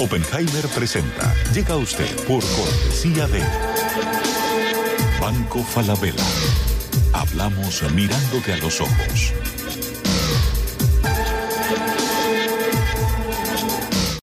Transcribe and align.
Oppenheimer 0.00 0.68
presenta. 0.68 1.34
Llega 1.52 1.74
a 1.74 1.76
usted 1.76 2.08
por 2.26 2.40
cortesía 2.40 3.26
de 3.26 3.42
Banco 5.20 5.58
Falabella. 5.64 6.22
Hablamos 7.12 7.82
mirándote 7.92 8.52
a 8.52 8.58
los 8.58 8.80
ojos. 8.80 9.34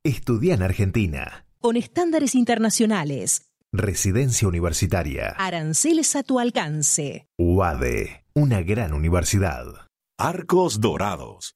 Estudia 0.03 0.53
en 0.53 0.63
Argentina. 0.63 1.45
Con 1.59 1.75
estándares 1.75 2.35
internacionales. 2.35 3.51
Residencia 3.73 4.47
universitaria. 4.47 5.35
Aranceles 5.37 6.15
a 6.15 6.23
tu 6.23 6.39
alcance. 6.39 7.27
UADE. 7.37 8.23
Una 8.33 8.61
gran 8.61 8.93
universidad. 8.93 9.65
Arcos 10.17 10.79
Dorados. 10.79 11.55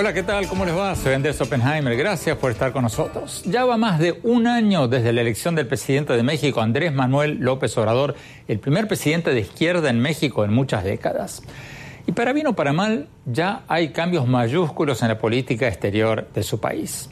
Hola, 0.00 0.14
¿qué 0.14 0.22
tal? 0.22 0.48
¿Cómo 0.48 0.64
les 0.64 0.74
va? 0.74 0.96
Soy 0.96 1.12
Andrés 1.12 1.38
Oppenheimer. 1.42 1.94
Gracias 1.94 2.34
por 2.38 2.50
estar 2.50 2.72
con 2.72 2.84
nosotros. 2.84 3.42
Ya 3.44 3.66
va 3.66 3.76
más 3.76 3.98
de 3.98 4.18
un 4.22 4.46
año 4.46 4.88
desde 4.88 5.12
la 5.12 5.20
elección 5.20 5.54
del 5.54 5.66
presidente 5.66 6.14
de 6.14 6.22
México, 6.22 6.62
Andrés 6.62 6.94
Manuel 6.94 7.36
López 7.40 7.76
Obrador, 7.76 8.14
el 8.48 8.58
primer 8.60 8.88
presidente 8.88 9.34
de 9.34 9.40
izquierda 9.40 9.90
en 9.90 10.00
México 10.00 10.42
en 10.42 10.54
muchas 10.54 10.84
décadas. 10.84 11.42
Y 12.06 12.12
para 12.12 12.32
bien 12.32 12.46
o 12.46 12.54
para 12.54 12.72
mal, 12.72 13.08
ya 13.26 13.62
hay 13.68 13.90
cambios 13.90 14.26
mayúsculos 14.26 15.02
en 15.02 15.08
la 15.08 15.18
política 15.18 15.68
exterior 15.68 16.26
de 16.32 16.44
su 16.44 16.58
país. 16.60 17.10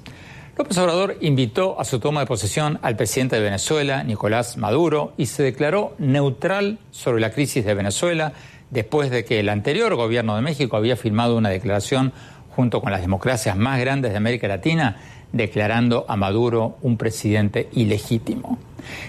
López 0.56 0.78
Obrador 0.78 1.18
invitó 1.20 1.78
a 1.78 1.84
su 1.84 2.00
toma 2.00 2.20
de 2.20 2.26
posesión 2.26 2.78
al 2.80 2.96
presidente 2.96 3.36
de 3.36 3.42
Venezuela, 3.42 4.02
Nicolás 4.02 4.56
Maduro, 4.56 5.12
y 5.18 5.26
se 5.26 5.42
declaró 5.42 5.94
neutral 5.98 6.78
sobre 6.90 7.20
la 7.20 7.32
crisis 7.32 7.66
de 7.66 7.74
Venezuela 7.74 8.32
después 8.70 9.10
de 9.10 9.24
que 9.24 9.40
el 9.40 9.48
anterior 9.48 9.94
gobierno 9.94 10.36
de 10.36 10.42
México 10.42 10.76
había 10.76 10.96
firmado 10.96 11.36
una 11.36 11.48
declaración 11.48 12.12
junto 12.58 12.80
con 12.80 12.90
las 12.90 13.02
democracias 13.02 13.56
más 13.56 13.78
grandes 13.78 14.10
de 14.10 14.16
América 14.16 14.48
Latina, 14.48 14.96
declarando 15.30 16.04
a 16.08 16.16
Maduro 16.16 16.76
un 16.82 16.96
presidente 16.96 17.68
ilegítimo. 17.70 18.58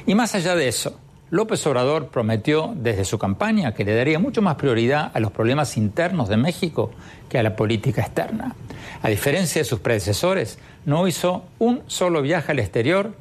Y 0.05 0.13
más 0.13 0.35
allá 0.35 0.55
de 0.55 0.67
eso, 0.67 0.99
López 1.31 1.65
Obrador 1.65 2.09
prometió 2.09 2.71
desde 2.75 3.05
su 3.05 3.17
campaña 3.17 3.73
que 3.73 3.83
le 3.83 3.95
daría 3.95 4.19
mucho 4.19 4.43
más 4.43 4.53
prioridad 4.53 5.09
a 5.15 5.19
los 5.19 5.31
problemas 5.31 5.77
internos 5.77 6.29
de 6.29 6.37
México 6.37 6.91
que 7.27 7.39
a 7.39 7.43
la 7.43 7.55
política 7.55 8.03
externa. 8.03 8.53
A 9.01 9.09
diferencia 9.09 9.61
de 9.61 9.65
sus 9.65 9.79
predecesores, 9.79 10.59
no 10.85 11.07
hizo 11.07 11.45
un 11.57 11.81
solo 11.87 12.21
viaje 12.21 12.51
al 12.51 12.59
exterior 12.59 13.15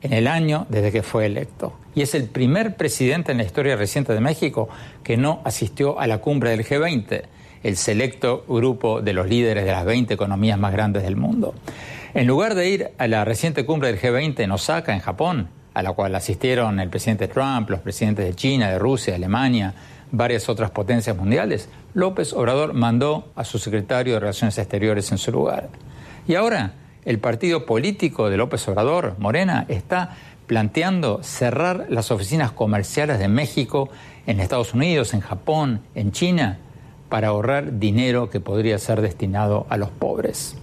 en 0.00 0.14
el 0.14 0.28
año 0.28 0.64
desde 0.70 0.92
que 0.92 1.02
fue 1.02 1.26
electo. 1.26 1.74
Y 1.94 2.00
es 2.00 2.14
el 2.14 2.24
primer 2.24 2.76
presidente 2.76 3.32
en 3.32 3.38
la 3.38 3.44
historia 3.44 3.76
reciente 3.76 4.14
de 4.14 4.20
México 4.20 4.70
que 5.04 5.18
no 5.18 5.42
asistió 5.44 6.00
a 6.00 6.06
la 6.06 6.22
cumbre 6.22 6.48
del 6.48 6.64
G20 6.64 7.24
el 7.62 7.76
selecto 7.76 8.44
grupo 8.48 9.00
de 9.00 9.12
los 9.12 9.28
líderes 9.28 9.64
de 9.64 9.72
las 9.72 9.84
20 9.84 10.14
economías 10.14 10.58
más 10.58 10.72
grandes 10.72 11.02
del 11.02 11.16
mundo. 11.16 11.54
En 12.14 12.26
lugar 12.26 12.54
de 12.54 12.68
ir 12.68 12.90
a 12.98 13.06
la 13.06 13.24
reciente 13.24 13.66
cumbre 13.66 13.92
del 13.92 14.00
G20 14.00 14.40
en 14.40 14.52
Osaka, 14.52 14.94
en 14.94 15.00
Japón, 15.00 15.48
a 15.74 15.82
la 15.82 15.92
cual 15.92 16.14
asistieron 16.14 16.80
el 16.80 16.88
presidente 16.88 17.28
Trump, 17.28 17.70
los 17.70 17.80
presidentes 17.80 18.24
de 18.24 18.34
China, 18.34 18.70
de 18.70 18.78
Rusia, 18.78 19.12
de 19.12 19.16
Alemania, 19.16 19.74
varias 20.10 20.48
otras 20.48 20.70
potencias 20.70 21.16
mundiales, 21.16 21.68
López 21.94 22.32
Obrador 22.32 22.72
mandó 22.72 23.30
a 23.36 23.44
su 23.44 23.58
secretario 23.58 24.14
de 24.14 24.20
Relaciones 24.20 24.58
Exteriores 24.58 25.12
en 25.12 25.18
su 25.18 25.30
lugar. 25.32 25.68
Y 26.26 26.34
ahora 26.34 26.72
el 27.04 27.18
partido 27.18 27.64
político 27.66 28.28
de 28.28 28.36
López 28.36 28.66
Obrador, 28.68 29.14
Morena, 29.18 29.66
está 29.68 30.16
planteando 30.46 31.22
cerrar 31.22 31.86
las 31.90 32.10
oficinas 32.10 32.52
comerciales 32.52 33.18
de 33.18 33.28
México 33.28 33.88
en 34.26 34.40
Estados 34.40 34.74
Unidos, 34.74 35.14
en 35.14 35.20
Japón, 35.20 35.80
en 35.94 36.12
China, 36.12 36.58
para 37.08 37.28
ahorrar 37.28 37.78
dinero 37.78 38.30
que 38.30 38.40
podría 38.40 38.78
ser 38.78 39.00
destinado 39.00 39.66
a 39.68 39.76
los 39.76 39.90
pobres. 39.90 40.56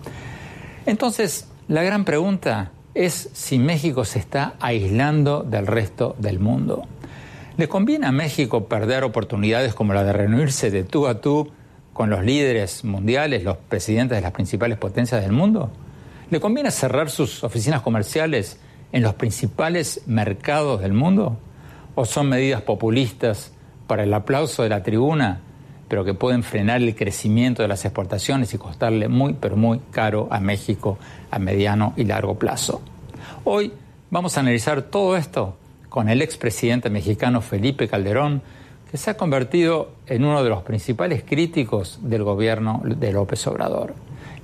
Entonces, 0.85 1.47
la 1.67 1.83
gran 1.83 2.05
pregunta 2.05 2.71
es 2.93 3.29
si 3.33 3.59
México 3.59 4.05
se 4.05 4.19
está 4.19 4.53
aislando 4.59 5.43
del 5.43 5.67
resto 5.67 6.15
del 6.19 6.39
mundo. 6.39 6.83
¿Le 7.57 7.67
conviene 7.67 8.07
a 8.07 8.11
México 8.11 8.65
perder 8.65 9.03
oportunidades 9.03 9.73
como 9.73 9.93
la 9.93 10.03
de 10.03 10.13
reunirse 10.13 10.71
de 10.71 10.83
tú 10.83 11.07
a 11.07 11.21
tú 11.21 11.51
con 11.93 12.09
los 12.09 12.23
líderes 12.23 12.83
mundiales, 12.83 13.43
los 13.43 13.57
presidentes 13.57 14.17
de 14.17 14.21
las 14.21 14.31
principales 14.31 14.77
potencias 14.77 15.21
del 15.21 15.31
mundo? 15.31 15.71
¿Le 16.29 16.39
conviene 16.39 16.71
cerrar 16.71 17.09
sus 17.09 17.43
oficinas 17.43 17.81
comerciales 17.81 18.59
en 18.91 19.03
los 19.03 19.13
principales 19.13 20.01
mercados 20.05 20.81
del 20.81 20.93
mundo? 20.93 21.37
¿O 21.95 22.05
son 22.05 22.29
medidas 22.29 22.61
populistas 22.61 23.51
para 23.87 24.03
el 24.03 24.13
aplauso 24.13 24.63
de 24.63 24.69
la 24.69 24.83
tribuna 24.83 25.41
pero 25.87 26.03
que 26.03 26.13
pueden 26.13 26.43
frenar 26.43 26.81
el 26.81 26.95
crecimiento 26.95 27.61
de 27.61 27.67
las 27.67 27.85
exportaciones 27.85 28.53
y 28.53 28.57
costarle 28.57 29.07
muy, 29.07 29.33
pero 29.33 29.55
muy 29.55 29.79
caro 29.91 30.27
a 30.31 30.39
México 30.39 30.97
a 31.31 31.39
mediano 31.39 31.93
y 31.95 32.05
largo 32.05 32.35
plazo. 32.35 32.81
Hoy 33.43 33.71
vamos 34.09 34.37
a 34.37 34.39
analizar 34.39 34.83
todo 34.83 35.15
esto 35.15 35.57
con 35.89 36.09
el 36.09 36.21
expresidente 36.21 36.89
mexicano 36.89 37.41
Felipe 37.41 37.87
Calderón, 37.87 38.41
que 38.89 38.97
se 38.97 39.11
ha 39.11 39.17
convertido 39.17 39.91
en 40.07 40.25
uno 40.25 40.43
de 40.43 40.49
los 40.49 40.63
principales 40.63 41.23
críticos 41.23 41.99
del 42.01 42.23
gobierno 42.23 42.81
de 42.83 43.13
López 43.13 43.45
Obrador. 43.47 43.93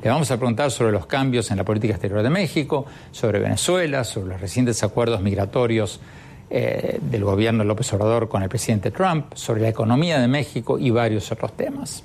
Le 0.02 0.10
vamos 0.10 0.32
a 0.32 0.38
preguntar 0.38 0.72
sobre 0.72 0.92
los 0.92 1.06
cambios 1.06 1.52
en 1.52 1.58
la 1.58 1.64
política 1.64 1.94
exterior 1.94 2.24
de 2.24 2.30
México, 2.30 2.86
sobre 3.12 3.40
Venezuela, 3.40 4.04
sobre 4.04 4.30
los 4.30 4.42
recientes 4.42 4.84
acuerdos 4.84 5.22
migratorios 5.22 6.00
eh, 6.54 7.00
del 7.02 7.24
gobierno 7.24 7.64
de 7.64 7.68
López 7.68 7.94
Obrador 7.94 8.28
con 8.28 8.44
el 8.44 8.50
presidente 8.50 8.92
Trump, 8.92 9.34
sobre 9.36 9.62
la 9.62 9.70
economía 9.70 10.20
de 10.20 10.28
México 10.28 10.78
y 10.78 10.90
varios 10.90 11.32
otros 11.32 11.56
temas. 11.56 12.04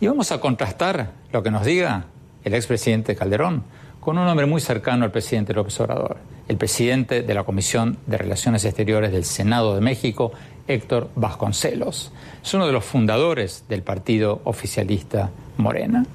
Y 0.00 0.06
vamos 0.06 0.30
a 0.30 0.40
contrastar 0.40 1.10
lo 1.32 1.42
que 1.42 1.50
nos 1.50 1.64
diga 1.64 2.04
el 2.44 2.54
expresidente 2.54 3.16
Calderón 3.16 3.64
con 3.98 4.18
un 4.18 4.28
hombre 4.28 4.46
muy 4.46 4.60
cercano 4.60 5.04
al 5.04 5.10
presidente 5.10 5.52
López 5.52 5.80
Obrador, 5.80 6.16
el 6.46 6.56
presidente 6.58 7.22
de 7.22 7.34
la 7.34 7.42
Comisión 7.42 7.98
de 8.06 8.18
Relaciones 8.18 8.64
Exteriores 8.64 9.10
del 9.10 9.24
Senado 9.24 9.74
de 9.74 9.80
México, 9.80 10.30
Héctor 10.68 11.10
Vasconcelos. 11.16 12.12
Es 12.40 12.54
uno 12.54 12.68
de 12.68 12.72
los 12.72 12.84
fundadores 12.84 13.64
del 13.68 13.82
partido 13.82 14.42
oficialista 14.44 15.30
Morena. 15.56 16.06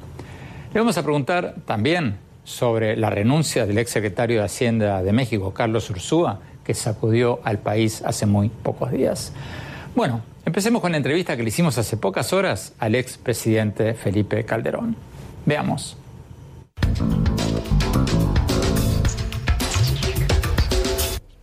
Le 0.74 0.80
vamos 0.80 0.98
a 0.98 1.04
preguntar 1.04 1.56
también 1.66 2.18
sobre 2.46 2.96
la 2.96 3.10
renuncia 3.10 3.66
del 3.66 3.78
exsecretario 3.78 4.40
de 4.40 4.46
Hacienda 4.46 5.04
de 5.04 5.12
México, 5.12 5.54
Carlos 5.54 5.90
Ursúa, 5.90 6.40
que 6.68 6.74
sacudió 6.74 7.40
al 7.46 7.60
país 7.60 8.02
hace 8.06 8.26
muy 8.26 8.50
pocos 8.50 8.92
días. 8.92 9.32
Bueno, 9.96 10.22
empecemos 10.46 10.82
con 10.82 10.92
la 10.92 10.98
entrevista 10.98 11.38
que 11.38 11.44
le 11.44 11.48
hicimos 11.48 11.78
hace 11.78 11.96
pocas 11.96 12.34
horas 12.34 12.74
al 12.78 12.94
expresidente 12.96 13.94
Felipe 13.94 14.44
Calderón. 14.44 14.98
Veamos. 15.46 15.96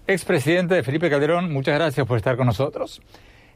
Expresidente 0.07 0.83
Felipe 0.83 1.09
Calderón, 1.09 1.51
muchas 1.51 1.75
gracias 1.75 2.07
por 2.07 2.19
estar 2.19 2.37
con 2.37 2.47
nosotros. 2.47 3.01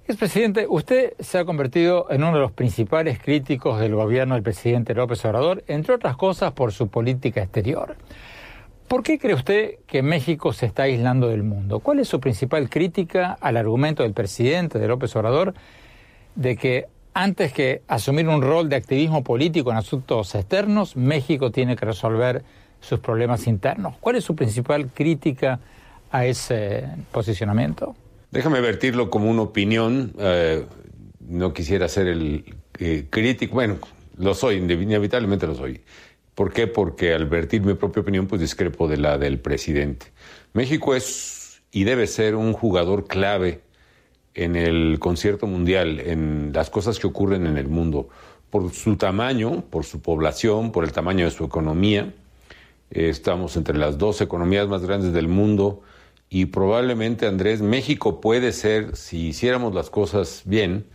Expresidente, 0.06 0.67
usted 0.67 1.12
se 1.19 1.37
ha 1.37 1.44
convertido 1.44 2.06
en 2.09 2.23
uno 2.23 2.32
de 2.32 2.41
los 2.41 2.53
principales 2.53 3.19
críticos 3.19 3.79
del 3.79 3.94
gobierno 3.94 4.37
del 4.37 4.43
presidente 4.43 4.94
López 4.94 5.23
Obrador, 5.26 5.62
entre 5.67 5.94
otras 5.94 6.17
cosas 6.17 6.53
por 6.53 6.73
su 6.73 6.88
política 6.88 7.43
exterior. 7.43 7.94
¿Por 8.88 9.02
qué 9.02 9.19
cree 9.19 9.35
usted 9.35 9.75
que 9.87 10.02
México 10.02 10.55
se 10.55 10.64
está 10.64 10.85
aislando 10.85 11.29
del 11.29 11.43
mundo? 11.43 11.81
¿Cuál 11.81 12.00
es 12.00 12.08
su 12.08 12.20
principal 12.20 12.70
crítica 12.70 13.37
al 13.38 13.58
argumento 13.58 14.02
del 14.02 14.14
presidente 14.14 14.79
de 14.79 14.88
López 14.88 15.14
Obrador 15.14 15.52
de 16.35 16.56
que 16.56 16.87
antes 17.12 17.52
que 17.52 17.82
asumir 17.87 18.26
un 18.29 18.40
rol 18.40 18.70
de 18.70 18.76
activismo 18.76 19.23
político 19.23 19.70
en 19.70 19.76
asuntos 19.76 20.35
externos, 20.35 20.96
México 20.96 21.50
tiene 21.50 21.76
que 21.76 21.85
resolver 21.85 22.43
sus 22.81 22.99
problemas 23.00 23.46
internos? 23.46 23.94
¿Cuál 24.00 24.17
es 24.17 24.25
su 24.25 24.35
principal 24.35 24.88
crítica 24.88 25.61
a 26.11 26.25
ese 26.25 26.88
posicionamiento? 27.12 27.94
Déjame 28.31 28.62
vertirlo 28.62 29.11
como 29.11 29.31
una 29.31 29.43
opinión. 29.43 30.14
Eh, 30.19 30.64
no 31.29 31.52
quisiera 31.52 31.88
ser 31.88 32.06
el 32.06 32.55
eh, 32.79 33.05
crítico, 33.11 33.52
bueno, 33.52 33.76
lo 34.17 34.32
soy, 34.32 34.56
inevitablemente 34.56 35.46
lo 35.46 35.55
soy 35.55 35.82
¿Por 36.38 36.52
qué? 36.52 36.69
Porque 36.69 37.14
al 37.14 37.26
vertir 37.26 37.62
mi 37.62 37.75
propia 37.75 38.02
opinión, 38.02 38.29
pues 38.29 38.40
discrepo 38.40 38.87
de 38.87 38.96
la 38.96 39.19
del 39.19 39.40
presidente. 39.40 40.06
México 40.52 40.94
es 40.94 41.62
y 41.73 41.82
debe 41.82 42.06
ser 42.06 42.37
un 42.37 42.52
jugador 42.52 43.08
clave 43.08 43.62
en 44.35 44.55
el 44.55 45.00
concierto 45.00 45.49
mundial, 45.49 45.99
en 45.99 46.52
las 46.55 46.70
cosas 46.70 47.00
que 47.00 47.08
ocurren 47.08 47.44
en 47.44 47.58
el 47.58 47.67
mundo, 47.67 48.08
por 48.50 48.73
su 48.73 48.94
tamaño, 48.94 49.64
por 49.69 49.85
su 49.85 50.00
población, 50.00 50.70
por 50.70 50.85
el 50.85 50.93
tamaño 50.93 51.25
de 51.25 51.32
su 51.32 51.44
economía. 51.44 52.14
Estamos 52.93 53.56
entre 53.56 53.76
las 53.76 53.99
dos 53.99 54.20
economías 54.20 54.69
más 54.69 54.85
grandes 54.85 55.12
del 55.12 55.26
mundo 55.26 55.82
y 56.31 56.44
probablemente, 56.44 57.26
Andrés, 57.26 57.62
México 57.62 58.20
puede 58.20 58.52
ser, 58.52 58.94
si 58.94 59.26
hiciéramos 59.26 59.75
las 59.75 59.90
cosas 59.90 60.43
bien, 60.44 60.87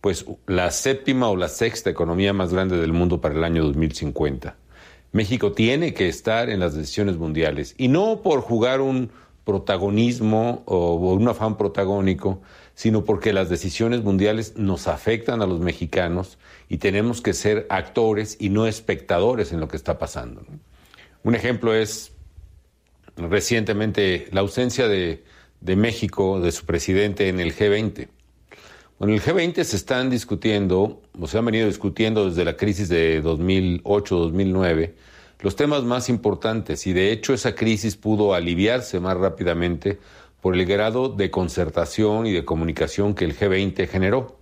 pues 0.00 0.24
la 0.46 0.70
séptima 0.70 1.30
o 1.30 1.36
la 1.36 1.48
sexta 1.48 1.90
economía 1.90 2.32
más 2.32 2.52
grande 2.52 2.76
del 2.76 2.92
mundo 2.92 3.20
para 3.20 3.34
el 3.34 3.42
año 3.42 3.64
2050. 3.64 4.58
México 5.14 5.52
tiene 5.52 5.94
que 5.94 6.08
estar 6.08 6.50
en 6.50 6.58
las 6.58 6.74
decisiones 6.74 7.18
mundiales 7.18 7.76
y 7.78 7.86
no 7.86 8.20
por 8.20 8.40
jugar 8.40 8.80
un 8.80 9.12
protagonismo 9.44 10.64
o 10.66 10.96
un 10.96 11.28
afán 11.28 11.56
protagónico, 11.56 12.42
sino 12.74 13.04
porque 13.04 13.32
las 13.32 13.48
decisiones 13.48 14.02
mundiales 14.02 14.56
nos 14.56 14.88
afectan 14.88 15.40
a 15.40 15.46
los 15.46 15.60
mexicanos 15.60 16.36
y 16.68 16.78
tenemos 16.78 17.20
que 17.20 17.32
ser 17.32 17.64
actores 17.70 18.36
y 18.40 18.48
no 18.48 18.66
espectadores 18.66 19.52
en 19.52 19.60
lo 19.60 19.68
que 19.68 19.76
está 19.76 20.00
pasando. 20.00 20.44
Un 21.22 21.36
ejemplo 21.36 21.72
es 21.72 22.10
recientemente 23.16 24.26
la 24.32 24.40
ausencia 24.40 24.88
de, 24.88 25.22
México, 25.60 26.40
de 26.40 26.50
su 26.50 26.66
presidente 26.66 27.28
en 27.28 27.38
el 27.38 27.54
G20. 27.54 28.08
Bueno, 28.98 29.14
el 29.14 29.20
G20 29.20 29.64
se 29.64 29.74
están 29.74 30.08
discutiendo, 30.08 31.02
o 31.18 31.26
se 31.26 31.36
han 31.36 31.44
venido 31.44 31.66
discutiendo 31.66 32.28
desde 32.28 32.44
la 32.44 32.56
crisis 32.56 32.88
de 32.88 33.22
2008-2009, 33.24 34.92
los 35.40 35.56
temas 35.56 35.82
más 35.82 36.08
importantes 36.08 36.86
y 36.86 36.92
de 36.92 37.10
hecho 37.10 37.34
esa 37.34 37.56
crisis 37.56 37.96
pudo 37.96 38.34
aliviarse 38.34 39.00
más 39.00 39.16
rápidamente 39.16 39.98
por 40.40 40.54
el 40.54 40.64
grado 40.64 41.08
de 41.08 41.30
concertación 41.32 42.26
y 42.26 42.32
de 42.32 42.44
comunicación 42.44 43.14
que 43.14 43.24
el 43.24 43.36
G20 43.36 43.88
generó. 43.88 44.38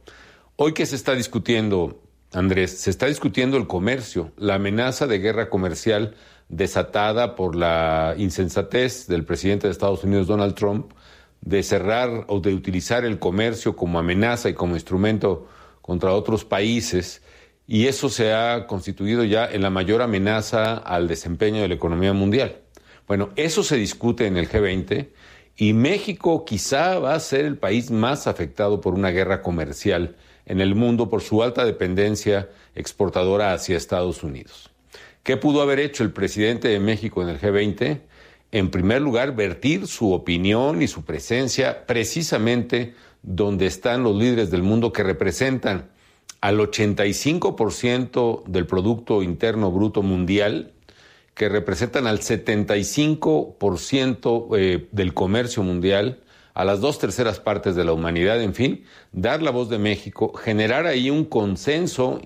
Hoy 0.56 0.74
que 0.74 0.84
se 0.84 0.96
está 0.96 1.14
discutiendo, 1.14 2.02
Andrés, 2.32 2.78
se 2.78 2.90
está 2.90 3.06
discutiendo 3.06 3.56
el 3.56 3.66
comercio, 3.66 4.32
la 4.36 4.56
amenaza 4.56 5.06
de 5.06 5.18
guerra 5.18 5.48
comercial 5.48 6.14
desatada 6.50 7.36
por 7.36 7.56
la 7.56 8.14
insensatez 8.18 9.06
del 9.06 9.24
presidente 9.24 9.66
de 9.66 9.72
Estados 9.72 10.04
Unidos, 10.04 10.26
Donald 10.26 10.54
Trump, 10.54 10.92
de 11.42 11.62
cerrar 11.62 12.24
o 12.28 12.40
de 12.40 12.54
utilizar 12.54 13.04
el 13.04 13.18
comercio 13.18 13.76
como 13.76 13.98
amenaza 13.98 14.48
y 14.48 14.54
como 14.54 14.74
instrumento 14.74 15.48
contra 15.82 16.12
otros 16.12 16.44
países, 16.44 17.22
y 17.66 17.86
eso 17.86 18.08
se 18.08 18.32
ha 18.32 18.66
constituido 18.66 19.24
ya 19.24 19.46
en 19.46 19.62
la 19.62 19.70
mayor 19.70 20.02
amenaza 20.02 20.74
al 20.74 21.08
desempeño 21.08 21.62
de 21.62 21.68
la 21.68 21.74
economía 21.74 22.12
mundial. 22.12 22.60
Bueno, 23.06 23.30
eso 23.36 23.62
se 23.62 23.76
discute 23.76 24.26
en 24.26 24.36
el 24.36 24.48
G20 24.48 25.08
y 25.56 25.72
México 25.72 26.44
quizá 26.44 26.98
va 26.98 27.14
a 27.14 27.20
ser 27.20 27.44
el 27.44 27.58
país 27.58 27.90
más 27.90 28.26
afectado 28.26 28.80
por 28.80 28.94
una 28.94 29.10
guerra 29.10 29.42
comercial 29.42 30.16
en 30.46 30.60
el 30.60 30.74
mundo 30.74 31.08
por 31.08 31.22
su 31.22 31.42
alta 31.42 31.64
dependencia 31.64 32.48
exportadora 32.74 33.52
hacia 33.52 33.76
Estados 33.76 34.22
Unidos. 34.22 34.70
¿Qué 35.22 35.36
pudo 35.36 35.62
haber 35.62 35.78
hecho 35.78 36.02
el 36.02 36.12
presidente 36.12 36.68
de 36.68 36.80
México 36.80 37.22
en 37.22 37.28
el 37.28 37.40
G20? 37.40 38.00
En 38.52 38.70
primer 38.70 39.02
lugar, 39.02 39.34
vertir 39.34 39.88
su 39.88 40.12
opinión 40.12 40.82
y 40.82 40.86
su 40.86 41.04
presencia 41.04 41.84
precisamente 41.86 42.94
donde 43.22 43.66
están 43.66 44.04
los 44.04 44.14
líderes 44.14 44.50
del 44.50 44.62
mundo 44.62 44.92
que 44.92 45.02
representan 45.02 45.90
al 46.40 46.58
85% 46.58 48.44
del 48.44 48.66
Producto 48.66 49.22
Interno 49.22 49.72
Bruto 49.72 50.02
Mundial 50.02 50.72
que 51.34 51.48
representan 51.48 52.06
al 52.06 52.20
75% 52.20 54.56
eh, 54.56 54.86
del 54.92 55.14
comercio 55.14 55.62
mundial, 55.62 56.20
a 56.54 56.66
las 56.66 56.80
dos 56.80 56.98
terceras 56.98 57.40
partes 57.40 57.74
de 57.74 57.84
la 57.84 57.94
humanidad, 57.94 58.42
en 58.42 58.52
fin, 58.54 58.84
dar 59.12 59.40
la 59.40 59.50
voz 59.50 59.70
de 59.70 59.78
México, 59.78 60.34
generar 60.34 60.84
ahí 60.86 61.08
un 61.08 61.24
consenso, 61.24 62.20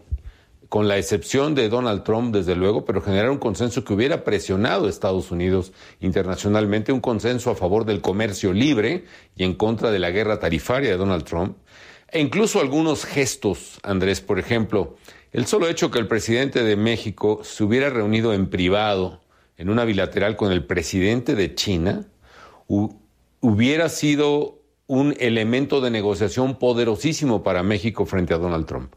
con 0.69 0.89
la 0.89 0.99
excepción 0.99 1.55
de 1.55 1.69
Donald 1.69 2.03
Trump, 2.03 2.35
desde 2.35 2.57
luego, 2.57 2.85
pero 2.85 3.01
generar 3.01 3.31
un 3.31 3.39
consenso 3.39 3.85
que 3.85 3.93
hubiera 3.93 4.25
presionado 4.25 4.87
a 4.87 4.91
Estados 4.91 5.31
Unidos 5.31 5.73
internacionalmente, 6.01 6.93
un 6.93 7.01
consenso 7.01 7.51
a 7.51 7.55
favor 7.55 7.85
del 7.85 8.01
comercio 8.01 8.53
libre 8.53 9.05
y 9.37 9.45
en 9.45 9.55
contra 9.55 9.91
de 9.91 9.99
la 9.99 10.11
guerra 10.11 10.39
tarifaria 10.39 10.91
de 10.91 10.97
Donald 10.97 11.25
Trump, 11.25 11.57
e 12.11 12.21
incluso 12.21 12.61
algunos 12.61 13.05
gestos, 13.05 13.79
Andrés, 13.83 14.21
por 14.21 14.39
ejemplo, 14.39 14.97
el 15.33 15.47
solo 15.47 15.69
hecho 15.69 15.91
que 15.91 15.99
el 15.99 16.09
presidente 16.09 16.63
de 16.63 16.77
México 16.77 17.41
se 17.43 17.65
hubiera 17.65 17.91
reunido 17.91 18.33
en 18.33 18.49
privado, 18.49 19.21
en 19.57 19.71
una 19.71 19.85
bilateral 19.85 20.37
con 20.37 20.53
el 20.53 20.65
presidente 20.65 21.35
de 21.35 21.55
China, 21.55 22.07
hubiera 23.41 23.89
sido 23.89 24.61
un 24.87 25.15
elemento 25.19 25.81
de 25.81 25.91
negociación 25.91 26.59
poderosísimo 26.59 27.43
para 27.43 27.63
México 27.63 28.07
frente 28.07 28.35
a 28.35 28.39
Donald 28.39 28.67
Trump. 28.67 28.95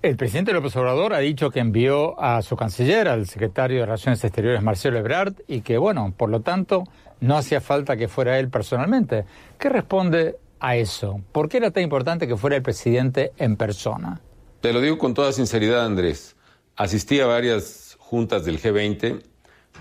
El 0.00 0.16
presidente 0.16 0.52
López 0.52 0.76
Obrador 0.76 1.12
ha 1.12 1.18
dicho 1.18 1.50
que 1.50 1.58
envió 1.58 2.20
a 2.20 2.40
su 2.42 2.54
canciller, 2.54 3.08
al 3.08 3.26
secretario 3.26 3.80
de 3.80 3.86
Relaciones 3.86 4.22
Exteriores 4.22 4.62
Marcelo 4.62 4.96
Ebrard, 4.96 5.34
y 5.48 5.62
que, 5.62 5.76
bueno, 5.76 6.14
por 6.16 6.30
lo 6.30 6.40
tanto, 6.40 6.84
no 7.20 7.36
hacía 7.36 7.60
falta 7.60 7.96
que 7.96 8.06
fuera 8.06 8.38
él 8.38 8.48
personalmente. 8.48 9.24
¿Qué 9.58 9.68
responde 9.68 10.36
a 10.60 10.76
eso? 10.76 11.20
¿Por 11.32 11.48
qué 11.48 11.56
era 11.56 11.72
tan 11.72 11.82
importante 11.82 12.28
que 12.28 12.36
fuera 12.36 12.54
el 12.54 12.62
presidente 12.62 13.32
en 13.38 13.56
persona? 13.56 14.20
Te 14.60 14.72
lo 14.72 14.80
digo 14.80 14.98
con 14.98 15.14
toda 15.14 15.32
sinceridad, 15.32 15.84
Andrés. 15.84 16.36
Asistí 16.76 17.18
a 17.18 17.26
varias 17.26 17.96
juntas 17.98 18.44
del 18.44 18.60
G20. 18.60 19.20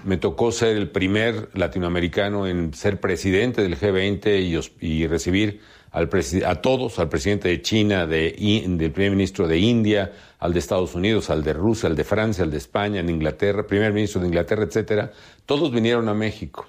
Me 0.03 0.17
tocó 0.17 0.51
ser 0.51 0.77
el 0.77 0.89
primer 0.89 1.49
latinoamericano 1.53 2.47
en 2.47 2.73
ser 2.73 2.99
presidente 2.99 3.61
del 3.61 3.79
G20 3.79 4.73
y, 4.81 5.05
recibir 5.05 5.61
al 5.97 6.09
a 6.45 6.61
todos, 6.61 6.99
al 6.99 7.09
presidente 7.09 7.49
de 7.49 7.61
China, 7.63 8.05
de, 8.05 8.35
del 8.67 8.91
primer 8.91 9.11
ministro 9.11 9.47
de 9.47 9.57
India, 9.57 10.11
al 10.38 10.53
de 10.53 10.59
Estados 10.59 10.94
Unidos, 10.94 11.31
al 11.31 11.44
de 11.44 11.53
Rusia, 11.53 11.89
al 11.89 11.95
de 11.95 12.03
Francia, 12.03 12.44
al 12.44 12.51
de 12.51 12.57
España, 12.57 12.99
en 12.99 13.09
Inglaterra, 13.09 13.65
primer 13.65 13.91
ministro 13.94 14.21
de 14.21 14.27
Inglaterra, 14.27 14.63
etcétera. 14.63 15.11
Todos 15.47 15.71
vinieron 15.71 16.07
a 16.07 16.13
México. 16.13 16.67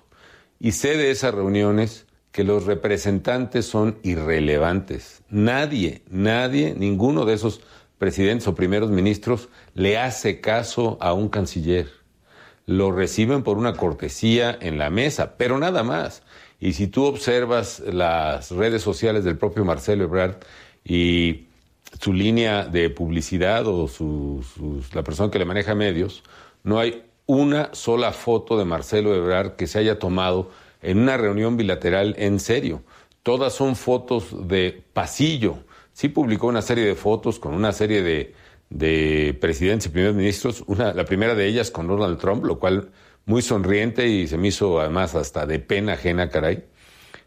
Y 0.59 0.73
sé 0.73 0.97
de 0.97 1.11
esas 1.11 1.35
reuniones 1.35 2.07
que 2.33 2.43
los 2.43 2.65
representantes 2.65 3.67
son 3.67 3.99
irrelevantes. 4.03 5.23
Nadie, 5.29 6.03
nadie, 6.09 6.75
ninguno 6.75 7.27
de 7.27 7.35
esos 7.35 7.61
presidentes 7.99 8.49
o 8.49 8.55
primeros 8.55 8.91
ministros 8.91 9.51
le 9.75 9.99
hace 9.99 10.41
caso 10.41 10.97
a 11.03 11.13
un 11.13 11.29
canciller. 11.29 11.91
Lo 12.65 12.93
reciben 12.93 13.43
por 13.43 13.59
una 13.59 13.75
cortesía 13.75 14.57
en 14.59 14.79
la 14.79 14.89
mesa, 14.89 15.37
pero 15.37 15.59
nada 15.59 15.83
más. 15.83 16.23
Y 16.61 16.73
si 16.73 16.89
tú 16.89 17.05
observas 17.05 17.81
las 17.81 18.51
redes 18.51 18.83
sociales 18.83 19.25
del 19.25 19.39
propio 19.39 19.65
Marcelo 19.65 20.05
Ebrard 20.05 20.37
y 20.85 21.47
su 22.01 22.13
línea 22.13 22.67
de 22.67 22.91
publicidad 22.91 23.67
o 23.67 23.89
la 24.93 25.03
persona 25.05 25.31
que 25.31 25.39
le 25.39 25.45
maneja 25.45 25.75
medios, 25.75 26.23
no 26.65 26.79
hay 26.79 27.05
una 27.27 27.71
sola 27.75 28.13
foto 28.13 28.59
de 28.59 28.65
Marcelo 28.65 29.15
Ebrard 29.15 29.57
que 29.57 29.67
se 29.67 29.79
haya 29.79 29.99
tomado 29.99 30.51
en 30.83 30.99
una 30.99 31.17
reunión 31.17 31.57
bilateral 31.57 32.15
en 32.19 32.41
serio. 32.41 32.83
Todas 33.23 33.53
son 33.53 33.77
fotos 33.77 34.49
de 34.49 34.83
pasillo, 34.93 35.59
sí 35.93 36.09
publicó 36.09 36.47
una 36.47 36.63
serie 36.63 36.85
de 36.85 36.95
fotos 36.95 37.39
con 37.39 37.55
una 37.55 37.73
serie 37.73 38.03
de, 38.03 38.35
de 38.71 39.37
presidentes 39.41 39.87
y 39.87 39.91
primeros 39.91 40.17
ministros, 40.17 40.65
una, 40.67 40.93
la 40.93 41.05
primera 41.05 41.35
de 41.35 41.47
ellas 41.47 41.71
con 41.71 41.87
Donald 41.87 42.19
Trump, 42.19 42.45
lo 42.45 42.59
cual 42.59 42.91
muy 43.29 43.43
sonriente 43.43 44.09
y 44.09 44.27
se 44.27 44.37
me 44.37 44.49
hizo 44.49 44.81
además 44.81 45.15
hasta 45.15 45.47
de 45.47 45.61
pena 45.61 45.93
ajena, 45.93 46.29
caray. 46.31 46.65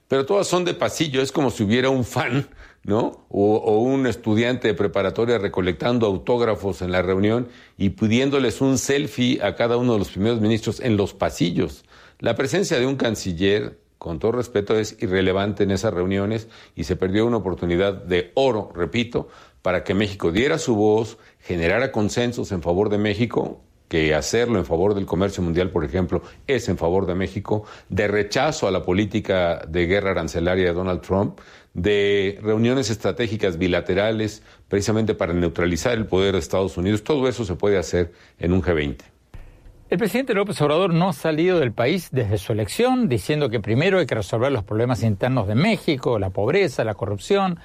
Pero 0.08 0.26
todas 0.26 0.48
son 0.48 0.66
de 0.66 0.74
pasillo, 0.74 1.22
es 1.22 1.32
como 1.32 1.52
si 1.52 1.64
hubiera 1.64 1.90
un 1.90 2.04
fan, 2.04 2.50
¿no? 2.84 3.26
O, 3.30 3.56
o, 3.56 3.80
un 3.80 4.08
estudiante 4.08 4.68
de 4.68 4.74
preparatoria 4.74 5.38
recolectando 5.38 6.08
autógrafos 6.08 6.82
en 6.82 6.92
la 6.92 7.02
reunión 7.02 7.48
y 7.78 7.92
pidiéndoles 7.92 8.60
un 8.60 8.78
selfie 8.78 9.42
a 9.42 9.56
cada 9.56 9.78
uno 9.78 9.94
de 9.94 10.00
los 10.00 10.10
primeros 10.10 10.42
ministros 10.42 10.82
en 10.82 10.98
los 10.98 11.14
pasillos. 11.14 11.86
La 12.20 12.36
presencia 12.36 12.78
de 12.78 12.88
un 12.88 12.98
canciller 12.98 13.80
con 14.02 14.18
todo 14.18 14.32
respeto, 14.32 14.80
es 14.80 14.98
irrelevante 15.00 15.62
en 15.62 15.70
esas 15.70 15.94
reuniones 15.94 16.48
y 16.76 16.86
se 16.86 16.96
perdió 16.96 17.28
una 17.28 17.38
oportunidad 17.38 17.94
de 17.94 18.32
oro, 18.34 18.72
repito, 18.74 19.28
para 19.62 19.84
que 19.84 19.94
México 19.94 20.32
diera 20.32 20.58
su 20.58 20.76
voz, 20.76 21.20
generara 21.40 21.92
consensos 21.92 22.52
en 22.52 22.64
favor 22.64 22.90
de 22.90 22.98
México, 22.98 23.62
que 23.92 24.16
hacerlo 24.16 24.58
en 24.58 24.64
favor 24.64 24.96
del 24.96 25.06
comercio 25.06 25.44
mundial, 25.44 25.70
por 25.70 25.84
ejemplo, 25.84 26.22
es 26.48 26.70
en 26.70 26.78
favor 26.78 27.06
de 27.06 27.14
México, 27.14 27.66
de 27.90 28.08
rechazo 28.08 28.66
a 28.66 28.72
la 28.72 28.84
política 28.84 29.66
de 29.68 29.86
guerra 29.86 30.12
arancelaria 30.12 30.68
de 30.68 30.74
Donald 30.74 31.02
Trump, 31.02 31.42
de 31.74 32.40
reuniones 32.42 32.90
estratégicas 32.90 33.58
bilaterales 33.58 34.44
precisamente 34.70 35.14
para 35.14 35.34
neutralizar 35.34 35.92
el 35.98 36.06
poder 36.06 36.36
de 36.36 36.40
Estados 36.40 36.78
Unidos. 36.78 37.04
Todo 37.04 37.28
eso 37.28 37.44
se 37.44 37.56
puede 37.56 37.78
hacer 37.78 38.14
en 38.40 38.54
un 38.54 38.62
G20. 38.62 39.02
El 39.90 39.98
presidente 39.98 40.34
López 40.34 40.62
Obrador 40.62 40.94
no 40.94 41.10
ha 41.10 41.14
salido 41.14 41.60
del 41.60 41.74
país 41.74 42.12
desde 42.14 42.38
su 42.38 42.54
elección, 42.54 43.10
diciendo 43.10 43.50
que 43.50 43.60
primero 43.60 44.00
hay 44.00 44.06
que 44.06 44.16
resolver 44.16 44.54
los 44.54 44.64
problemas 44.64 45.04
internos 45.04 45.50
de 45.50 45.56
México, 45.56 46.18
la 46.18 46.30
pobreza, 46.30 46.86
la 46.86 46.94
corrupción. 46.94 47.60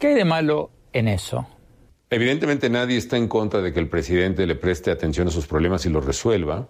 ¿Qué 0.00 0.08
hay 0.08 0.14
de 0.14 0.24
malo 0.24 0.72
en 0.92 1.06
eso? 1.06 1.46
Evidentemente 2.12 2.68
nadie 2.68 2.98
está 2.98 3.16
en 3.16 3.26
contra 3.26 3.62
de 3.62 3.72
que 3.72 3.80
el 3.80 3.88
presidente 3.88 4.46
le 4.46 4.54
preste 4.54 4.90
atención 4.90 5.28
a 5.28 5.30
sus 5.30 5.46
problemas 5.46 5.86
y 5.86 5.88
los 5.88 6.04
resuelva, 6.04 6.68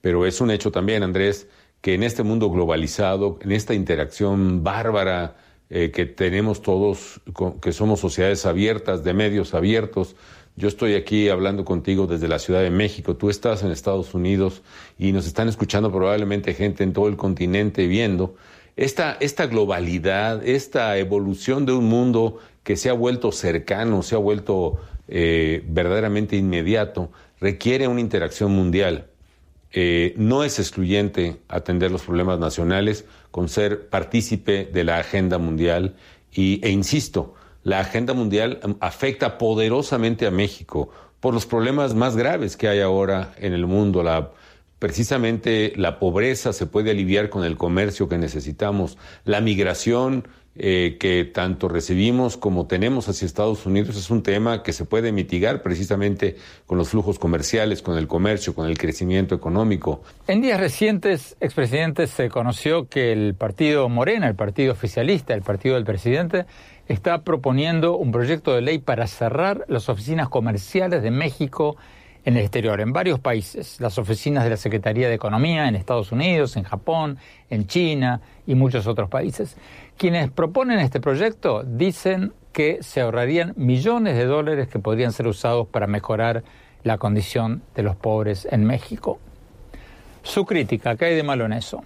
pero 0.00 0.24
es 0.24 0.40
un 0.40 0.52
hecho 0.52 0.70
también, 0.70 1.02
Andrés, 1.02 1.48
que 1.80 1.94
en 1.94 2.04
este 2.04 2.22
mundo 2.22 2.48
globalizado, 2.48 3.40
en 3.42 3.50
esta 3.50 3.74
interacción 3.74 4.62
bárbara 4.62 5.34
eh, 5.68 5.90
que 5.90 6.06
tenemos 6.06 6.62
todos, 6.62 7.20
que 7.60 7.72
somos 7.72 7.98
sociedades 7.98 8.46
abiertas, 8.46 9.02
de 9.02 9.12
medios 9.14 9.52
abiertos, 9.52 10.14
yo 10.54 10.68
estoy 10.68 10.94
aquí 10.94 11.28
hablando 11.28 11.64
contigo 11.64 12.06
desde 12.06 12.28
la 12.28 12.38
Ciudad 12.38 12.60
de 12.60 12.70
México, 12.70 13.16
tú 13.16 13.30
estás 13.30 13.64
en 13.64 13.72
Estados 13.72 14.14
Unidos 14.14 14.62
y 14.96 15.10
nos 15.10 15.26
están 15.26 15.48
escuchando 15.48 15.90
probablemente 15.90 16.54
gente 16.54 16.84
en 16.84 16.92
todo 16.92 17.08
el 17.08 17.16
continente 17.16 17.88
viendo. 17.88 18.36
Esta, 18.76 19.16
esta 19.20 19.46
globalidad, 19.46 20.46
esta 20.46 20.96
evolución 20.96 21.66
de 21.66 21.72
un 21.72 21.84
mundo 21.84 22.38
que 22.62 22.76
se 22.76 22.88
ha 22.88 22.94
vuelto 22.94 23.32
cercano, 23.32 24.02
se 24.02 24.14
ha 24.14 24.18
vuelto 24.18 24.80
eh, 25.08 25.62
verdaderamente 25.66 26.36
inmediato, 26.36 27.10
requiere 27.40 27.86
una 27.86 28.00
interacción 28.00 28.52
mundial. 28.52 29.08
Eh, 29.72 30.14
no 30.16 30.44
es 30.44 30.58
excluyente 30.58 31.38
atender 31.48 31.90
los 31.90 32.02
problemas 32.02 32.38
nacionales 32.38 33.04
con 33.30 33.48
ser 33.48 33.88
partícipe 33.88 34.66
de 34.66 34.84
la 34.84 34.98
agenda 34.98 35.38
mundial 35.38 35.96
y, 36.32 36.60
e 36.62 36.70
insisto, 36.70 37.34
la 37.64 37.80
agenda 37.80 38.12
mundial 38.12 38.60
afecta 38.80 39.38
poderosamente 39.38 40.26
a 40.26 40.30
México 40.30 40.90
por 41.20 41.32
los 41.32 41.46
problemas 41.46 41.94
más 41.94 42.16
graves 42.16 42.56
que 42.56 42.68
hay 42.68 42.80
ahora 42.80 43.34
en 43.38 43.52
el 43.52 43.66
mundo. 43.66 44.02
Precisamente 44.82 45.72
la 45.76 46.00
pobreza 46.00 46.52
se 46.52 46.66
puede 46.66 46.90
aliviar 46.90 47.30
con 47.30 47.44
el 47.44 47.56
comercio 47.56 48.08
que 48.08 48.18
necesitamos, 48.18 48.98
la 49.24 49.40
migración 49.40 50.26
eh, 50.56 50.96
que 50.98 51.24
tanto 51.24 51.68
recibimos 51.68 52.36
como 52.36 52.66
tenemos 52.66 53.08
hacia 53.08 53.24
Estados 53.24 53.64
Unidos 53.64 53.96
es 53.96 54.10
un 54.10 54.24
tema 54.24 54.64
que 54.64 54.72
se 54.72 54.84
puede 54.84 55.12
mitigar 55.12 55.62
precisamente 55.62 56.34
con 56.66 56.78
los 56.78 56.88
flujos 56.88 57.20
comerciales, 57.20 57.80
con 57.80 57.96
el 57.96 58.08
comercio, 58.08 58.56
con 58.56 58.66
el 58.66 58.76
crecimiento 58.76 59.36
económico. 59.36 60.02
En 60.26 60.42
días 60.42 60.58
recientes, 60.58 61.36
expresidentes, 61.38 62.10
se 62.10 62.28
conoció 62.28 62.88
que 62.88 63.12
el 63.12 63.36
partido 63.36 63.88
Morena, 63.88 64.26
el 64.26 64.34
partido 64.34 64.72
oficialista, 64.72 65.32
el 65.32 65.42
partido 65.42 65.76
del 65.76 65.84
presidente, 65.84 66.44
está 66.88 67.22
proponiendo 67.22 67.96
un 67.96 68.10
proyecto 68.10 68.52
de 68.52 68.62
ley 68.62 68.80
para 68.80 69.06
cerrar 69.06 69.64
las 69.68 69.88
oficinas 69.88 70.28
comerciales 70.28 71.04
de 71.04 71.12
México 71.12 71.76
en 72.24 72.36
el 72.36 72.42
exterior, 72.42 72.80
en 72.80 72.92
varios 72.92 73.18
países, 73.18 73.80
las 73.80 73.98
oficinas 73.98 74.44
de 74.44 74.50
la 74.50 74.56
Secretaría 74.56 75.08
de 75.08 75.14
Economía 75.14 75.66
en 75.66 75.74
Estados 75.74 76.12
Unidos, 76.12 76.56
en 76.56 76.62
Japón, 76.62 77.18
en 77.50 77.66
China 77.66 78.20
y 78.46 78.54
muchos 78.54 78.86
otros 78.86 79.08
países. 79.08 79.56
Quienes 79.96 80.30
proponen 80.30 80.78
este 80.78 81.00
proyecto 81.00 81.64
dicen 81.64 82.32
que 82.52 82.82
se 82.82 83.00
ahorrarían 83.00 83.54
millones 83.56 84.16
de 84.16 84.26
dólares 84.26 84.68
que 84.68 84.78
podrían 84.78 85.12
ser 85.12 85.26
usados 85.26 85.66
para 85.68 85.86
mejorar 85.86 86.44
la 86.84 86.98
condición 86.98 87.62
de 87.74 87.82
los 87.82 87.96
pobres 87.96 88.46
en 88.50 88.64
México. 88.64 89.18
Su 90.22 90.44
crítica, 90.44 90.96
¿qué 90.96 91.06
hay 91.06 91.16
de 91.16 91.22
malo 91.22 91.46
en 91.46 91.54
eso? 91.54 91.84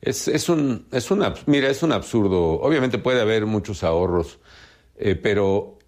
Es, 0.00 0.28
es 0.28 0.48
un, 0.48 0.86
es 0.90 1.10
una, 1.10 1.32
mira, 1.46 1.68
es 1.68 1.82
un 1.82 1.92
absurdo. 1.92 2.60
Obviamente 2.60 2.98
puede 2.98 3.20
haber 3.20 3.46
muchos 3.46 3.84
ahorros, 3.84 4.40
eh, 4.96 5.14
pero 5.14 5.78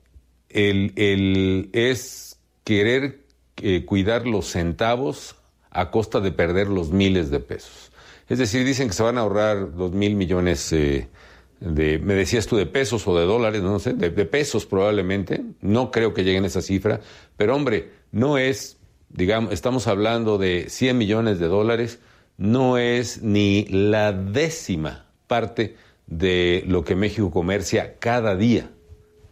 el, 0.48 0.92
el, 0.96 1.70
es 1.72 2.38
querer 2.62 3.23
eh, 3.62 3.84
cuidar 3.84 4.26
los 4.26 4.46
centavos 4.46 5.36
a 5.70 5.90
costa 5.90 6.20
de 6.20 6.32
perder 6.32 6.68
los 6.68 6.90
miles 6.90 7.30
de 7.30 7.40
pesos. 7.40 7.92
Es 8.28 8.38
decir, 8.38 8.64
dicen 8.64 8.88
que 8.88 8.94
se 8.94 9.02
van 9.02 9.18
a 9.18 9.22
ahorrar 9.22 9.74
dos 9.74 9.92
mil 9.92 10.14
millones 10.14 10.72
eh, 10.72 11.08
de, 11.60 11.98
me 11.98 12.14
decías 12.14 12.46
tú, 12.46 12.56
de 12.56 12.66
pesos 12.66 13.06
o 13.06 13.18
de 13.18 13.26
dólares, 13.26 13.62
no 13.62 13.78
sé, 13.78 13.94
de, 13.94 14.10
pesos 14.24 14.66
probablemente. 14.66 15.42
No 15.60 15.90
creo 15.90 16.14
que 16.14 16.24
lleguen 16.24 16.44
a 16.44 16.48
esa 16.48 16.62
cifra, 16.62 17.00
pero 17.36 17.54
hombre, 17.54 17.90
no 18.12 18.38
es, 18.38 18.78
digamos, 19.10 19.52
estamos 19.52 19.86
hablando 19.86 20.38
de 20.38 20.66
100 20.68 20.96
millones 20.96 21.38
de 21.38 21.46
dólares, 21.46 22.00
no 22.36 22.78
es 22.78 23.22
ni 23.22 23.64
la 23.66 24.12
décima 24.12 25.06
parte 25.26 25.76
de 26.06 26.64
lo 26.66 26.84
que 26.84 26.96
México 26.96 27.30
comercia 27.30 27.96
cada 27.98 28.36
día, 28.36 28.70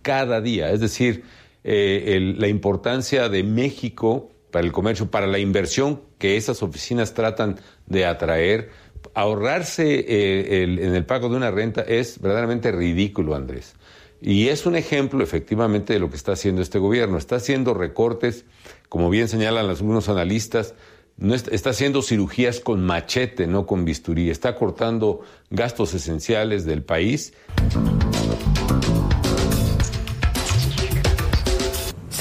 cada 0.03 0.41
día. 0.41 0.71
Es 0.71 0.81
decir, 0.81 1.25
eh, 1.65 2.35
la 2.37 2.49
importancia 2.49 3.29
de 3.29 3.43
México 3.43 4.31
para 4.51 4.67
el 4.67 4.73
comercio, 4.73 5.11
para 5.11 5.27
la 5.27 5.39
inversión 5.39 6.03
que 6.19 6.37
esas 6.37 6.63
oficinas 6.63 7.15
tratan 7.15 7.59
de 7.87 8.05
atraer, 8.05 8.71
ahorrarse 9.15 10.05
eh, 10.07 10.63
en 10.63 10.95
el 10.95 11.05
pago 11.05 11.29
de 11.29 11.37
una 11.37 11.51
renta 11.51 11.83
es 11.83 12.21
verdaderamente 12.21 12.71
ridículo, 12.71 13.35
Andrés. 13.35 13.75
Y 14.21 14.49
es 14.49 14.67
un 14.67 14.77
ejemplo 14.77 15.25
efectivamente 15.25 15.95
de 15.95 15.99
lo 15.99 16.09
que 16.09 16.17
está 16.17 16.33
haciendo 16.33 16.63
este 16.63 16.79
gobierno. 16.79 17.19
Está 17.19 17.37
haciendo 17.37 17.75
recortes, 17.75 18.45
como 18.89 19.11
bien 19.11 19.27
señalan 19.27 19.69
algunos 19.69 20.09
analistas, 20.09 20.75
no 21.17 21.35
está, 21.35 21.71
haciendo 21.71 22.03
cirugías 22.03 22.61
con 22.61 22.85
machete, 22.85 23.47
no 23.47 23.67
con 23.67 23.85
bisturí. 23.85 24.31
Está 24.31 24.55
cortando 24.55 25.23
gastos 25.51 25.95
esenciales 25.95 26.65
del 26.65 26.83
país. 26.83 27.35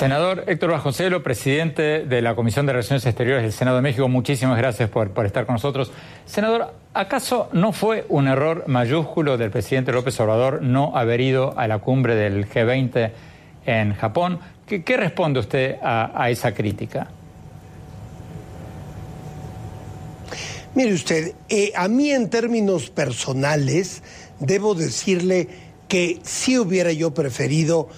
Senador 0.01 0.45
Héctor 0.47 0.71
Vasconcelos, 0.71 1.21
presidente 1.21 2.05
de 2.05 2.23
la 2.23 2.33
Comisión 2.33 2.65
de 2.65 2.73
Relaciones 2.73 3.05
Exteriores 3.05 3.43
del 3.43 3.53
Senado 3.53 3.77
de 3.77 3.83
México, 3.83 4.07
muchísimas 4.07 4.57
gracias 4.57 4.89
por, 4.89 5.11
por, 5.11 5.27
estar 5.27 5.45
con 5.45 5.53
nosotros. 5.53 5.91
Senador, 6.25 6.73
¿acaso 6.95 7.49
no 7.53 7.71
fue 7.71 8.07
un 8.09 8.27
error 8.27 8.63
mayúsculo 8.65 9.37
del 9.37 9.51
presidente 9.51 9.91
López 9.91 10.19
Obrador 10.19 10.63
no 10.63 10.97
haber 10.97 11.21
ido 11.21 11.53
a 11.55 11.67
la 11.67 11.77
cumbre 11.77 12.15
del 12.15 12.49
G20 12.49 13.11
en 13.67 13.93
Japón? 13.93 14.39
¿Qué, 14.65 14.97
responde 14.97 15.39
usted 15.39 15.75
a, 15.83 16.31
esa 16.31 16.51
crítica? 16.51 17.07
Mire 20.73 20.95
usted, 20.95 21.35
eh, 21.47 21.73
a 21.75 21.87
mí 21.87 22.09
en 22.09 22.31
términos 22.31 22.89
personales 22.89 24.01
debo 24.39 24.73
decirle 24.73 25.47
que 25.87 26.21
sí 26.23 26.57
hubiera 26.57 26.91
yo 26.91 27.13
preferido 27.13 27.89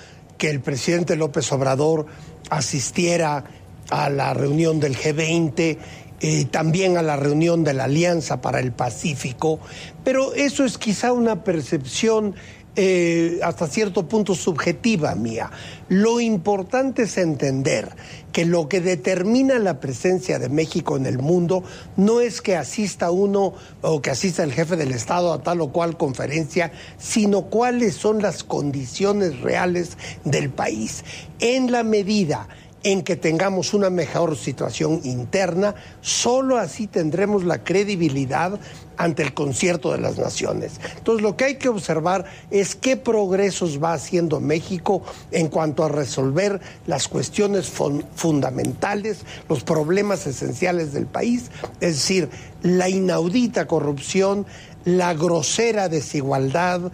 que 0.44 0.50
el 0.50 0.60
presidente 0.60 1.16
López 1.16 1.50
Obrador 1.54 2.06
asistiera 2.50 3.46
a 3.90 4.10
la 4.10 4.34
reunión 4.34 4.78
del 4.78 4.94
G20, 4.94 5.78
eh, 6.20 6.46
también 6.52 6.98
a 6.98 7.02
la 7.02 7.16
reunión 7.16 7.64
de 7.64 7.74
la 7.74 7.86
Alianza 7.86 8.42
para 8.42 8.60
el 8.60 8.74
Pacífico, 8.74 9.62
pero 10.04 10.34
eso 10.34 10.66
es 10.66 10.78
quizá 10.78 11.14
una 11.14 11.46
percepción 11.46 12.36
eh, 12.76 13.40
hasta 13.42 13.68
cierto 13.68 14.06
punto 14.10 14.36
subjetiva 14.36 15.16
mía. 15.16 15.50
Lo 15.94 16.20
importante 16.20 17.04
es 17.04 17.20
entender 17.20 17.96
que 18.32 18.46
lo 18.46 18.68
que 18.68 18.82
determina 18.82 19.60
la 19.60 19.80
presencia 19.80 20.40
de 20.40 20.50
México 20.50 20.98
en 20.98 21.06
el 21.06 21.20
mundo 21.20 21.64
no 21.98 22.20
es 22.20 22.42
que 22.42 22.56
asista 22.56 23.12
uno 23.12 23.54
o 23.84 24.02
que 24.02 24.10
asista 24.10 24.42
el 24.42 24.54
jefe 24.54 24.76
del 24.76 24.92
Estado 24.92 25.32
a 25.32 25.44
tal 25.44 25.62
o 25.62 25.72
cual 25.72 25.96
conferencia, 25.96 26.72
sino 26.98 27.44
cuáles 27.44 27.94
son 27.94 28.24
las 28.24 28.44
condiciones 28.44 29.40
reales 29.42 30.00
del 30.24 30.50
país. 30.50 31.06
En 31.40 31.72
la 31.72 31.84
medida 31.84 32.48
en 32.84 33.04
que 33.04 33.16
tengamos 33.16 33.74
una 33.74 33.90
mejor 33.90 34.38
situación 34.38 35.00
interna, 35.04 35.74
solo 36.02 36.58
así 36.58 36.88
tendremos 36.88 37.44
la 37.44 37.64
credibilidad 37.64 38.60
ante 38.98 39.24
el 39.24 39.34
concierto 39.34 39.92
de 39.92 40.00
las 40.00 40.18
naciones. 40.18 40.80
Entonces 40.98 41.24
lo 41.24 41.36
que 41.36 41.46
hay 41.46 41.56
que 41.56 41.70
observar 41.70 42.26
es 42.52 42.76
qué 42.76 42.98
progresos 42.98 43.82
va 43.82 43.94
haciendo 43.94 44.40
México 44.40 45.02
en 45.32 45.48
cuanto 45.48 45.84
a 45.84 45.90
resolver 45.90 46.62
las 46.86 47.08
cuestiones 47.08 47.72
fundamentales, 48.16 49.26
los 49.50 49.64
problemas 49.64 50.28
esenciales 50.28 50.94
del 50.94 51.08
país, 51.08 51.50
es 51.80 51.96
decir, 51.96 52.30
la 52.62 52.88
inaudita 52.90 53.68
corrupción, 53.68 54.46
la 54.86 55.14
grosera 55.14 55.90
desigualdad, 55.90 56.92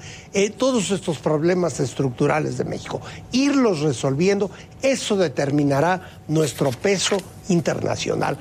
todos 0.57 0.91
estos 0.91 1.19
problemas 1.19 1.79
estructurales 1.79 2.57
de 2.57 2.65
México. 2.65 3.01
Irlos 3.31 3.81
resolviendo, 3.81 4.51
eso 4.81 5.17
determinará 5.17 6.19
nuestro 6.27 6.71
peso 6.71 7.17
internacional. 7.49 8.37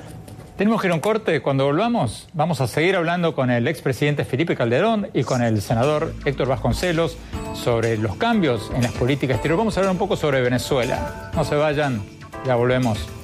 Tenemos 0.59 0.81
que 0.81 0.87
ir 0.87 0.91
a 0.91 0.95
un 0.95 0.99
corte. 0.99 1.41
Cuando 1.41 1.63
volvamos, 1.63 2.27
vamos 2.33 2.59
a 2.59 2.67
seguir 2.67 2.97
hablando 2.97 3.33
con 3.33 3.49
el 3.49 3.65
expresidente 3.65 4.25
Felipe 4.25 4.57
Calderón 4.57 5.07
y 5.13 5.23
con 5.23 5.41
el 5.41 5.61
senador 5.61 6.13
Héctor 6.25 6.49
Vasconcelos 6.49 7.15
sobre 7.53 7.97
los 7.97 8.17
cambios 8.17 8.69
en 8.75 8.83
las 8.83 8.91
políticas 8.91 9.35
exteriores. 9.35 9.57
Vamos 9.57 9.77
a 9.77 9.79
hablar 9.79 9.93
un 9.93 9.99
poco 9.99 10.17
sobre 10.17 10.41
Venezuela. 10.41 11.31
No 11.33 11.45
se 11.45 11.55
vayan, 11.55 12.03
ya 12.45 12.55
volvemos. 12.55 13.18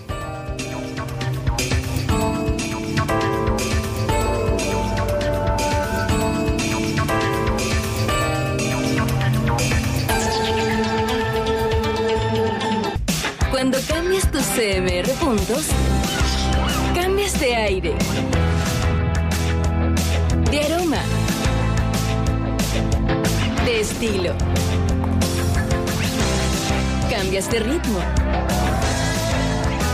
De 27.55 27.61
ritmo. 27.61 27.99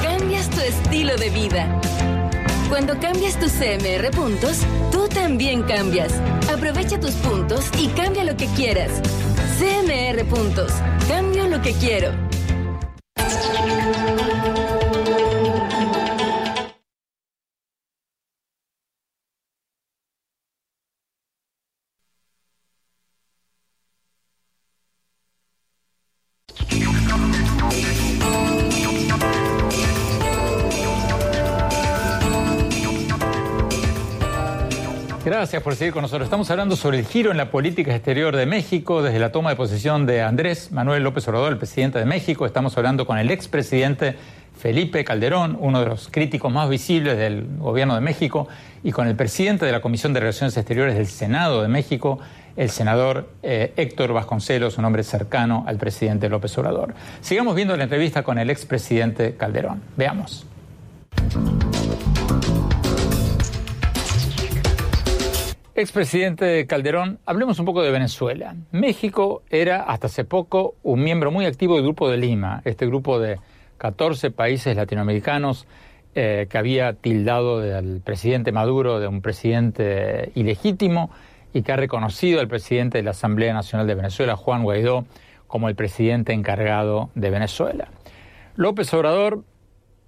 Cambias 0.01 0.49
tu 0.49 0.61
estilo 0.61 1.15
de 1.15 1.29
vida. 1.29 1.79
Cuando 2.69 2.99
cambias 2.99 3.37
tus 3.39 3.51
CMR 3.51 4.09
puntos, 4.09 4.61
tú 4.91 5.07
también 5.07 5.61
cambias. 5.61 6.11
Aprovecha 6.51 6.99
tus 6.99 7.13
puntos 7.15 7.69
y 7.77 7.87
cambia 7.89 8.23
lo 8.23 8.35
que 8.35 8.47
quieras. 8.55 8.89
CMR 9.59 10.25
puntos. 10.25 10.71
Cambio 11.07 11.47
lo 11.47 11.61
que 11.61 11.73
quiero. 11.73 12.30
Gracias 35.51 35.63
por 35.63 35.75
seguir 35.75 35.91
con 35.91 36.03
nosotros. 36.03 36.27
Estamos 36.27 36.49
hablando 36.49 36.77
sobre 36.77 36.99
el 36.99 37.05
giro 37.05 37.29
en 37.29 37.35
la 37.35 37.51
política 37.51 37.93
exterior 37.93 38.33
de 38.37 38.45
México 38.45 39.01
desde 39.01 39.19
la 39.19 39.33
toma 39.33 39.49
de 39.49 39.57
posesión 39.57 40.05
de 40.05 40.21
Andrés 40.21 40.71
Manuel 40.71 41.03
López 41.03 41.27
Obrador, 41.27 41.51
el 41.51 41.57
presidente 41.57 41.99
de 41.99 42.05
México. 42.05 42.45
Estamos 42.45 42.77
hablando 42.77 43.05
con 43.05 43.17
el 43.17 43.29
expresidente 43.29 44.15
Felipe 44.57 45.03
Calderón, 45.03 45.57
uno 45.59 45.81
de 45.81 45.87
los 45.87 46.07
críticos 46.07 46.53
más 46.53 46.69
visibles 46.69 47.17
del 47.17 47.45
gobierno 47.57 47.95
de 47.95 47.99
México, 47.99 48.47
y 48.81 48.93
con 48.93 49.09
el 49.09 49.17
presidente 49.17 49.65
de 49.65 49.73
la 49.73 49.81
Comisión 49.81 50.13
de 50.13 50.21
Relaciones 50.21 50.55
Exteriores 50.55 50.95
del 50.95 51.07
Senado 51.07 51.61
de 51.61 51.67
México, 51.67 52.19
el 52.55 52.69
senador 52.69 53.27
eh, 53.43 53.73
Héctor 53.75 54.13
Vasconcelos, 54.13 54.77
un 54.77 54.85
hombre 54.85 55.03
cercano 55.03 55.65
al 55.67 55.75
presidente 55.75 56.29
López 56.29 56.57
Obrador. 56.59 56.93
Sigamos 57.19 57.55
viendo 57.55 57.75
la 57.75 57.83
entrevista 57.83 58.23
con 58.23 58.39
el 58.39 58.49
expresidente 58.49 59.35
Calderón. 59.35 59.81
Veamos. 59.97 60.45
Expresidente 65.81 66.67
Calderón, 66.67 67.17
hablemos 67.25 67.57
un 67.57 67.65
poco 67.65 67.81
de 67.81 67.89
Venezuela. 67.89 68.55
México 68.71 69.41
era 69.49 69.81
hasta 69.81 70.05
hace 70.05 70.23
poco 70.23 70.75
un 70.83 71.03
miembro 71.03 71.31
muy 71.31 71.45
activo 71.47 71.73
del 71.73 71.83
Grupo 71.83 72.07
de 72.07 72.17
Lima, 72.17 72.61
este 72.65 72.85
grupo 72.85 73.19
de 73.19 73.39
14 73.79 74.29
países 74.29 74.75
latinoamericanos 74.75 75.65
eh, 76.13 76.45
que 76.49 76.57
había 76.59 76.93
tildado 76.93 77.61
al 77.61 77.99
presidente 78.03 78.51
Maduro 78.51 78.99
de 78.99 79.07
un 79.07 79.21
presidente 79.21 80.31
ilegítimo 80.35 81.09
y 81.51 81.63
que 81.63 81.71
ha 81.71 81.77
reconocido 81.77 82.41
al 82.41 82.47
presidente 82.47 82.99
de 82.99 83.03
la 83.03 83.11
Asamblea 83.11 83.51
Nacional 83.53 83.87
de 83.87 83.95
Venezuela, 83.95 84.35
Juan 84.35 84.61
Guaidó, 84.61 85.05
como 85.47 85.67
el 85.67 85.75
presidente 85.75 86.31
encargado 86.33 87.09
de 87.15 87.31
Venezuela. 87.31 87.87
López 88.55 88.93
Obrador 88.93 89.43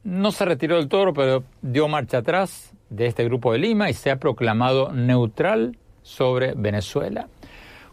no 0.03 0.31
se 0.31 0.45
retiró 0.45 0.75
del 0.75 0.87
toro, 0.87 1.13
pero 1.13 1.43
dio 1.63 1.87
marcha 1.87 2.19
atrás 2.19 2.72
de 2.93 3.07
este 3.07 3.25
grupo 3.25 3.51
de 3.51 3.59
Lima 3.59 3.89
y 3.89 3.93
se 3.93 4.11
ha 4.11 4.17
proclamado 4.17 4.91
neutral 4.91 5.77
sobre 6.03 6.53
Venezuela. 6.55 7.27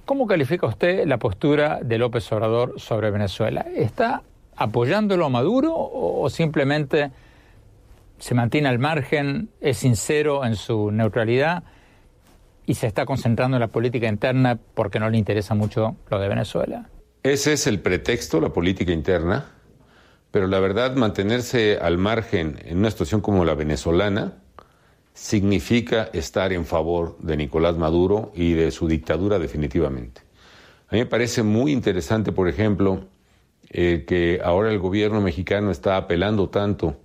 ¿Cómo 0.05 0.27
califica 0.27 0.67
usted 0.67 1.07
la 1.07 1.19
postura 1.19 1.81
de 1.83 1.99
López 1.99 2.31
Obrador 2.33 2.75
sobre 2.79 3.11
Venezuela? 3.11 3.65
¿Está 3.75 4.23
apoyándolo 4.57 5.25
a 5.25 5.29
Maduro 5.29 5.75
o 5.75 6.29
simplemente 6.29 7.11
se 8.19 8.35
mantiene 8.35 8.69
al 8.69 8.79
margen, 8.79 9.49
es 9.61 9.79
sincero 9.79 10.45
en 10.45 10.57
su 10.57 10.91
neutralidad 10.91 11.63
y 12.67 12.75
se 12.75 12.87
está 12.87 13.07
concentrando 13.07 13.57
en 13.57 13.61
la 13.61 13.69
política 13.69 14.07
interna 14.07 14.59
porque 14.75 15.01
no 15.01 15.09
le 15.09 15.17
interesa 15.17 15.55
mucho 15.55 15.97
lo 16.11 16.19
de 16.19 16.29
Venezuela? 16.29 16.89
Ese 17.23 17.55
es 17.55 17.67
el 17.67 17.81
pretexto, 17.81 18.41
la 18.41 18.51
política 18.51 18.93
interna, 18.93 19.47
pero 20.31 20.47
la 20.47 20.61
verdad 20.61 20.95
mantenerse 20.97 21.79
al 21.81 21.97
margen 21.97 22.59
en 22.65 22.79
una 22.79 22.91
situación 22.91 23.23
como 23.23 23.47
la 23.47 23.55
venezolana 23.55 24.35
significa 25.21 26.09
estar 26.15 26.51
en 26.51 26.65
favor 26.65 27.19
de 27.19 27.37
Nicolás 27.37 27.77
Maduro 27.77 28.33
y 28.35 28.55
de 28.55 28.71
su 28.71 28.89
dictadura 28.89 29.39
definitivamente. 29.39 30.23
A 30.89 30.95
mí 30.95 31.01
me 31.01 31.07
parece 31.07 31.43
muy 31.43 31.73
interesante, 31.73 32.33
por 32.33 32.49
ejemplo, 32.49 33.05
eh, 33.69 34.05
que 34.09 34.41
ahora 34.43 34.71
el 34.73 34.79
gobierno 34.79 35.21
mexicano 35.21 35.71
está 35.71 35.99
apelando 35.99 36.49
tanto 36.49 36.97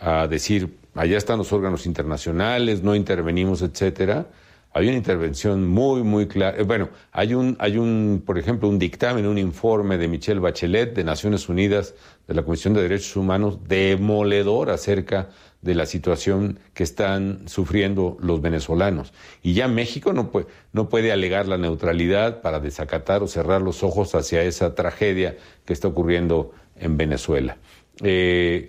a 0.00 0.26
decir, 0.26 0.76
allá 0.96 1.16
están 1.16 1.38
los 1.38 1.52
órganos 1.52 1.86
internacionales, 1.86 2.82
no 2.82 2.96
intervenimos, 2.96 3.62
etcétera. 3.62 4.26
Hay 4.74 4.88
una 4.88 4.96
intervención 4.96 5.64
muy, 5.68 6.02
muy 6.02 6.26
clara. 6.26 6.58
Eh, 6.58 6.64
bueno, 6.64 6.88
hay 7.12 7.32
un, 7.32 7.56
hay 7.60 7.78
un, 7.78 8.24
por 8.26 8.40
ejemplo, 8.40 8.68
un 8.68 8.80
dictamen, 8.80 9.24
un 9.24 9.38
informe 9.38 9.98
de 9.98 10.08
Michelle 10.08 10.40
Bachelet 10.40 10.96
de 10.96 11.04
Naciones 11.04 11.48
Unidas, 11.48 11.94
de 12.26 12.34
la 12.34 12.42
Comisión 12.42 12.74
de 12.74 12.82
Derechos 12.82 13.14
Humanos, 13.14 13.60
demoledor 13.68 14.68
acerca 14.70 15.28
de 15.62 15.74
la 15.74 15.86
situación 15.86 16.58
que 16.74 16.82
están 16.82 17.48
sufriendo 17.48 18.18
los 18.20 18.42
venezolanos. 18.42 19.12
Y 19.42 19.54
ya 19.54 19.68
México 19.68 20.12
no 20.12 20.30
puede, 20.30 20.46
no 20.72 20.88
puede 20.88 21.12
alegar 21.12 21.46
la 21.46 21.56
neutralidad 21.56 22.42
para 22.42 22.60
desacatar 22.60 23.22
o 23.22 23.28
cerrar 23.28 23.62
los 23.62 23.82
ojos 23.82 24.14
hacia 24.14 24.42
esa 24.42 24.74
tragedia 24.74 25.36
que 25.64 25.72
está 25.72 25.88
ocurriendo 25.88 26.52
en 26.76 26.96
Venezuela. 26.96 27.56
Eh, 28.02 28.68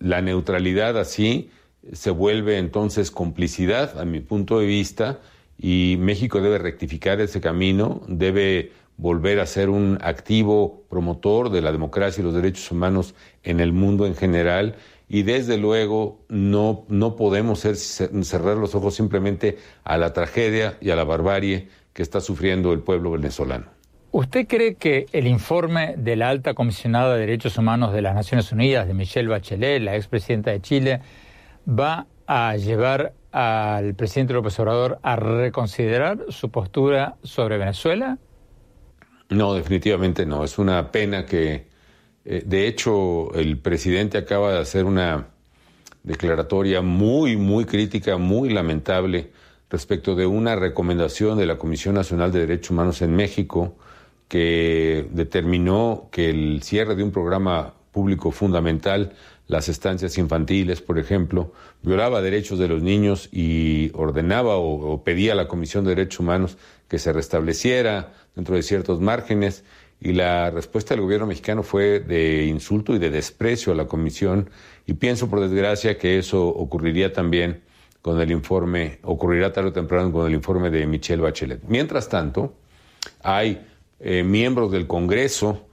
la 0.00 0.20
neutralidad 0.20 0.98
así 0.98 1.50
se 1.92 2.10
vuelve 2.10 2.58
entonces 2.58 3.12
complicidad, 3.12 4.00
a 4.00 4.04
mi 4.04 4.20
punto 4.20 4.58
de 4.58 4.66
vista, 4.66 5.20
y 5.58 5.96
México 6.00 6.40
debe 6.40 6.58
rectificar 6.58 7.20
ese 7.20 7.40
camino, 7.40 8.02
debe 8.08 8.72
volver 8.96 9.40
a 9.40 9.46
ser 9.46 9.68
un 9.68 9.98
activo 10.00 10.84
promotor 10.88 11.50
de 11.50 11.60
la 11.60 11.70
democracia 11.70 12.20
y 12.20 12.24
los 12.24 12.34
derechos 12.34 12.70
humanos 12.70 13.14
en 13.42 13.60
el 13.60 13.72
mundo 13.72 14.06
en 14.06 14.16
general 14.16 14.76
y 15.08 15.22
desde 15.22 15.56
luego 15.56 16.24
no, 16.28 16.84
no 16.88 17.16
podemos 17.16 17.60
cerrar 17.60 18.56
los 18.56 18.74
ojos 18.74 18.94
simplemente 18.94 19.58
a 19.84 19.96
la 19.98 20.12
tragedia 20.12 20.76
y 20.80 20.90
a 20.90 20.96
la 20.96 21.04
barbarie 21.04 21.68
que 21.92 22.02
está 22.02 22.20
sufriendo 22.20 22.72
el 22.72 22.80
pueblo 22.80 23.12
venezolano. 23.12 23.66
¿Usted 24.10 24.46
cree 24.46 24.76
que 24.76 25.06
el 25.12 25.26
informe 25.26 25.94
de 25.96 26.16
la 26.16 26.30
alta 26.30 26.54
comisionada 26.54 27.14
de 27.14 27.20
Derechos 27.20 27.58
Humanos 27.58 27.92
de 27.92 28.02
las 28.02 28.14
Naciones 28.14 28.50
Unidas, 28.50 28.86
de 28.86 28.94
Michelle 28.94 29.28
Bachelet, 29.28 29.82
la 29.82 29.94
expresidenta 29.94 30.50
de 30.50 30.60
Chile, 30.60 31.00
va 31.68 32.06
a 32.26 32.56
llevar 32.56 33.12
al 33.30 33.94
presidente 33.94 34.32
López 34.32 34.58
Obrador 34.58 34.98
a 35.02 35.16
reconsiderar 35.16 36.24
su 36.30 36.50
postura 36.50 37.16
sobre 37.22 37.58
Venezuela? 37.58 38.18
No, 39.28 39.54
definitivamente 39.54 40.24
no. 40.24 40.44
Es 40.44 40.58
una 40.58 40.90
pena 40.90 41.26
que 41.26 41.66
eh, 42.28 42.42
de 42.44 42.66
hecho, 42.66 43.32
el 43.34 43.58
presidente 43.58 44.18
acaba 44.18 44.52
de 44.52 44.58
hacer 44.58 44.84
una 44.84 45.28
declaratoria 46.02 46.82
muy, 46.82 47.36
muy 47.36 47.64
crítica, 47.66 48.16
muy 48.16 48.48
lamentable 48.50 49.30
respecto 49.70 50.16
de 50.16 50.26
una 50.26 50.56
recomendación 50.56 51.38
de 51.38 51.46
la 51.46 51.56
Comisión 51.56 51.94
Nacional 51.94 52.32
de 52.32 52.40
Derechos 52.40 52.72
Humanos 52.72 53.00
en 53.02 53.14
México 53.14 53.76
que 54.26 55.06
determinó 55.12 56.08
que 56.10 56.30
el 56.30 56.62
cierre 56.64 56.96
de 56.96 57.04
un 57.04 57.12
programa 57.12 57.74
público 57.92 58.32
fundamental, 58.32 59.12
las 59.46 59.68
estancias 59.68 60.18
infantiles, 60.18 60.82
por 60.82 60.98
ejemplo, 60.98 61.52
violaba 61.82 62.22
derechos 62.22 62.58
de 62.58 62.66
los 62.66 62.82
niños 62.82 63.28
y 63.30 63.92
ordenaba 63.94 64.56
o, 64.56 64.94
o 64.94 65.04
pedía 65.04 65.32
a 65.32 65.36
la 65.36 65.46
Comisión 65.46 65.84
de 65.84 65.94
Derechos 65.94 66.18
Humanos 66.18 66.58
que 66.88 66.98
se 66.98 67.12
restableciera 67.12 68.12
dentro 68.34 68.56
de 68.56 68.64
ciertos 68.64 69.00
márgenes 69.00 69.62
y 70.00 70.12
la 70.12 70.50
respuesta 70.50 70.94
del 70.94 71.02
gobierno 71.02 71.26
mexicano 71.26 71.62
fue 71.62 72.00
de 72.00 72.44
insulto 72.44 72.94
y 72.94 72.98
de 72.98 73.10
desprecio 73.10 73.72
a 73.72 73.76
la 73.76 73.86
comisión 73.86 74.50
y 74.86 74.94
pienso 74.94 75.28
por 75.28 75.40
desgracia 75.40 75.98
que 75.98 76.18
eso 76.18 76.46
ocurriría 76.46 77.12
también 77.12 77.62
con 78.02 78.20
el 78.20 78.30
informe, 78.30 78.98
ocurrirá 79.02 79.52
tarde 79.52 79.70
o 79.70 79.72
temprano 79.72 80.12
con 80.12 80.26
el 80.26 80.34
informe 80.34 80.70
de 80.70 80.86
Michelle 80.86 81.22
Bachelet. 81.22 81.62
Mientras 81.66 82.08
tanto, 82.08 82.54
hay 83.22 83.66
eh, 83.98 84.22
miembros 84.22 84.70
del 84.70 84.86
Congreso 84.86 85.66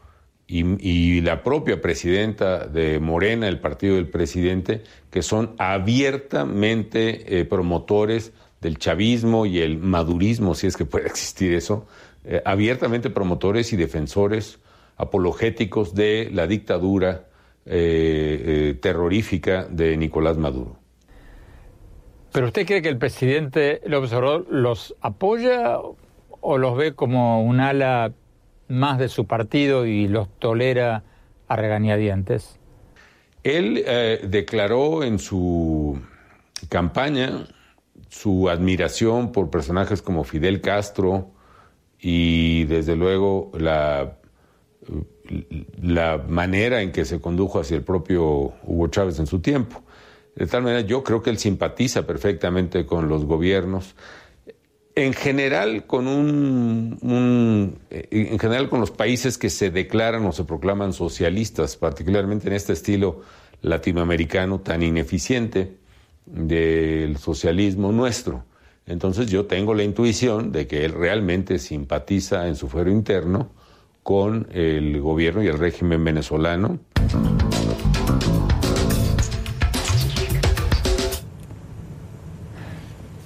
y, 0.48 1.22
la 1.22 1.42
propia 1.42 1.82
presidenta 1.82 2.68
de 2.68 3.00
Morena, 3.00 3.48
el 3.48 3.60
partido 3.60 3.96
del 3.96 4.08
presidente, 4.08 4.84
que 5.10 5.22
son 5.22 5.56
abiertamente 5.58 7.40
eh, 7.40 7.46
promotores 7.46 8.34
del 8.62 8.78
chavismo 8.78 9.46
y 9.46 9.60
el 9.60 9.78
madurismo, 9.78 10.54
si 10.54 10.68
es 10.68 10.78
que 10.78 10.86
puede 10.86 11.08
existir 11.08 11.54
eso, 11.54 11.88
eh, 12.26 12.42
abiertamente 12.46 13.10
promotores 13.10 13.74
y 13.74 13.76
defensores 13.76 14.60
apologéticos 14.96 15.94
de 15.94 16.30
la 16.32 16.48
dictadura 16.48 17.26
eh, 17.66 18.44
eh, 18.46 18.78
terrorífica 18.82 19.66
de 19.66 19.98
Nicolás 19.98 20.38
Maduro. 20.38 20.78
¿Pero 22.32 22.48
usted 22.48 22.66
cree 22.66 22.82
que 22.82 22.90
el 22.90 22.98
presidente 22.98 23.82
López 23.86 24.14
Obrador 24.14 24.48
los 24.50 24.96
apoya 25.02 25.80
o 26.40 26.58
los 26.58 26.78
ve 26.78 26.94
como 26.94 27.44
un 27.44 27.60
ala 27.60 28.14
más 28.70 29.00
de 29.00 29.10
su 29.10 29.28
partido 29.28 29.86
y 29.86 30.08
los 30.08 30.30
tolera 30.40 31.04
a 31.48 31.56
regañadientes? 31.58 32.58
Él 33.44 33.84
declaró 34.24 35.04
en 35.04 35.20
su 35.20 36.00
campaña 36.70 37.46
su 38.08 38.50
admiración 38.50 39.32
por 39.34 39.50
personajes 39.50 40.02
como 40.02 40.24
Fidel 40.24 40.62
Castro, 40.62 41.34
y 42.04 42.66
desde 42.66 42.96
luego 42.96 43.52
la 43.58 44.18
la 45.82 46.18
manera 46.18 46.82
en 46.82 46.92
que 46.92 47.06
se 47.06 47.20
condujo 47.20 47.60
hacia 47.60 47.78
el 47.78 47.84
propio 47.84 48.54
Hugo 48.63 48.88
Chávez 48.88 49.20
en 49.20 49.28
su 49.28 49.39
tiempo. 49.39 49.82
De 50.36 50.48
tal 50.48 50.63
manera, 50.63 50.82
yo 50.82 51.04
creo 51.04 51.22
que 51.22 51.30
él 51.30 51.38
simpatiza 51.38 52.06
perfectamente 52.06 52.86
con 52.86 53.08
los 53.08 53.26
gobiernos, 53.26 53.96
en 54.96 55.13
general 55.13 55.86
con 55.86 56.08
un, 56.08 57.80
eh, 57.89 58.08
en 58.12 58.39
general 58.39 58.70
con 58.70 58.80
los 58.80 58.92
países 58.92 59.38
que 59.38 59.50
se 59.50 59.72
declaran 59.72 60.26
o 60.26 60.32
se 60.32 60.44
proclaman 60.44 60.94
socialistas, 60.94 61.78
particularmente 61.78 62.48
en 62.48 62.54
este 62.54 62.74
estilo 62.74 63.22
latinoamericano 63.62 64.60
tan 64.60 64.84
ineficiente 64.84 65.78
del 66.26 67.18
socialismo 67.18 67.92
nuestro. 67.92 68.44
Entonces 68.86 69.28
yo 69.28 69.46
tengo 69.46 69.74
la 69.74 69.84
intuición 69.84 70.52
de 70.52 70.67
que 70.67 70.84
él 70.86 70.93
realmente 70.93 71.58
simpatiza 71.60 72.48
en 72.48 72.56
su 72.56 72.67
fuero 72.67 72.91
interno 72.91 73.50
con 74.04 74.48
el 74.52 75.00
gobierno 75.00 75.41
y 75.41 75.48
el 75.48 75.58
régimen 75.58 76.04
venezolano. 76.04 76.80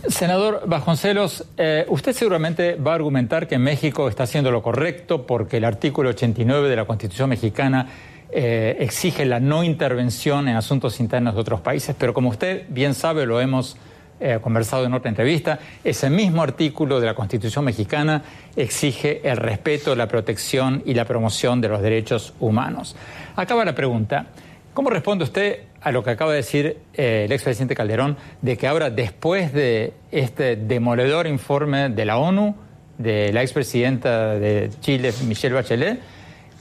Senador 0.07 0.63
Bajoncelos, 0.67 1.45
eh, 1.57 1.85
usted 1.89 2.13
seguramente 2.13 2.75
va 2.75 2.93
a 2.93 2.95
argumentar 2.95 3.47
que 3.47 3.57
México 3.57 4.07
está 4.07 4.23
haciendo 4.23 4.51
lo 4.51 4.63
correcto 4.63 5.27
porque 5.27 5.57
el 5.57 5.65
artículo 5.65 6.09
89 6.09 6.69
de 6.69 6.75
la 6.75 6.85
Constitución 6.85 7.29
mexicana 7.29 7.87
eh, 8.29 8.77
exige 8.79 9.25
la 9.25 9.39
no 9.39 9.63
intervención 9.63 10.47
en 10.47 10.55
asuntos 10.55 10.99
internos 10.99 11.35
de 11.35 11.41
otros 11.41 11.61
países, 11.61 11.95
pero 11.97 12.13
como 12.13 12.29
usted 12.29 12.65
bien 12.69 12.93
sabe, 12.93 13.25
lo 13.25 13.41
hemos 13.41 13.77
eh, 14.19 14.39
conversado 14.41 14.85
en 14.85 14.93
otra 14.93 15.09
entrevista, 15.09 15.59
ese 15.83 16.09
mismo 16.09 16.41
artículo 16.41 16.99
de 16.99 17.05
la 17.05 17.13
Constitución 17.13 17.65
mexicana 17.65 18.23
exige 18.55 19.21
el 19.23 19.37
respeto, 19.37 19.95
la 19.95 20.07
protección 20.07 20.81
y 20.85 20.93
la 20.93 21.05
promoción 21.05 21.61
de 21.61 21.69
los 21.69 21.81
derechos 21.81 22.33
humanos. 22.39 22.95
Acaba 23.35 23.63
la 23.63 23.75
pregunta. 23.75 24.27
¿Cómo 24.73 24.89
responde 24.89 25.23
usted 25.23 25.59
a 25.81 25.91
lo 25.91 26.03
que 26.03 26.11
acaba 26.11 26.31
de 26.31 26.37
decir 26.37 26.77
eh, 26.93 27.23
el 27.25 27.31
expresidente 27.31 27.75
Calderón 27.75 28.17
de 28.41 28.57
que 28.57 28.67
ahora, 28.67 28.89
después 28.89 29.53
de 29.53 29.93
este 30.11 30.55
demoledor 30.55 31.27
informe 31.27 31.89
de 31.89 32.05
la 32.05 32.17
ONU, 32.17 32.55
de 32.97 33.31
la 33.31 33.41
expresidenta 33.41 34.33
de 34.35 34.69
Chile, 34.81 35.13
Michelle 35.27 35.53
Bachelet, 35.55 35.99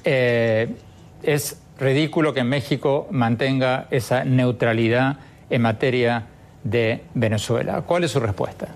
eh, 0.05 0.69
es 1.23 1.61
ridículo 1.79 2.33
que 2.35 2.45
México 2.45 3.09
mantenga 3.11 3.87
esa 3.91 4.25
neutralidad 4.25 5.17
en 5.51 5.63
materia 5.63 6.27
de 6.71 7.05
Venezuela. 7.15 7.83
¿Cuál 7.83 8.05
es 8.05 8.11
su 8.11 8.21
respuesta? 8.21 8.69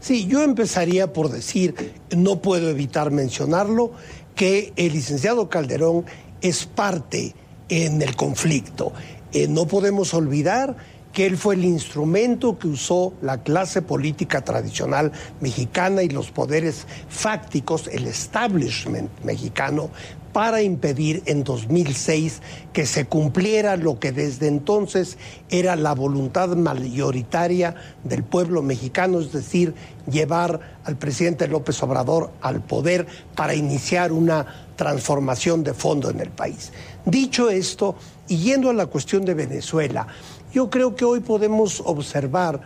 Sí, 0.00 0.26
yo 0.26 0.42
empezaría 0.42 1.12
por 1.12 1.28
decir, 1.30 1.94
no 2.10 2.40
puedo 2.40 2.68
evitar 2.68 3.10
mencionarlo, 3.10 3.92
que 4.34 4.72
el 4.76 4.94
licenciado 4.94 5.48
Calderón 5.48 6.04
es 6.40 6.66
parte 6.66 7.34
en 7.68 8.02
el 8.02 8.16
conflicto. 8.16 8.92
Eh, 9.32 9.46
no 9.46 9.66
podemos 9.66 10.12
olvidar 10.14 10.76
que 11.12 11.26
él 11.26 11.36
fue 11.36 11.54
el 11.54 11.64
instrumento 11.64 12.58
que 12.58 12.68
usó 12.68 13.12
la 13.20 13.42
clase 13.42 13.82
política 13.82 14.40
tradicional 14.42 15.12
mexicana 15.40 16.02
y 16.02 16.08
los 16.08 16.30
poderes 16.30 16.86
fácticos, 17.08 17.86
el 17.88 18.06
establishment 18.06 19.10
mexicano, 19.22 19.90
para 20.32 20.62
impedir 20.62 21.22
en 21.26 21.44
2006 21.44 22.40
que 22.72 22.86
se 22.86 23.06
cumpliera 23.06 23.76
lo 23.76 23.98
que 23.98 24.12
desde 24.12 24.48
entonces 24.48 25.18
era 25.50 25.76
la 25.76 25.94
voluntad 25.94 26.48
mayoritaria 26.56 27.74
del 28.04 28.24
pueblo 28.24 28.62
mexicano, 28.62 29.20
es 29.20 29.32
decir, 29.32 29.74
llevar 30.10 30.60
al 30.84 30.96
presidente 30.96 31.48
López 31.48 31.82
Obrador 31.82 32.30
al 32.40 32.62
poder 32.62 33.06
para 33.34 33.54
iniciar 33.54 34.12
una 34.12 34.46
transformación 34.76 35.62
de 35.62 35.74
fondo 35.74 36.10
en 36.10 36.20
el 36.20 36.30
país. 36.30 36.72
Dicho 37.04 37.50
esto, 37.50 37.96
y 38.28 38.38
yendo 38.38 38.70
a 38.70 38.74
la 38.74 38.86
cuestión 38.86 39.24
de 39.24 39.34
Venezuela, 39.34 40.06
yo 40.52 40.70
creo 40.70 40.94
que 40.94 41.04
hoy 41.04 41.20
podemos 41.20 41.82
observar, 41.84 42.60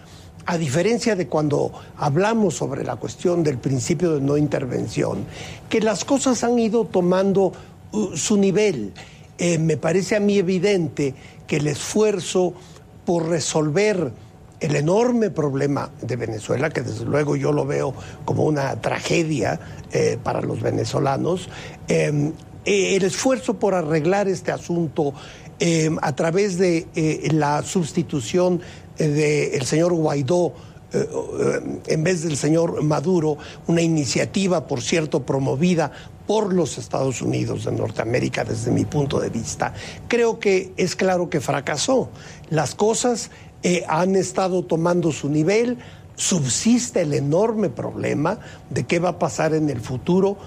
a 0.46 0.58
diferencia 0.58 1.16
de 1.16 1.26
cuando 1.26 1.72
hablamos 1.96 2.54
sobre 2.54 2.84
la 2.84 2.96
cuestión 2.96 3.42
del 3.42 3.58
principio 3.58 4.14
de 4.14 4.20
no 4.20 4.36
intervención, 4.36 5.26
que 5.68 5.80
las 5.80 6.04
cosas 6.04 6.44
han 6.44 6.58
ido 6.58 6.84
tomando 6.84 7.52
uh, 7.92 8.16
su 8.16 8.36
nivel. 8.36 8.92
Eh, 9.38 9.58
me 9.58 9.76
parece 9.76 10.16
a 10.16 10.20
mí 10.20 10.38
evidente 10.38 11.14
que 11.46 11.56
el 11.56 11.66
esfuerzo 11.66 12.54
por 13.04 13.28
resolver 13.28 14.12
el 14.60 14.76
enorme 14.76 15.30
problema 15.30 15.90
de 16.00 16.16
Venezuela, 16.16 16.70
que 16.70 16.82
desde 16.82 17.04
luego 17.04 17.36
yo 17.36 17.52
lo 17.52 17.66
veo 17.66 17.94
como 18.24 18.44
una 18.44 18.80
tragedia 18.80 19.60
eh, 19.92 20.18
para 20.22 20.40
los 20.40 20.60
venezolanos, 20.62 21.48
eh, 21.88 22.32
el 22.64 23.04
esfuerzo 23.04 23.54
por 23.54 23.74
arreglar 23.74 24.28
este 24.28 24.50
asunto 24.50 25.12
eh, 25.60 25.90
a 26.02 26.14
través 26.14 26.58
de 26.58 26.86
la 27.32 27.62
sustitución 27.62 28.60
eh, 28.98 29.08
del 29.08 29.64
señor 29.64 29.92
Guaidó 29.92 30.54
en 31.88 32.04
vez 32.04 32.22
del 32.22 32.38
señor 32.38 32.82
Maduro, 32.82 33.36
una 33.66 33.82
iniciativa, 33.82 34.66
por 34.66 34.80
cierto, 34.80 35.26
promovida 35.26 35.92
por 36.26 36.54
los 36.54 36.78
Estados 36.78 37.20
Unidos 37.20 37.64
de 37.64 37.72
Norteamérica 37.72 38.44
desde 38.44 38.70
mi 38.70 38.86
punto 38.86 39.20
de 39.20 39.28
vista, 39.28 39.74
creo 40.08 40.38
que 40.38 40.72
es 40.78 40.96
claro 40.96 41.28
que 41.28 41.40
fracasó. 41.40 42.08
Las 42.48 42.74
cosas 42.74 43.30
han 43.88 44.16
estado 44.16 44.64
tomando 44.64 45.12
su 45.12 45.28
nivel, 45.28 45.76
subsiste 46.14 47.02
el 47.02 47.12
enorme 47.12 47.68
problema 47.68 48.38
de 48.70 48.86
qué 48.86 48.98
va 48.98 49.10
a 49.10 49.18
pasar 49.18 49.54
en 49.54 49.68
el 49.68 49.80
futuro 49.80 50.38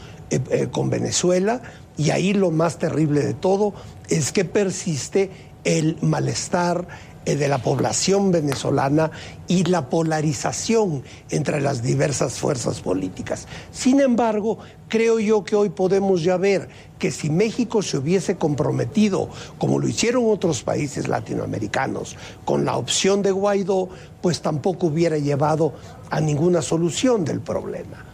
con 0.71 0.89
Venezuela 0.89 1.61
y 1.99 2.11
ahí 2.11 2.33
lo 2.33 2.49
más 2.49 2.77
terrible 2.79 3.21
de 3.21 3.33
todo 3.33 3.73
es 4.07 4.31
que 4.31 4.45
persiste 4.45 5.29
el 5.65 5.97
malestar 6.01 6.87
eh, 6.87 7.08
de 7.25 7.47
la 7.47 7.59
población 7.59 8.31
venezolana 8.31 9.11
y 9.47 9.63
la 9.65 9.89
polarización 9.89 11.03
entre 11.29 11.61
las 11.61 11.83
diversas 11.83 12.39
fuerzas 12.39 12.81
políticas. 12.81 13.47
Sin 13.71 13.99
embargo, 13.99 14.59
creo 14.87 15.19
yo 15.19 15.43
que 15.43 15.55
hoy 15.55 15.69
podemos 15.69 16.23
ya 16.23 16.37
ver 16.37 16.69
que 16.97 17.11
si 17.11 17.29
México 17.29 17.81
se 17.81 17.97
hubiese 17.97 18.37
comprometido, 18.37 19.29
como 19.57 19.79
lo 19.79 19.87
hicieron 19.87 20.23
otros 20.27 20.63
países 20.63 21.07
latinoamericanos, 21.07 22.15
con 22.45 22.65
la 22.65 22.77
opción 22.77 23.21
de 23.21 23.31
Guaidó, 23.31 23.89
pues 24.21 24.41
tampoco 24.41 24.87
hubiera 24.87 25.17
llevado 25.17 25.73
a 26.09 26.19
ninguna 26.19 26.61
solución 26.61 27.25
del 27.25 27.41
problema. 27.41 28.05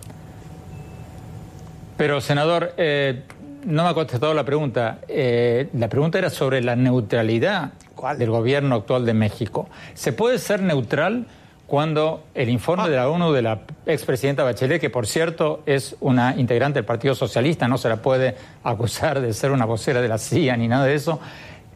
Pero, 1.97 2.19
senador, 2.19 2.73
eh, 2.77 3.23
no 3.63 3.83
me 3.83 3.89
ha 3.89 3.93
contestado 3.93 4.33
la 4.33 4.43
pregunta. 4.43 4.99
Eh, 5.07 5.69
la 5.73 5.87
pregunta 5.87 6.17
era 6.17 6.29
sobre 6.29 6.61
la 6.61 6.75
neutralidad 6.75 7.71
del 8.17 8.29
gobierno 8.29 8.75
actual 8.75 9.05
de 9.05 9.13
México. 9.13 9.67
¿Se 9.93 10.13
puede 10.13 10.39
ser 10.39 10.61
neutral 10.61 11.25
cuando 11.67 12.23
el 12.35 12.49
informe 12.49 12.83
ah. 12.83 12.89
de 12.89 12.95
la 12.95 13.09
ONU 13.09 13.31
de 13.31 13.41
la 13.41 13.61
expresidenta 13.85 14.43
Bachelet, 14.43 14.79
que 14.79 14.89
por 14.89 15.07
cierto 15.07 15.63
es 15.65 15.95
una 15.99 16.35
integrante 16.35 16.79
del 16.79 16.85
Partido 16.85 17.15
Socialista, 17.15 17.67
no 17.67 17.77
se 17.77 17.89
la 17.89 17.97
puede 17.97 18.35
acusar 18.63 19.21
de 19.21 19.33
ser 19.33 19.51
una 19.51 19.65
vocera 19.65 20.01
de 20.01 20.07
la 20.07 20.17
CIA 20.17 20.57
ni 20.57 20.67
nada 20.67 20.85
de 20.85 20.95
eso, 20.95 21.19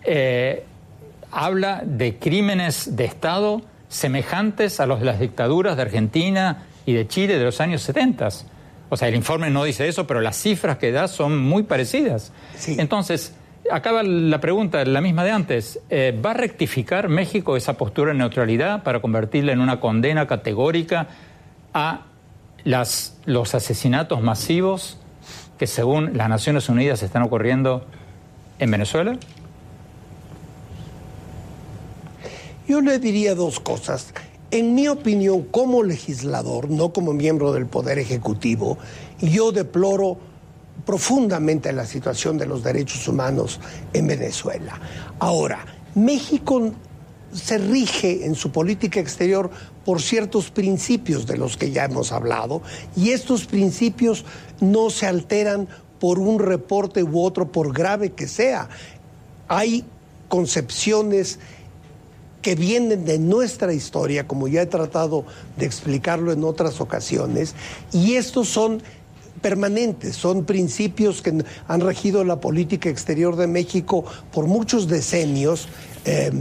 eh, 0.04 0.64
habla 1.32 1.82
de 1.84 2.18
crímenes 2.18 2.96
de 2.96 3.06
Estado 3.06 3.62
semejantes 3.88 4.80
a 4.80 4.86
los 4.86 5.00
de 5.00 5.06
las 5.06 5.20
dictaduras 5.20 5.76
de 5.76 5.82
Argentina 5.82 6.66
y 6.86 6.94
de 6.94 7.08
Chile 7.08 7.38
de 7.38 7.44
los 7.44 7.60
años 7.60 7.82
70? 7.82 8.30
O 8.90 8.98
sea, 8.98 9.08
el 9.08 9.16
informe 9.16 9.50
no 9.50 9.64
dice 9.64 9.88
eso, 9.88 10.08
pero 10.08 10.22
las 10.22 10.38
cifras 10.38 10.78
que 10.78 10.92
da 10.92 11.08
son 11.08 11.38
muy 11.38 11.64
parecidas. 11.64 12.32
Entonces, 12.68 13.34
acaba 13.72 14.04
la 14.04 14.40
pregunta, 14.40 14.84
la 14.86 15.02
misma 15.02 15.24
de 15.24 15.32
antes. 15.32 15.80
Eh, 15.90 16.20
¿Va 16.24 16.32
a 16.32 16.34
rectificar 16.34 17.10
México 17.10 17.56
esa 17.58 17.74
postura 17.74 18.12
de 18.12 18.18
neutralidad 18.18 18.84
para 18.84 19.02
convertirla 19.02 19.52
en 19.52 19.62
una 19.62 19.80
condena 19.80 20.28
categórica 20.28 21.08
a 21.74 22.06
las, 22.64 23.18
los 23.26 23.56
asesinatos 23.56 24.22
masivos 24.22 24.98
que 25.58 25.68
según 25.68 26.18
las 26.18 26.30
Naciones 26.30 26.70
Unidas 26.70 27.04
están 27.04 27.24
ocurriendo 27.24 27.86
en 28.60 28.72
Venezuela? 28.72 29.18
Yo 32.68 32.82
le 32.82 33.00
diría 33.00 33.36
dos 33.36 33.60
cosas. 33.60 34.14
En 34.52 34.76
mi 34.76 34.88
opinión, 34.88 35.44
como 35.44 35.84
legislador, 35.84 36.70
no 36.70 36.94
como 36.94 37.14
miembro 37.14 37.52
del 37.52 37.66
Poder 37.66 38.00
Ejecutivo, 38.00 38.78
yo 39.20 39.52
deploro 39.52 40.18
profundamente 40.86 41.72
la 41.74 41.86
situación 41.86 42.38
de 42.38 42.46
los 42.46 42.64
derechos 42.64 43.08
humanos 43.08 43.60
en 43.94 44.08
Venezuela. 44.08 44.80
Ahora, 45.20 45.66
México 45.96 46.72
se 47.34 47.58
rige 47.58 48.26
en 48.26 48.36
su 48.36 48.52
política 48.52 49.00
exterior 49.00 49.50
por 49.86 50.02
ciertos 50.02 50.50
principios 50.50 51.28
de 51.28 51.38
los 51.38 51.58
que 51.58 51.72
ya 51.72 51.86
hemos 51.86 52.12
hablado 52.12 52.62
y 52.96 53.12
estos 53.12 53.46
principios 53.46 54.26
no 54.60 54.90
se 54.90 55.06
alteran 55.06 55.68
por 56.00 56.20
un 56.20 56.40
reporte 56.40 57.04
u 57.04 57.22
otro, 57.22 57.52
por 57.52 57.74
grave 57.74 58.12
que 58.12 58.28
sea. 58.28 58.70
Hay 59.48 59.86
concepciones 60.28 61.40
que 62.42 62.56
vienen 62.56 63.04
de 63.04 63.20
nuestra 63.20 63.74
historia, 63.74 64.28
como 64.28 64.48
ya 64.48 64.62
he 64.62 64.66
tratado 64.66 65.26
de 65.58 65.66
explicarlo 65.66 66.32
en 66.32 66.44
otras 66.46 66.80
ocasiones, 66.80 67.54
y 67.92 68.16
estos 68.16 68.48
son 68.48 68.82
permanentes, 69.40 70.16
son 70.16 70.46
principios 70.46 71.22
que 71.22 71.44
han 71.68 71.82
regido 71.82 72.24
la 72.24 72.40
política 72.40 72.90
exterior 72.90 73.36
de 73.36 73.48
México 73.48 74.06
por 74.32 74.48
muchos 74.48 74.88
decenios 74.88 75.68
eh, 76.06 76.32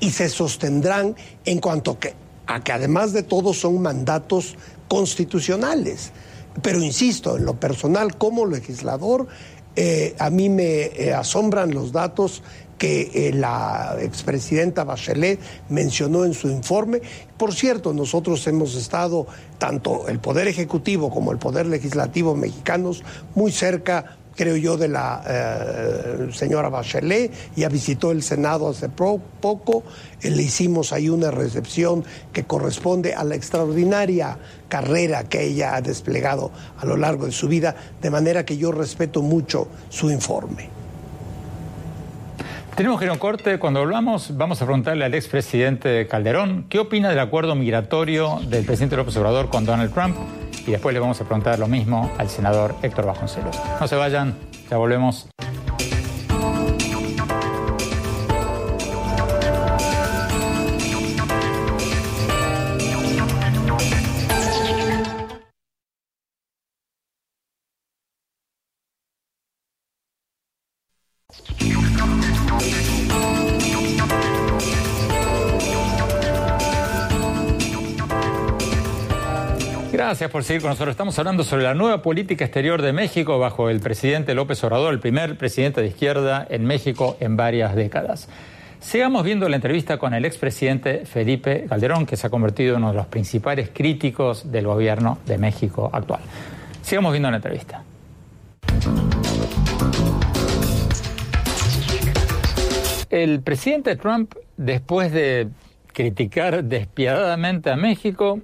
y 0.00 0.10
se 0.10 0.28
sostendrán 0.28 1.16
en 1.44 1.60
cuanto 1.60 1.98
que, 1.98 2.14
a 2.46 2.62
que 2.62 2.72
además 2.72 3.12
de 3.12 3.22
todo 3.22 3.54
son 3.54 3.80
mandatos 3.80 4.56
constitucionales. 4.88 6.12
Pero 6.60 6.82
insisto, 6.82 7.36
en 7.36 7.46
lo 7.46 7.58
personal 7.58 8.18
como 8.18 8.46
legislador, 8.46 9.26
eh, 9.74 10.14
a 10.18 10.28
mí 10.28 10.50
me 10.50 10.82
eh, 10.84 11.14
asombran 11.14 11.72
los 11.72 11.92
datos 11.92 12.42
que 12.82 13.12
eh, 13.14 13.32
la 13.32 13.96
expresidenta 14.00 14.82
Bachelet 14.82 15.38
mencionó 15.68 16.24
en 16.24 16.34
su 16.34 16.48
informe. 16.48 17.00
Por 17.36 17.54
cierto, 17.54 17.92
nosotros 17.92 18.44
hemos 18.48 18.74
estado, 18.74 19.28
tanto 19.56 20.08
el 20.08 20.18
Poder 20.18 20.48
Ejecutivo 20.48 21.08
como 21.08 21.30
el 21.30 21.38
Poder 21.38 21.66
Legislativo 21.66 22.34
mexicanos, 22.34 23.04
muy 23.36 23.52
cerca 23.52 24.16
creo 24.34 24.56
yo, 24.56 24.76
de 24.76 24.88
la 24.88 25.22
eh, 25.28 26.30
señora 26.32 26.70
Bachelet, 26.70 27.30
ya 27.54 27.68
visitó 27.68 28.10
el 28.10 28.24
Senado 28.24 28.68
hace 28.68 28.88
poco, 28.88 29.84
eh, 30.20 30.30
le 30.30 30.42
hicimos 30.42 30.92
ahí 30.92 31.08
una 31.08 31.30
recepción 31.30 32.02
que 32.32 32.42
corresponde 32.42 33.14
a 33.14 33.22
la 33.22 33.36
extraordinaria 33.36 34.38
carrera 34.68 35.22
que 35.22 35.44
ella 35.44 35.76
ha 35.76 35.82
desplegado 35.82 36.50
a 36.78 36.84
lo 36.84 36.96
largo 36.96 37.26
de 37.26 37.32
su 37.32 37.46
vida, 37.46 37.76
de 38.00 38.10
manera 38.10 38.44
que 38.44 38.56
yo 38.56 38.72
respeto 38.72 39.22
mucho 39.22 39.68
su 39.88 40.10
informe. 40.10 40.81
Tenemos 42.76 42.98
que 42.98 43.04
ir 43.04 43.10
a 43.10 43.12
un 43.12 43.18
corte. 43.18 43.58
Cuando 43.58 43.80
hablamos, 43.80 44.36
vamos 44.36 44.62
a 44.62 44.64
preguntarle 44.64 45.04
al 45.04 45.14
expresidente 45.14 46.08
Calderón 46.08 46.64
qué 46.70 46.78
opina 46.78 47.10
del 47.10 47.18
acuerdo 47.18 47.54
migratorio 47.54 48.40
del 48.46 48.64
presidente 48.64 48.96
López 48.96 49.14
Obrador 49.18 49.50
con 49.50 49.66
Donald 49.66 49.92
Trump. 49.92 50.16
Y 50.66 50.70
después 50.70 50.94
le 50.94 51.00
vamos 51.00 51.20
a 51.20 51.24
preguntar 51.24 51.58
lo 51.58 51.68
mismo 51.68 52.10
al 52.16 52.30
senador 52.30 52.74
Héctor 52.82 53.04
Bajoncelos. 53.04 53.60
No 53.78 53.86
se 53.86 53.96
vayan, 53.96 54.34
ya 54.70 54.78
volvemos. 54.78 55.28
Gracias 80.12 80.30
por 80.30 80.44
seguir 80.44 80.60
con 80.60 80.68
nosotros. 80.68 80.92
Estamos 80.92 81.18
hablando 81.18 81.42
sobre 81.42 81.62
la 81.62 81.72
nueva 81.72 82.02
política 82.02 82.44
exterior 82.44 82.82
de 82.82 82.92
México 82.92 83.38
bajo 83.38 83.70
el 83.70 83.80
presidente 83.80 84.34
López 84.34 84.62
Obrador, 84.62 84.92
el 84.92 85.00
primer 85.00 85.38
presidente 85.38 85.80
de 85.80 85.86
izquierda 85.86 86.46
en 86.50 86.66
México 86.66 87.16
en 87.18 87.34
varias 87.34 87.74
décadas. 87.74 88.28
Sigamos 88.78 89.24
viendo 89.24 89.48
la 89.48 89.56
entrevista 89.56 89.96
con 89.96 90.12
el 90.12 90.26
expresidente 90.26 91.06
Felipe 91.06 91.64
Calderón, 91.66 92.04
que 92.04 92.18
se 92.18 92.26
ha 92.26 92.30
convertido 92.30 92.76
en 92.76 92.82
uno 92.82 92.90
de 92.90 92.98
los 92.98 93.06
principales 93.06 93.70
críticos 93.72 94.52
del 94.52 94.66
gobierno 94.66 95.16
de 95.24 95.38
México 95.38 95.88
actual. 95.90 96.20
Sigamos 96.82 97.12
viendo 97.12 97.30
la 97.30 97.36
entrevista. 97.36 97.82
El 103.08 103.40
presidente 103.40 103.96
Trump, 103.96 104.34
después 104.58 105.10
de 105.10 105.48
criticar 105.86 106.64
despiadadamente 106.64 107.70
a 107.70 107.76
México, 107.76 108.40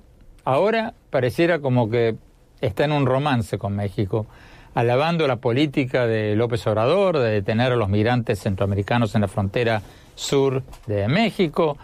ahora 0.47 0.95
pareciera 1.11 1.61
como 1.61 1.91
que 1.91 2.17
está 2.61 2.85
en 2.85 2.93
un 2.93 3.07
romance 3.07 3.59
con 3.59 3.77
México, 3.77 4.27
alabando 4.75 5.27
la 5.27 5.37
política 5.37 6.07
de 6.07 6.37
López 6.37 6.67
Obrador 6.67 7.19
de 7.19 7.31
detener 7.31 7.73
a 7.73 7.77
los 7.77 7.89
migrantes 7.89 8.41
centroamericanos 8.41 9.15
en 9.15 9.23
la 9.23 9.29
frontera 9.29 9.83
sur 10.15 10.63
de 10.87 11.09
México 11.09 11.79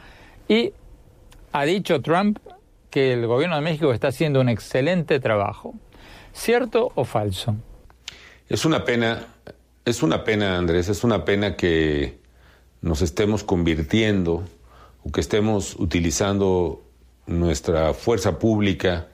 y 0.48 0.72
ha 1.52 1.64
dicho 1.64 2.00
Trump 2.02 2.38
que 2.90 3.12
el 3.12 3.26
gobierno 3.26 3.56
de 3.56 3.62
México 3.62 3.92
está 3.92 4.08
haciendo 4.08 4.40
un 4.40 4.48
excelente 4.48 5.20
trabajo. 5.20 5.74
¿Cierto 6.32 6.92
o 6.94 7.04
falso? 7.04 7.56
Es 8.48 8.64
una 8.64 8.84
pena, 8.84 9.26
es 9.84 10.02
una 10.02 10.24
pena, 10.24 10.58
Andrés, 10.58 10.88
es 10.88 11.04
una 11.04 11.24
pena 11.24 11.56
que 11.56 12.18
nos 12.82 13.02
estemos 13.02 13.44
convirtiendo 13.44 14.44
o 15.04 15.10
que 15.10 15.20
estemos 15.20 15.76
utilizando 15.78 16.82
nuestra 17.26 17.94
fuerza 17.94 18.38
pública 18.38 19.08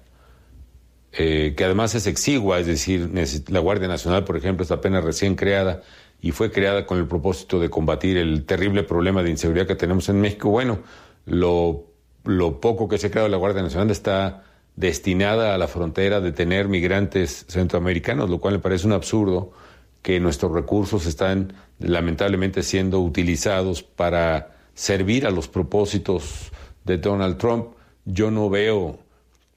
eh, 1.13 1.55
que 1.57 1.65
además 1.65 1.95
es 1.95 2.07
exigua, 2.07 2.61
es 2.61 2.67
decir, 2.67 3.11
la 3.49 3.59
Guardia 3.59 3.89
Nacional, 3.89 4.25
por 4.25 4.37
ejemplo, 4.37 4.63
está 4.63 4.77
apenas 4.77 5.03
recién 5.03 5.35
creada 5.35 5.83
y 6.21 6.31
fue 6.33 6.53
creada 6.53 6.87
con 6.87 6.99
el 6.99 7.07
propósito 7.07 7.59
de 7.59 7.69
combatir 7.71 8.17
el 8.17 8.45
terrible 8.45 8.85
problema 8.85 9.23
de 9.23 9.31
inseguridad 9.31 9.67
que 9.67 9.75
tenemos 9.75 10.09
en 10.09 10.21
México. 10.21 10.51
Bueno, 10.51 10.81
lo, 11.27 11.87
poco 12.61 12.89
que 12.89 12.99
se 12.99 13.09
ha 13.09 13.11
creado 13.11 13.29
la 13.29 13.39
Guardia 13.39 13.63
Nacional 13.63 13.91
está 13.91 14.45
destinada 14.77 15.55
a 15.55 15.59
la 15.59 15.67
frontera 15.67 16.17
a 16.17 16.21
detener 16.21 16.69
migrantes 16.69 17.45
centroamericanos, 17.49 18.31
lo 18.31 18.39
cual 18.39 18.55
me 18.55 18.61
parece 18.61 18.87
un 18.87 18.93
absurdo 18.93 19.53
que 20.03 20.21
nuestros 20.21 20.53
recursos 20.53 21.07
están 21.07 21.55
lamentablemente 21.79 22.63
siendo 22.63 23.01
utilizados 23.01 23.83
para 23.83 24.57
servir 24.75 25.27
a 25.27 25.31
los 25.31 25.49
propósitos 25.49 26.53
de 26.85 26.99
Donald 26.99 27.37
Trump. 27.37 27.67
Yo 28.05 28.31
no 28.31 28.49
veo 28.49 28.99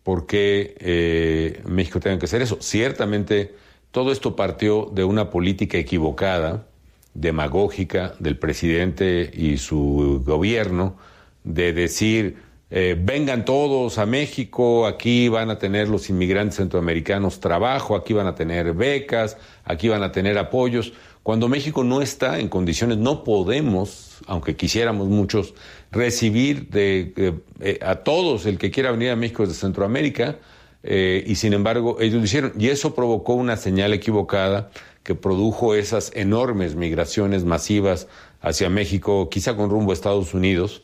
por 0.04 0.28
qué 0.28 0.76
eh, 0.80 1.62
México 1.66 2.00
tenga 2.00 2.20
que 2.20 2.26
hacer 2.26 2.42
eso. 2.42 2.58
Ciertamente, 2.62 3.56
todo 3.92 4.12
esto 4.12 4.36
partió 4.36 4.90
de 4.92 5.04
una 5.04 5.30
política 5.30 5.78
equivocada, 5.78 6.66
demagógica 7.14 8.16
del 8.20 8.38
presidente 8.38 9.32
y 9.34 9.58
su 9.58 10.22
gobierno, 10.26 10.98
de 11.44 11.74
decir, 11.74 12.38
eh, 12.76 12.98
vengan 13.00 13.46
todos 13.46 14.00
a 14.00 14.06
México, 14.08 14.88
aquí 14.88 15.30
van 15.30 15.52
a 15.52 15.60
tener 15.60 15.90
los 15.90 16.10
inmigrantes 16.10 16.56
centroamericanos 16.56 17.40
trabajo, 17.40 17.96
aquí 17.96 18.14
van 18.14 18.26
a 18.26 18.34
tener 18.34 18.74
becas, 18.74 19.38
aquí 19.64 19.90
van 19.90 20.02
a 20.02 20.12
tener 20.12 20.38
apoyos. 20.40 20.94
Cuando 21.22 21.48
México 21.48 21.84
no 21.84 22.02
está 22.02 22.40
en 22.40 22.50
condiciones, 22.50 22.98
no 22.98 23.24
podemos, 23.24 24.18
aunque 24.26 24.56
quisiéramos 24.56 25.08
muchos, 25.08 25.54
recibir 25.94 26.70
de, 26.70 27.14
eh, 27.62 27.80
a 27.82 27.96
todos 27.98 28.46
el 28.46 28.58
que 28.58 28.72
quiera 28.72 28.92
venir 28.92 29.12
a 29.12 29.16
México 29.16 29.46
desde 29.46 29.60
Centroamérica, 29.60 30.38
eh, 30.84 31.24
y 31.26 31.36
sin 31.36 31.54
embargo 31.54 31.98
ellos 32.02 32.20
lo 32.20 32.26
hicieron. 32.26 32.54
Y 32.60 32.68
eso 32.70 32.94
provocó 32.94 33.34
una 33.36 33.56
señal 33.56 33.94
equivocada 33.94 34.70
que 35.04 35.16
produjo 35.16 35.76
esas 35.76 36.12
enormes 36.16 36.76
migraciones 36.76 37.46
masivas 37.46 38.08
hacia 38.42 38.70
México, 38.70 39.30
quizá 39.30 39.56
con 39.56 39.70
rumbo 39.70 39.92
a 39.92 39.94
Estados 39.94 40.34
Unidos, 40.34 40.84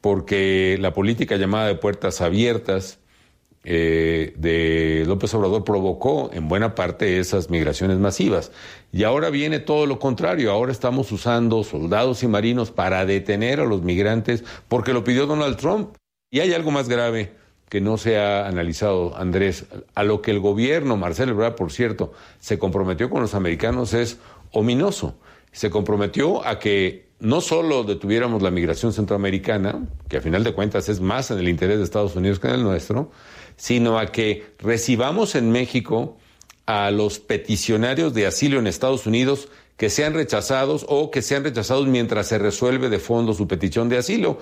porque 0.00 0.76
la 0.80 0.92
política 0.92 1.36
llamada 1.36 1.66
de 1.66 1.74
puertas 1.74 2.20
abiertas, 2.20 2.98
eh, 3.64 4.34
de 4.36 5.04
López 5.06 5.34
Obrador 5.34 5.64
provocó 5.64 6.30
en 6.32 6.48
buena 6.48 6.74
parte 6.74 7.18
esas 7.18 7.50
migraciones 7.50 7.98
masivas. 7.98 8.52
Y 8.92 9.04
ahora 9.04 9.30
viene 9.30 9.58
todo 9.58 9.86
lo 9.86 9.98
contrario, 9.98 10.52
ahora 10.52 10.72
estamos 10.72 11.12
usando 11.12 11.62
soldados 11.64 12.22
y 12.22 12.28
marinos 12.28 12.70
para 12.70 13.04
detener 13.04 13.60
a 13.60 13.66
los 13.66 13.82
migrantes 13.82 14.44
porque 14.68 14.92
lo 14.92 15.04
pidió 15.04 15.26
Donald 15.26 15.56
Trump. 15.56 15.96
Y 16.30 16.40
hay 16.40 16.52
algo 16.52 16.70
más 16.70 16.88
grave 16.88 17.32
que 17.68 17.80
no 17.80 17.98
se 17.98 18.18
ha 18.18 18.46
analizado, 18.46 19.16
Andrés, 19.16 19.66
a 19.94 20.02
lo 20.02 20.22
que 20.22 20.30
el 20.30 20.40
gobierno, 20.40 20.96
Marcelo 20.96 21.32
Ebrard, 21.32 21.54
por 21.54 21.70
cierto, 21.70 22.12
se 22.40 22.58
comprometió 22.58 23.10
con 23.10 23.20
los 23.20 23.34
americanos 23.34 23.92
es 23.92 24.18
ominoso. 24.52 25.16
Se 25.52 25.70
comprometió 25.70 26.46
a 26.46 26.58
que 26.58 27.08
no 27.20 27.40
solo 27.40 27.84
detuviéramos 27.84 28.42
la 28.42 28.50
migración 28.50 28.92
centroamericana, 28.92 29.86
que 30.08 30.18
a 30.18 30.20
final 30.20 30.44
de 30.44 30.54
cuentas 30.54 30.88
es 30.88 31.00
más 31.00 31.30
en 31.30 31.38
el 31.38 31.48
interés 31.48 31.78
de 31.78 31.84
Estados 31.84 32.16
Unidos 32.16 32.38
que 32.38 32.48
en 32.48 32.54
el 32.54 32.62
nuestro, 32.62 33.10
sino 33.58 33.98
a 33.98 34.06
que 34.06 34.46
recibamos 34.58 35.34
en 35.34 35.50
México 35.50 36.16
a 36.64 36.90
los 36.90 37.18
peticionarios 37.18 38.14
de 38.14 38.26
asilo 38.26 38.58
en 38.58 38.66
Estados 38.66 39.06
Unidos 39.06 39.48
que 39.76 39.90
sean 39.90 40.14
rechazados 40.14 40.86
o 40.88 41.10
que 41.10 41.22
sean 41.22 41.44
rechazados 41.44 41.86
mientras 41.86 42.28
se 42.28 42.38
resuelve 42.38 42.88
de 42.88 42.98
fondo 42.98 43.34
su 43.34 43.46
petición 43.46 43.88
de 43.88 43.98
asilo. 43.98 44.38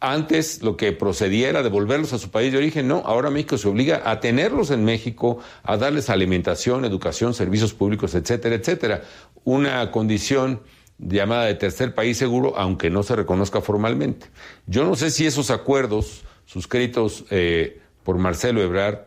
Antes 0.00 0.62
lo 0.62 0.76
que 0.76 0.92
procediera 0.92 1.62
devolverlos 1.62 2.12
a 2.12 2.18
su 2.18 2.30
país 2.30 2.52
de 2.52 2.58
origen, 2.58 2.86
no, 2.86 3.02
ahora 3.04 3.30
México 3.30 3.58
se 3.58 3.68
obliga 3.68 4.02
a 4.04 4.20
tenerlos 4.20 4.70
en 4.70 4.84
México, 4.84 5.38
a 5.64 5.76
darles 5.76 6.10
alimentación, 6.10 6.84
educación, 6.84 7.34
servicios 7.34 7.74
públicos, 7.74 8.14
etcétera, 8.14 8.54
etcétera. 8.54 9.02
Una 9.44 9.90
condición 9.90 10.60
llamada 10.98 11.46
de 11.46 11.54
tercer 11.54 11.94
país 11.94 12.16
seguro, 12.16 12.54
aunque 12.56 12.90
no 12.90 13.02
se 13.02 13.16
reconozca 13.16 13.60
formalmente. 13.60 14.28
Yo 14.66 14.84
no 14.84 14.94
sé 14.94 15.10
si 15.10 15.26
esos 15.26 15.50
acuerdos 15.50 16.22
suscritos 16.46 17.24
eh, 17.30 17.80
por 18.08 18.16
Marcelo 18.16 18.62
Ebrard 18.62 19.00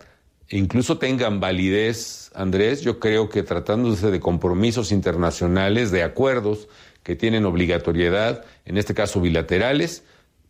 incluso 0.49 0.99
tengan 0.99 1.39
validez, 1.39 2.29
Andrés, 2.35 2.81
yo 2.81 2.99
creo 2.99 3.29
que 3.29 3.41
tratándose 3.41 4.11
de 4.11 4.19
compromisos 4.19 4.91
internacionales, 4.91 5.89
de 5.89 6.03
acuerdos 6.03 6.67
que 7.01 7.15
tienen 7.15 7.45
obligatoriedad, 7.45 8.45
en 8.63 8.77
este 8.77 8.93
caso 8.93 9.19
bilaterales, 9.19 10.03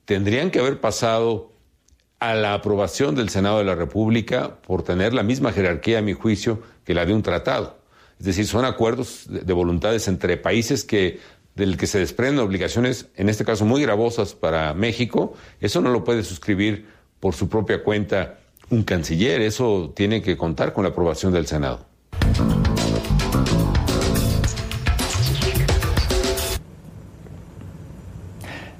tendrían 0.04 0.52
que 0.52 0.60
haber 0.60 0.82
pasado 0.82 1.54
a 2.20 2.36
la 2.36 2.54
aprobación 2.54 3.16
del 3.16 3.30
Senado 3.30 3.60
de 3.60 3.64
la 3.64 3.76
República 3.76 4.58
por 4.68 4.84
tener 4.84 5.14
la 5.14 5.24
misma 5.24 5.54
jerarquía, 5.54 6.00
a 6.00 6.02
mi 6.02 6.12
juicio, 6.12 6.62
que 6.84 6.94
la 6.94 7.06
de 7.06 7.14
un 7.14 7.24
tratado. 7.24 7.80
Es 8.20 8.26
decir, 8.26 8.46
son 8.48 8.66
acuerdos 8.66 9.28
de 9.30 9.54
voluntades 9.54 10.10
entre 10.10 10.36
países 10.36 10.84
que 10.84 11.22
del 11.56 11.78
que 11.78 11.88
se 11.88 12.00
desprenden 12.00 12.40
obligaciones, 12.40 13.08
en 13.16 13.30
este 13.30 13.46
caso 13.46 13.64
muy 13.64 13.82
gravosas 13.82 14.36
para 14.36 14.74
México, 14.74 15.36
eso 15.62 15.80
no 15.80 15.90
lo 15.90 16.04
puede 16.04 16.24
suscribir 16.24 16.86
por 17.22 17.34
su 17.34 17.48
propia 17.48 17.82
cuenta 17.82 18.41
un 18.72 18.84
canciller, 18.84 19.42
eso 19.42 19.92
tiene 19.96 20.22
que 20.22 20.38
contar 20.38 20.74
con 20.74 20.84
la 20.84 20.90
aprobación 20.90 21.32
del 21.34 21.46
Senado. 21.46 21.86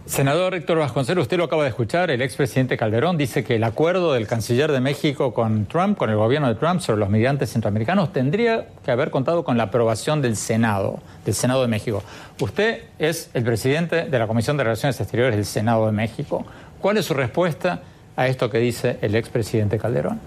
Senador 0.06 0.56
Héctor 0.56 0.78
Vasconcelos, 0.78 1.24
usted 1.24 1.38
lo 1.38 1.46
acaba 1.46 1.64
de 1.64 1.70
escuchar, 1.70 2.12
el 2.12 2.22
expresidente 2.22 2.76
Calderón 2.76 3.18
dice 3.18 3.46
que 3.46 3.56
el 3.56 3.64
acuerdo 3.64 4.14
del 4.14 4.28
canciller 4.28 4.72
de 4.72 4.82
México 4.82 5.34
con 5.34 5.66
Trump, 5.68 5.98
con 5.98 6.10
el 6.10 6.18
gobierno 6.18 6.50
de 6.50 6.56
Trump 6.56 6.82
sobre 6.82 7.00
los 7.00 7.10
migrantes 7.10 7.50
centroamericanos, 7.52 8.12
tendría 8.12 8.68
que 8.84 8.92
haber 8.92 9.10
contado 9.10 9.46
con 9.46 9.58
la 9.58 9.64
aprobación 9.64 10.22
del 10.22 10.36
Senado, 10.36 11.00
del 11.26 11.34
Senado 11.34 11.62
de 11.62 11.70
México. 11.70 12.04
Usted 12.42 12.84
es 13.00 13.30
el 13.34 13.44
presidente 13.44 14.06
de 14.06 14.20
la 14.20 14.28
Comisión 14.28 14.58
de 14.58 14.64
Relaciones 14.66 15.00
Exteriores 15.00 15.36
del 15.36 15.46
Senado 15.46 15.86
de 15.86 15.94
México. 15.94 16.46
¿Cuál 16.82 16.98
es 16.98 17.06
su 17.06 17.14
respuesta 17.14 17.82
a 18.22 18.28
esto 18.28 18.50
que 18.50 18.60
dice 18.60 18.98
el 19.02 19.16
expresidente 19.16 19.78
Calderón? 19.80 20.20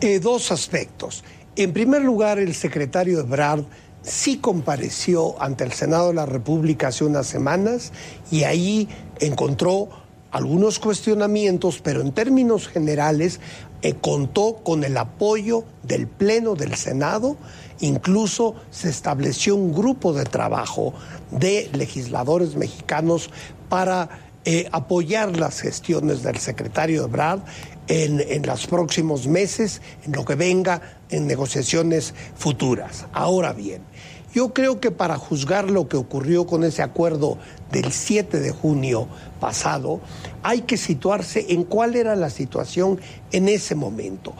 Eh, 0.00 0.18
dos 0.18 0.50
aspectos. 0.50 1.24
En 1.56 1.72
primer 1.72 2.02
lugar, 2.02 2.38
el 2.38 2.54
secretario 2.54 3.20
Ebrard 3.20 3.64
sí 4.02 4.38
compareció 4.38 5.40
ante 5.42 5.64
el 5.64 5.72
Senado 5.72 6.08
de 6.08 6.14
la 6.14 6.26
República 6.26 6.88
hace 6.88 7.04
unas 7.04 7.26
semanas 7.26 7.92
y 8.30 8.44
ahí 8.44 8.88
encontró 9.20 9.88
algunos 10.30 10.78
cuestionamientos, 10.78 11.80
pero 11.82 12.00
en 12.00 12.12
términos 12.12 12.66
generales 12.66 13.40
eh, 13.82 13.94
contó 13.94 14.56
con 14.62 14.84
el 14.84 14.96
apoyo 14.96 15.64
del 15.82 16.06
Pleno 16.08 16.54
del 16.54 16.74
Senado, 16.74 17.36
incluso 17.80 18.54
se 18.70 18.88
estableció 18.88 19.56
un 19.56 19.72
grupo 19.72 20.12
de 20.12 20.24
trabajo 20.24 20.94
de 21.30 21.70
legisladores 21.72 22.56
mexicanos 22.56 23.30
para 23.68 24.08
eh, 24.44 24.68
apoyar 24.72 25.36
las 25.38 25.60
gestiones 25.60 26.22
del 26.22 26.38
secretario 26.38 27.04
Ebrard 27.04 27.40
en, 27.88 28.20
en 28.20 28.46
los 28.46 28.66
próximos 28.66 29.26
meses, 29.26 29.80
en 30.04 30.12
lo 30.12 30.24
que 30.24 30.34
venga 30.34 30.82
en 31.10 31.26
negociaciones 31.26 32.14
futuras. 32.36 33.06
Ahora 33.12 33.52
bien, 33.52 33.82
yo 34.34 34.52
creo 34.52 34.80
que 34.80 34.90
para 34.90 35.16
juzgar 35.16 35.70
lo 35.70 35.88
que 35.88 35.96
ocurrió 35.96 36.44
con 36.44 36.64
ese 36.64 36.82
acuerdo 36.82 37.38
del 37.70 37.92
7 37.92 38.40
de 38.40 38.50
junio 38.50 39.06
pasado, 39.38 40.00
hay 40.42 40.62
que 40.62 40.76
situarse 40.76 41.46
en 41.50 41.62
cuál 41.62 41.94
era 41.94 42.16
la 42.16 42.30
situación 42.30 43.00
en 43.30 43.48
ese 43.48 43.76
momento. 43.76 44.34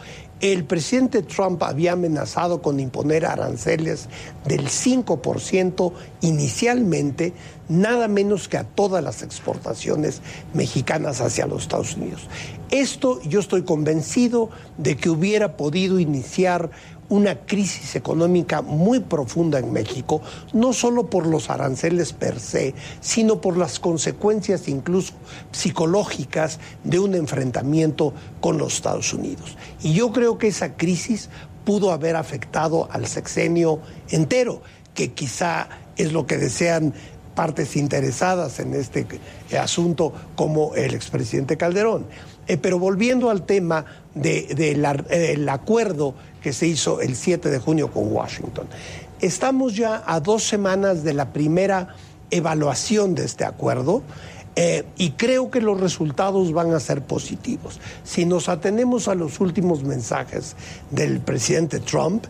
El 0.51 0.63
presidente 0.63 1.23
Trump 1.23 1.63
había 1.63 1.93
amenazado 1.93 2.61
con 2.61 2.79
imponer 2.79 3.25
aranceles 3.25 4.07
del 4.45 4.67
5% 4.67 5.91
inicialmente, 6.21 7.33
nada 7.67 8.07
menos 8.07 8.47
que 8.47 8.57
a 8.57 8.63
todas 8.63 9.03
las 9.03 9.23
exportaciones 9.23 10.21
mexicanas 10.53 11.19
hacia 11.19 11.47
los 11.47 11.63
Estados 11.63 11.97
Unidos. 11.97 12.27
Esto 12.69 13.19
yo 13.23 13.39
estoy 13.39 13.63
convencido 13.63 14.51
de 14.77 14.95
que 14.97 15.09
hubiera 15.09 15.57
podido 15.57 15.99
iniciar 15.99 16.69
una 17.09 17.35
crisis 17.45 17.95
económica 17.95 18.61
muy 18.61 18.99
profunda 18.99 19.59
en 19.59 19.71
México, 19.71 20.21
no 20.53 20.73
solo 20.73 21.09
por 21.09 21.27
los 21.27 21.49
aranceles 21.49 22.13
per 22.13 22.39
se, 22.39 22.73
sino 22.99 23.41
por 23.41 23.57
las 23.57 23.79
consecuencias 23.79 24.67
incluso 24.67 25.13
psicológicas 25.51 26.59
de 26.83 26.99
un 26.99 27.15
enfrentamiento 27.15 28.13
con 28.41 28.57
los 28.57 28.75
Estados 28.75 29.13
Unidos. 29.13 29.57
Y 29.81 29.93
yo 29.93 30.11
creo 30.11 30.37
que 30.37 30.47
esa 30.47 30.75
crisis 30.75 31.29
pudo 31.63 31.91
haber 31.91 32.15
afectado 32.15 32.87
al 32.91 33.07
sexenio 33.07 33.79
entero, 34.09 34.61
que 34.93 35.13
quizá 35.13 35.67
es 35.97 36.13
lo 36.13 36.25
que 36.25 36.37
desean 36.37 36.93
partes 37.35 37.75
interesadas 37.75 38.59
en 38.59 38.73
este 38.73 39.05
asunto 39.59 40.13
como 40.35 40.73
el 40.75 40.93
expresidente 40.93 41.57
Calderón. 41.57 42.05
Eh, 42.47 42.57
pero 42.57 42.79
volviendo 42.79 43.29
al 43.29 43.43
tema 43.43 43.85
del 44.13 45.49
acuerdo 45.49 46.13
que 46.41 46.53
se 46.53 46.67
hizo 46.67 47.01
el 47.01 47.15
7 47.15 47.49
de 47.49 47.59
junio 47.59 47.91
con 47.91 48.11
Washington. 48.11 48.67
Estamos 49.19 49.75
ya 49.75 50.03
a 50.05 50.19
dos 50.19 50.43
semanas 50.43 51.03
de 51.03 51.13
la 51.13 51.33
primera 51.33 51.95
evaluación 52.29 53.15
de 53.15 53.25
este 53.25 53.45
acuerdo. 53.45 54.03
Eh, 54.57 54.85
y 54.95 55.11
creo 55.11 55.51
que 55.51 55.59
los 55.59 55.79
resultados 55.81 56.53
van 56.53 56.73
a 56.73 56.79
ser 56.79 57.01
positivos. 57.01 57.81
Si 58.05 58.25
nos 58.25 58.47
atenemos 58.47 59.09
a 59.09 59.15
los 59.15 59.41
últimos 59.41 59.83
mensajes 59.83 60.55
del 60.91 61.19
presidente 61.19 61.81
Trump, 61.81 62.25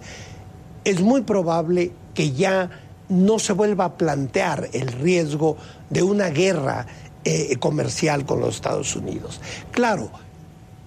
es 0.86 1.01
muy 1.01 1.21
probable 1.21 1.91
que 2.15 2.32
ya 2.32 2.71
no 3.10 3.38
se 3.38 3.54
vuelva 3.54 3.86
a 3.86 3.97
plantear 3.97 4.69
el 4.73 4.88
riesgo 4.88 5.58
de 5.91 6.01
una 6.01 6.30
guerra 6.30 6.88
eh, 7.26 7.56
comercial 7.58 8.26
con 8.26 8.40
los 8.40 8.56
Estados 8.56 8.96
Unidos. 8.96 9.42
Claro, 9.72 10.12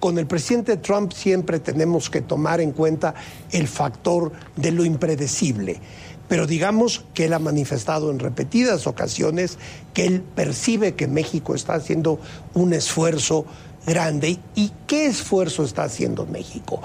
con 0.01 0.19
el 0.19 0.27
presidente 0.27 0.77
Trump 0.77 1.13
siempre 1.13 1.59
tenemos 1.59 2.09
que 2.09 2.21
tomar 2.21 2.61
en 2.61 2.71
cuenta 2.71 3.15
el 3.51 3.67
factor 3.67 4.33
de 4.57 4.71
lo 4.71 4.85
impredecible. 4.85 5.81
Pero 6.29 6.47
digamos 6.47 7.05
que 7.15 7.25
él 7.25 7.33
ha 7.33 7.39
manifestado 7.39 8.11
en 8.11 8.19
repetidas 8.19 8.87
ocasiones 8.87 9.59
que 9.95 10.07
él 10.07 10.23
percibe 10.23 10.95
que 10.95 11.09
México 11.09 11.55
está 11.55 11.75
haciendo 11.75 12.21
un 12.55 12.75
esfuerzo 12.75 13.47
grande. 13.87 14.39
¿Y 14.55 14.71
qué 14.87 15.07
esfuerzo 15.07 15.65
está 15.65 15.85
haciendo 15.85 16.27
México? 16.27 16.81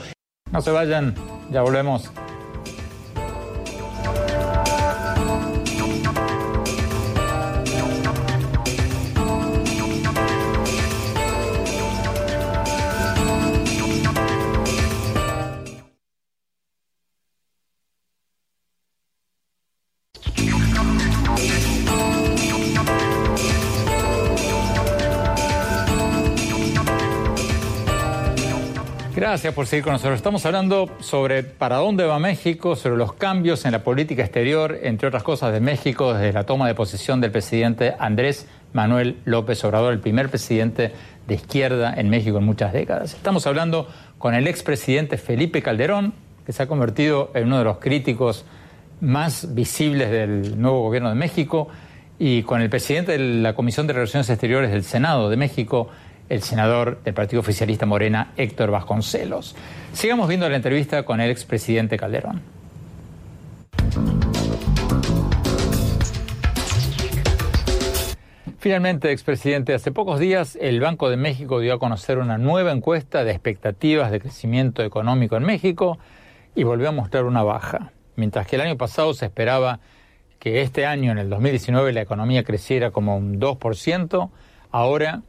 No 0.51 0.61
se 0.61 0.71
vayan, 0.71 1.13
ya 1.51 1.61
volvemos. 1.61 2.09
Gracias 29.43 29.55
por 29.55 29.67
seguir 29.67 29.83
con 29.83 29.91
nosotros. 29.91 30.15
Estamos 30.15 30.45
hablando 30.45 30.89
sobre 31.01 31.43
para 31.43 31.75
dónde 31.75 32.05
va 32.05 32.17
México, 32.17 32.77
sobre 32.77 32.95
los 32.95 33.11
cambios 33.11 33.65
en 33.65 33.73
la 33.73 33.83
política 33.83 34.23
exterior, 34.23 34.79
entre 34.83 35.09
otras 35.09 35.21
cosas, 35.21 35.51
de 35.51 35.59
México 35.59 36.13
desde 36.13 36.31
la 36.31 36.45
toma 36.45 36.65
de 36.65 36.75
posesión 36.75 37.19
del 37.19 37.31
presidente 37.31 37.93
Andrés 37.99 38.47
Manuel 38.71 39.17
López 39.25 39.61
Obrador, 39.65 39.91
el 39.91 39.99
primer 39.99 40.29
presidente 40.29 40.93
de 41.27 41.35
izquierda 41.35 41.93
en 41.93 42.09
México 42.09 42.37
en 42.37 42.45
muchas 42.45 42.71
décadas. 42.71 43.15
Estamos 43.15 43.45
hablando 43.45 43.89
con 44.17 44.33
el 44.33 44.47
expresidente 44.47 45.17
Felipe 45.17 45.61
Calderón, 45.61 46.13
que 46.45 46.53
se 46.53 46.63
ha 46.63 46.67
convertido 46.67 47.29
en 47.33 47.47
uno 47.47 47.57
de 47.57 47.65
los 47.65 47.79
críticos 47.79 48.45
más 49.01 49.53
visibles 49.53 50.09
del 50.09 50.57
nuevo 50.61 50.83
gobierno 50.83 51.09
de 51.09 51.15
México, 51.15 51.67
y 52.17 52.43
con 52.43 52.61
el 52.61 52.69
presidente 52.69 53.11
de 53.11 53.41
la 53.41 53.55
Comisión 53.55 53.87
de 53.87 53.91
Relaciones 53.91 54.29
Exteriores 54.29 54.71
del 54.71 54.85
Senado 54.85 55.29
de 55.29 55.35
México, 55.35 55.89
el 56.29 56.41
senador 56.41 57.01
del 57.03 57.13
Partido 57.13 57.41
Oficialista 57.41 57.85
Morena, 57.85 58.31
Héctor 58.37 58.71
Vasconcelos. 58.71 59.55
Sigamos 59.93 60.27
viendo 60.27 60.49
la 60.49 60.55
entrevista 60.55 61.03
con 61.03 61.21
el 61.21 61.29
expresidente 61.29 61.97
Calderón. 61.97 62.41
Finalmente, 68.63 69.11
expresidente, 69.11 69.73
hace 69.73 69.91
pocos 69.91 70.21
días 70.21 70.57
el 70.61 70.79
Banco 70.79 71.09
de 71.09 71.17
México 71.17 71.59
dio 71.59 71.73
a 71.73 71.79
conocer 71.79 72.17
una 72.17 72.37
nueva 72.37 72.71
encuesta 72.71 73.25
de 73.25 73.31
expectativas 73.31 74.09
de 74.09 74.21
crecimiento 74.21 74.83
económico 74.83 75.35
en 75.35 75.43
México 75.43 75.99
y 76.55 76.63
volvió 76.63 76.87
a 76.87 76.93
mostrar 76.93 77.25
una 77.25 77.43
baja. 77.43 77.91
Mientras 78.15 78.47
que 78.47 78.55
el 78.55 78.61
año 78.61 78.77
pasado 78.77 79.13
se 79.13 79.25
esperaba 79.25 79.81
que 80.39 80.61
este 80.61 80.85
año, 80.85 81.11
en 81.11 81.17
el 81.17 81.29
2019, 81.29 81.91
la 81.91 82.01
economía 82.01 82.45
creciera 82.45 82.91
como 82.91 83.17
un 83.17 83.37
2%, 83.37 84.29
ahora 84.71 85.23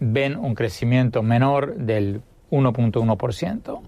ven 0.00 0.36
un 0.36 0.54
crecimiento 0.54 1.22
menor 1.22 1.76
del 1.76 2.22
1.1%. 2.50 3.80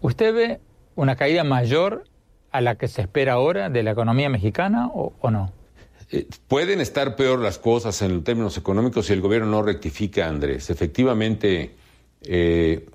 ¿Usted 0.00 0.34
ve 0.34 0.60
una 0.94 1.16
caída 1.16 1.44
mayor 1.44 2.04
a 2.50 2.60
la 2.60 2.76
que 2.76 2.88
se 2.88 3.02
espera 3.02 3.34
ahora 3.34 3.68
de 3.70 3.82
la 3.82 3.92
economía 3.92 4.28
mexicana 4.28 4.88
o, 4.92 5.30
no? 5.30 5.52
Eh, 6.10 6.26
pueden 6.48 6.80
estar 6.80 7.16
peor 7.16 7.40
las 7.40 7.58
cosas 7.58 8.00
en 8.02 8.22
términos 8.22 8.56
económicos 8.56 9.06
si 9.06 9.12
el 9.12 9.20
gobierno 9.20 9.48
no 9.48 9.62
rectifica, 9.62 10.28
Andrés. 10.28 10.70
Efectivamente, 10.70 11.74
eh, 12.22 12.86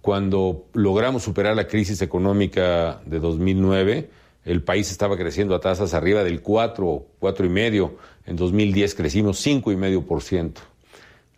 cuando 0.00 0.66
logramos 0.72 1.22
superar 1.22 1.56
la 1.56 1.66
crisis 1.66 2.00
económica 2.00 3.00
de 3.04 3.18
2009, 3.18 4.10
el 4.44 4.62
país 4.62 4.90
estaba 4.90 5.16
creciendo 5.16 5.54
a 5.54 5.60
tasas 5.60 5.92
arriba 5.92 6.24
del 6.24 6.40
4, 6.40 7.06
4 7.18 7.46
y 7.46 7.48
medio. 7.48 7.96
En 8.24 8.36
2010 8.36 8.94
crecimos 8.94 9.38
5 9.38 9.72
y 9.72 9.76
medio 9.76 10.06
por 10.06 10.22
ciento. 10.22 10.62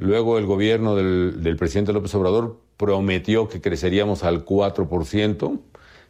Luego 0.03 0.36
el 0.36 0.46
gobierno 0.46 0.96
del, 0.96 1.57
presidente 1.57 1.92
López 1.92 2.12
Obrador 2.16 2.59
prometió 2.76 3.48
que 3.48 3.61
creceríamos 3.61 4.24
al 4.24 4.42
4 4.42 4.88
por 4.88 5.07
ciento. 5.07 5.61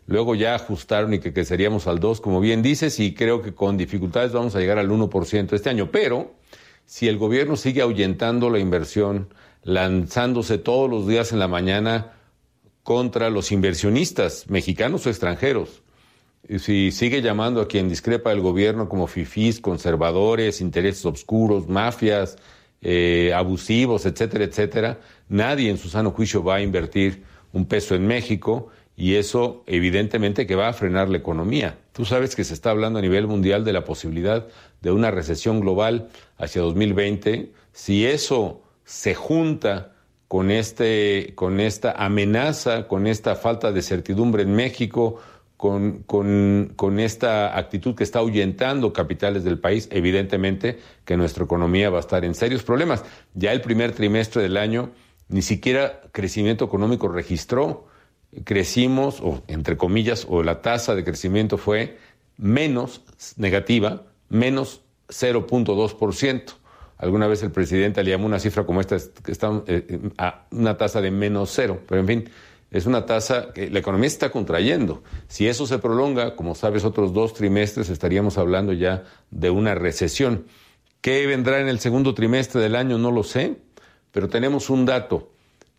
Luego 0.07 0.35
ya 0.35 0.55
ajustaron 0.55 1.13
y 1.13 1.19
que 1.19 1.35
creceríamos 1.35 1.87
al 1.87 2.01
2, 2.01 2.23
como 2.23 2.41
bien 2.41 2.63
dices, 2.63 2.99
y 3.01 3.13
creo 3.13 3.43
que 3.43 3.53
con 3.53 3.77
dificultades 3.77 4.33
vamos 4.33 4.57
a 4.57 4.61
llegar 4.61 4.79
al 4.79 4.91
1 4.91 5.11
por 5.11 5.27
ciento 5.27 5.55
este 5.55 5.69
año. 5.69 5.91
Pero 5.91 6.33
si 6.87 7.07
el 7.07 7.19
gobierno 7.19 7.55
sigue 7.55 7.83
ahuyentando 7.83 8.49
la 8.49 8.61
inversión, 8.61 9.29
lanzándose 9.63 10.57
todos 10.57 10.89
los 10.89 11.07
días 11.07 11.33
en 11.33 11.39
la 11.39 11.49
mañana 11.49 12.13
contra 12.83 13.29
los 13.29 13.53
inversionistas 13.53 14.49
mexicanos 14.49 15.05
o 15.05 15.11
extranjeros, 15.11 15.83
si 16.59 16.93
sigue 16.93 17.21
llamando 17.21 17.61
a 17.61 17.69
quien 17.69 17.91
discrepa 17.91 18.31
del 18.31 18.41
gobierno 18.41 18.89
como 18.89 19.07
fifís, 19.07 19.61
conservadores, 19.61 20.63
intereses 20.63 21.05
oscuros, 21.05 21.69
mafias, 21.69 22.39
eh, 22.83 23.33
abusivos, 23.35 24.07
etcétera, 24.07 24.45
etcétera, 24.45 24.99
nadie 25.29 25.71
en 25.71 25.79
su 25.79 25.89
sano 25.89 26.11
juicio 26.11 26.43
va 26.43 26.57
a 26.57 26.63
invertir 26.63 27.23
un 27.53 27.67
peso 27.67 27.95
en 27.95 28.07
México 28.07 28.69
y 28.97 29.15
eso 29.15 29.63
evidentemente 29.67 30.47
que 30.47 30.57
va 30.57 30.69
a 30.69 30.73
frenar 30.73 31.09
la 31.09 31.19
economía. 31.19 31.79
Tú 31.93 32.05
sabes 32.05 32.37
que 32.37 32.45
se 32.45 32.55
está 32.55 32.71
hablando 32.71 32.99
a 32.99 33.03
nivel 33.03 33.27
mundial 33.27 33.65
de 33.65 33.73
la 33.73 33.85
posibilidad 33.85 34.47
de 34.81 34.91
una 34.91 35.11
recesión 35.11 35.61
global 35.61 36.09
hacia 36.39 36.63
2020. 36.63 37.53
Si 37.73 38.05
eso 38.05 38.63
se 38.85 39.15
junta 39.15 39.93
con, 40.29 40.51
este, 40.51 41.33
con 41.35 41.61
esta 41.61 41.93
amenaza, 41.93 42.89
con 42.89 43.07
esta 43.07 43.35
falta 43.35 43.73
de 43.73 43.83
certidumbre 43.83 44.43
en 44.43 44.55
México, 44.55 45.21
con, 45.63 46.03
con, 46.03 46.73
con, 46.75 46.99
esta 46.99 47.57
actitud 47.57 47.95
que 47.95 48.03
está 48.03 48.19
ahuyentando 48.19 48.93
capitales 48.93 49.45
del 49.45 49.61
país, 49.61 49.87
evidentemente 49.93 50.81
que 51.05 51.17
nuestra 51.17 51.45
economía 51.45 51.89
va 51.89 51.99
a 51.99 52.01
estar 52.01 52.25
en 52.25 52.35
serios 52.35 52.65
problemas. 52.65 53.05
Ya 53.35 53.53
el 53.53 53.61
primer 53.61 53.93
trimestre 53.93 54.43
del 54.43 54.57
año 54.57 54.91
ni 55.29 55.41
siquiera 55.41 56.01
crecimiento 56.11 56.65
económico 56.65 57.07
registró. 57.07 57.87
Crecimos, 58.43 59.21
o 59.21 59.45
entre 59.47 59.77
comillas, 59.77 60.27
o 60.29 60.43
la 60.43 60.63
tasa 60.63 60.97
de 60.97 61.05
crecimiento 61.05 61.59
fue 61.59 61.97
menos 62.37 63.03
negativa, 63.37 64.03
menos 64.31 64.83
0.2%. 65.11 66.55
Alguna 66.99 67.29
vez 67.29 67.41
el 67.45 67.53
presidente 67.53 68.03
le 68.03 68.11
llamó 68.11 68.27
una 68.27 68.41
cifra 68.41 68.67
como 68.67 68.81
esta, 68.81 68.97
que 69.23 69.31
está 69.31 69.63
eh, 69.69 70.11
a 70.19 70.45
una 70.51 70.77
tasa 70.77 71.01
de 71.01 71.13
menos 71.13 71.53
cero, 71.55 71.81
pero 71.87 72.01
en 72.01 72.07
fin, 72.09 72.25
es 72.73 72.87
una 72.87 73.05
tasa 73.05 73.53
que 73.53 73.71
la 73.71 73.79
economía 73.79 74.07
está 74.07 74.31
contrayendo. 74.31 75.03
Si 75.29 75.47
eso 75.47 75.67
se 75.67 75.79
prolonga, 75.79 76.35
como 76.35 76.55
sabes, 76.55 76.85
otros 76.85 77.13
dos 77.13 77.35
trimestres 77.35 77.91
estaríamos 77.91 78.39
hablando 78.39 78.73
ya 78.73 79.05
de 79.31 79.51
una 79.51 79.75
recesión. 79.75 80.47
¿Qué 81.03 81.27
vendrá 81.27 81.61
en 81.61 81.69
el 81.69 81.81
segundo 81.81 82.15
trimestre 82.15 82.63
del 82.63 82.75
año? 82.75 82.97
No 82.97 83.11
lo 83.11 83.25
sé, 83.25 83.57
pero 84.11 84.29
tenemos 84.29 84.71
un 84.71 84.87
dato. 84.87 85.31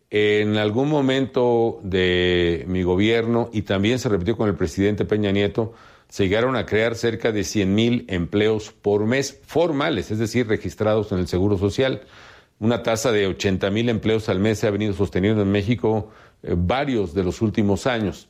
En 0.08 0.56
algún 0.56 0.88
momento 0.88 1.80
de 1.82 2.64
mi 2.68 2.84
gobierno, 2.84 3.50
y 3.52 3.62
también 3.62 3.98
se 3.98 4.08
repitió 4.08 4.36
con 4.36 4.48
el 4.48 4.54
presidente 4.54 5.04
Peña 5.04 5.32
Nieto, 5.32 5.72
se 6.08 6.28
llegaron 6.28 6.54
a 6.54 6.64
crear 6.64 6.94
cerca 6.94 7.32
de 7.32 7.42
100 7.42 7.74
mil 7.74 8.04
empleos 8.08 8.70
por 8.70 9.04
mes 9.04 9.40
formales, 9.44 10.12
es 10.12 10.18
decir, 10.20 10.46
registrados 10.46 11.10
en 11.10 11.18
el 11.18 11.26
Seguro 11.26 11.58
Social. 11.58 12.02
Una 12.60 12.84
tasa 12.84 13.10
de 13.10 13.26
80 13.26 13.68
mil 13.70 13.88
empleos 13.88 14.28
al 14.28 14.38
mes 14.38 14.60
se 14.60 14.68
ha 14.68 14.70
venido 14.70 14.92
sosteniendo 14.92 15.42
en 15.42 15.50
México 15.50 16.12
varios 16.56 17.14
de 17.14 17.24
los 17.24 17.42
últimos 17.42 17.86
años. 17.86 18.28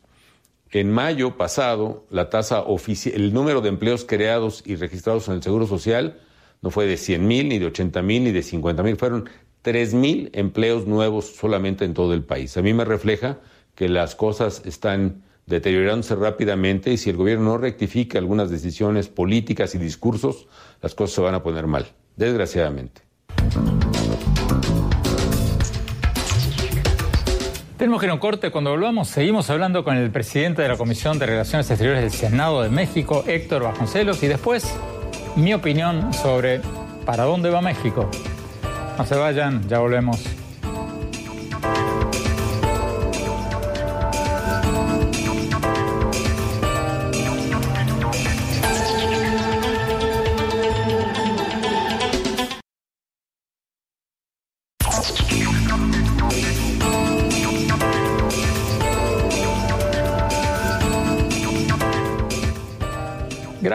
En 0.70 0.90
mayo 0.90 1.36
pasado, 1.36 2.04
la 2.10 2.30
tasa 2.30 2.64
el 3.12 3.32
número 3.32 3.60
de 3.60 3.68
empleos 3.68 4.04
creados 4.04 4.62
y 4.66 4.74
registrados 4.74 5.28
en 5.28 5.34
el 5.34 5.42
Seguro 5.42 5.66
Social 5.66 6.18
no 6.62 6.70
fue 6.70 6.86
de 6.86 6.96
100 6.96 7.26
mil, 7.26 7.48
ni 7.48 7.58
de 7.58 7.66
80 7.66 8.02
mil, 8.02 8.24
ni 8.24 8.32
de 8.32 8.42
50 8.42 8.82
mil, 8.82 8.96
fueron 8.96 9.28
3 9.62 9.94
mil 9.94 10.30
empleos 10.32 10.86
nuevos 10.86 11.26
solamente 11.36 11.84
en 11.84 11.94
todo 11.94 12.12
el 12.12 12.24
país. 12.24 12.56
A 12.56 12.62
mí 12.62 12.74
me 12.74 12.84
refleja 12.84 13.38
que 13.74 13.88
las 13.88 14.14
cosas 14.14 14.62
están 14.64 15.22
deteriorándose 15.46 16.14
rápidamente 16.16 16.92
y 16.92 16.96
si 16.96 17.10
el 17.10 17.16
gobierno 17.16 17.44
no 17.44 17.58
rectifica 17.58 18.18
algunas 18.18 18.50
decisiones 18.50 19.08
políticas 19.08 19.74
y 19.74 19.78
discursos, 19.78 20.48
las 20.82 20.94
cosas 20.94 21.14
se 21.14 21.20
van 21.20 21.34
a 21.34 21.42
poner 21.42 21.66
mal, 21.66 21.86
desgraciadamente. 22.16 23.02
Tenemos 27.84 28.00
que 28.00 28.06
ir 28.06 28.18
corte. 28.18 28.50
Cuando 28.50 28.70
volvamos, 28.70 29.08
seguimos 29.08 29.50
hablando 29.50 29.84
con 29.84 29.98
el 29.98 30.10
presidente 30.10 30.62
de 30.62 30.68
la 30.68 30.78
Comisión 30.78 31.18
de 31.18 31.26
Relaciones 31.26 31.70
Exteriores 31.70 32.00
del 32.00 32.12
Senado 32.12 32.62
de 32.62 32.70
México, 32.70 33.22
Héctor 33.26 33.62
Vasconcelos, 33.62 34.22
y 34.22 34.26
después 34.26 34.74
mi 35.36 35.52
opinión 35.52 36.10
sobre 36.14 36.62
para 37.04 37.24
dónde 37.24 37.50
va 37.50 37.60
México. 37.60 38.08
No 38.96 39.04
se 39.04 39.16
vayan, 39.16 39.68
ya 39.68 39.80
volvemos. 39.80 40.43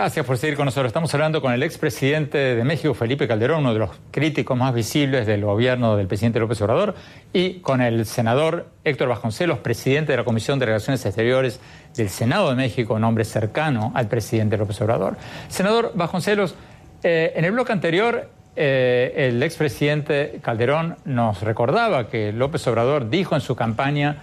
Gracias 0.10 0.26
por 0.26 0.40
seguir 0.40 0.58
con 0.58 0.66
nosotros. 0.66 0.88
Estamos 0.88 1.14
hablando 1.14 1.40
con 1.40 1.54
el 1.54 1.62
expresidente 1.62 2.40
de 2.40 2.64
México, 2.64 2.96
Felipe 2.96 3.28
Calderón, 3.28 3.60
uno 3.60 3.74
de 3.74 3.80
los 3.80 3.92
críticos 4.10 4.58
más 4.58 4.74
visibles 4.74 5.28
del 5.28 5.46
gobierno 5.46 5.96
del 5.98 6.08
presidente 6.08 6.40
López 6.40 6.60
Obrador, 6.64 6.96
y 7.32 7.60
con 7.60 7.80
el 7.80 8.08
senador 8.08 8.72
Héctor 8.84 9.08
Vasconcelos, 9.08 9.60
presidente 9.60 10.14
de 10.14 10.18
la 10.18 10.24
Comisión 10.24 10.58
de 10.58 10.66
Relaciones 10.66 11.06
Exteriores 11.06 11.60
del 11.96 12.10
Senado 12.10 12.50
de 12.50 12.56
México, 12.56 12.96
un 12.96 13.04
hombre 13.04 13.24
cercano 13.24 13.92
al 13.94 14.08
presidente 14.08 14.58
López 14.58 14.82
Obrador. 14.82 15.16
Senador 15.48 15.92
Vasconcelos, 15.94 16.56
eh, 17.04 17.34
en 17.36 17.46
el 17.46 17.52
bloque 17.52 17.72
anterior 17.72 18.32
eh, 18.56 19.14
el 19.16 19.44
expresidente 19.44 20.40
Calderón 20.42 20.98
nos 21.06 21.44
recordaba 21.44 22.08
que 22.08 22.34
López 22.34 22.66
Obrador 22.66 23.12
dijo 23.12 23.36
en 23.36 23.42
su 23.42 23.56
campaña 23.56 24.18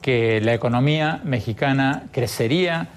que 0.00 0.40
la 0.40 0.54
economía 0.54 1.20
mexicana 1.24 2.04
crecería 2.12 2.90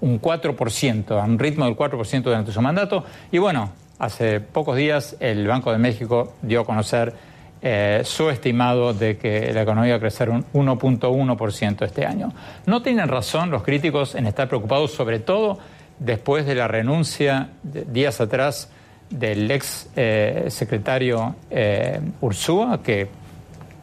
un 0.00 0.20
4%, 0.20 1.20
a 1.20 1.24
un 1.24 1.38
ritmo 1.38 1.64
del 1.64 1.76
4% 1.76 2.22
durante 2.22 2.52
su 2.52 2.60
mandato. 2.60 3.04
Y 3.32 3.38
bueno, 3.38 3.70
hace 3.98 4.40
pocos 4.40 4.76
días 4.76 5.16
el 5.20 5.46
Banco 5.46 5.72
de 5.72 5.78
México 5.78 6.34
dio 6.42 6.60
a 6.60 6.64
conocer 6.64 7.14
eh, 7.62 8.02
su 8.04 8.28
estimado 8.28 8.92
de 8.92 9.16
que 9.16 9.52
la 9.52 9.62
economía 9.62 9.92
va 9.92 9.96
a 9.96 10.00
crecer 10.00 10.28
un 10.30 10.44
1.1% 10.52 11.84
este 11.84 12.04
año. 12.04 12.32
¿No 12.66 12.82
tienen 12.82 13.08
razón 13.08 13.50
los 13.50 13.62
críticos 13.62 14.14
en 14.14 14.26
estar 14.26 14.48
preocupados, 14.48 14.92
sobre 14.92 15.20
todo 15.20 15.58
después 15.98 16.44
de 16.44 16.54
la 16.54 16.68
renuncia 16.68 17.48
días 17.62 18.20
atrás 18.20 18.70
del 19.08 19.50
ex 19.50 19.88
eh, 19.96 20.46
secretario 20.48 21.36
eh, 21.50 22.00
Ursúa, 22.20 22.82
que 22.82 23.08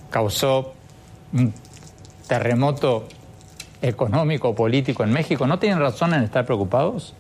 causó 0.09 0.74
un 1.34 1.53
terremoto 2.28 3.07
económico 3.84 4.55
político 4.55 5.03
en 5.03 5.11
México. 5.11 5.45
¿No 5.45 5.59
tienen 5.59 5.79
razón 5.79 6.13
en 6.13 6.23
estar 6.23 6.45
preocupados? 6.45 7.13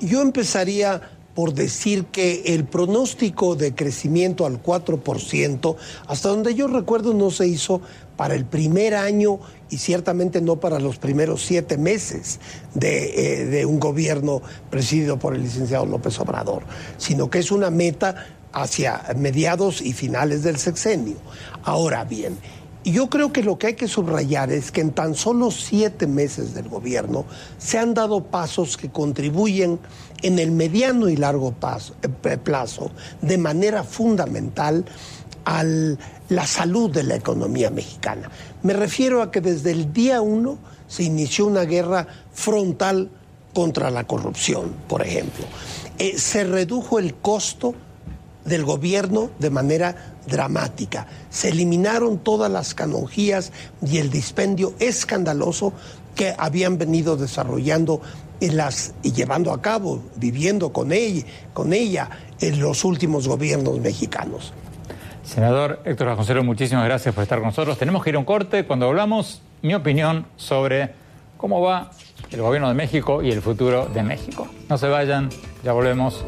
Yo 0.00 0.22
empezaría 0.22 1.02
por 1.34 1.54
decir 1.54 2.06
que 2.06 2.42
el 2.46 2.64
pronóstico 2.64 3.54
de 3.54 3.74
crecimiento 3.74 4.46
al 4.46 4.62
4%, 4.62 5.76
hasta 6.08 6.28
donde 6.28 6.54
yo 6.54 6.66
recuerdo, 6.66 7.14
no 7.14 7.30
se 7.30 7.46
hizo 7.46 7.80
para 8.16 8.34
el 8.34 8.44
primer 8.44 8.94
año 8.94 9.38
y 9.70 9.78
ciertamente 9.78 10.40
no 10.40 10.56
para 10.56 10.80
los 10.80 10.98
primeros 10.98 11.42
siete 11.42 11.78
meses 11.78 12.40
de, 12.74 13.42
eh, 13.42 13.44
de 13.46 13.64
un 13.64 13.78
gobierno 13.78 14.42
presidido 14.70 15.18
por 15.18 15.34
el 15.34 15.42
licenciado 15.42 15.86
López 15.86 16.18
Obrador, 16.18 16.64
sino 16.98 17.30
que 17.30 17.38
es 17.38 17.52
una 17.52 17.70
meta 17.70 18.26
hacia 18.52 19.02
mediados 19.16 19.80
y 19.80 19.92
finales 19.92 20.42
del 20.42 20.56
sexenio. 20.58 21.16
Ahora 21.62 22.04
bien, 22.04 22.36
y 22.82 22.92
yo 22.92 23.10
creo 23.10 23.32
que 23.32 23.42
lo 23.42 23.58
que 23.58 23.68
hay 23.68 23.74
que 23.74 23.88
subrayar 23.88 24.50
es 24.50 24.70
que 24.70 24.80
en 24.80 24.92
tan 24.92 25.14
solo 25.14 25.50
siete 25.50 26.06
meses 26.06 26.54
del 26.54 26.68
gobierno 26.68 27.26
se 27.58 27.78
han 27.78 27.92
dado 27.92 28.24
pasos 28.24 28.76
que 28.76 28.90
contribuyen 28.90 29.78
en 30.22 30.38
el 30.38 30.50
mediano 30.50 31.08
y 31.08 31.16
largo 31.16 31.54
eh, 32.02 32.36
plazo 32.38 32.90
de 33.20 33.36
manera 33.38 33.84
fundamental 33.84 34.84
a 35.44 35.62
la 35.62 36.46
salud 36.46 36.90
de 36.90 37.02
la 37.02 37.16
economía 37.16 37.70
mexicana. 37.70 38.30
Me 38.62 38.72
refiero 38.72 39.22
a 39.22 39.30
que 39.30 39.40
desde 39.40 39.72
el 39.72 39.92
día 39.92 40.22
uno 40.22 40.58
se 40.86 41.02
inició 41.02 41.46
una 41.46 41.64
guerra 41.64 42.06
frontal 42.32 43.10
contra 43.54 43.90
la 43.90 44.06
corrupción, 44.06 44.74
por 44.88 45.02
ejemplo. 45.02 45.44
Eh, 45.98 46.18
se 46.18 46.44
redujo 46.44 46.98
el 46.98 47.14
costo 47.14 47.74
del 48.50 48.64
gobierno 48.64 49.30
de 49.38 49.48
manera 49.48 49.94
dramática. 50.26 51.06
Se 51.30 51.48
eliminaron 51.48 52.18
todas 52.18 52.50
las 52.50 52.74
canonjías 52.74 53.52
y 53.80 53.98
el 53.98 54.10
dispendio 54.10 54.74
escandaloso 54.78 55.72
que 56.14 56.34
habían 56.36 56.76
venido 56.76 57.16
desarrollando 57.16 58.02
en 58.40 58.56
las, 58.56 58.92
y 59.02 59.12
llevando 59.12 59.52
a 59.52 59.62
cabo, 59.62 60.02
viviendo 60.16 60.72
con 60.72 60.92
ella, 60.92 61.24
con 61.54 61.72
ella 61.72 62.10
en 62.40 62.60
los 62.60 62.84
últimos 62.84 63.28
gobiernos 63.28 63.78
mexicanos. 63.78 64.52
Senador 65.22 65.80
Héctor 65.84 66.08
Vasconcelos, 66.08 66.44
muchísimas 66.44 66.84
gracias 66.84 67.14
por 67.14 67.22
estar 67.22 67.38
con 67.38 67.48
nosotros. 67.48 67.78
Tenemos 67.78 68.02
que 68.02 68.10
ir 68.10 68.16
a 68.16 68.18
un 68.18 68.24
corte 68.24 68.66
cuando 68.66 68.86
hablamos, 68.86 69.42
mi 69.62 69.74
opinión 69.74 70.26
sobre 70.36 70.92
cómo 71.36 71.60
va 71.60 71.92
el 72.32 72.42
gobierno 72.42 72.68
de 72.68 72.74
México 72.74 73.22
y 73.22 73.30
el 73.30 73.40
futuro 73.40 73.86
de 73.86 74.02
México. 74.02 74.48
No 74.68 74.76
se 74.76 74.88
vayan, 74.88 75.30
ya 75.62 75.72
volvemos. 75.72 76.24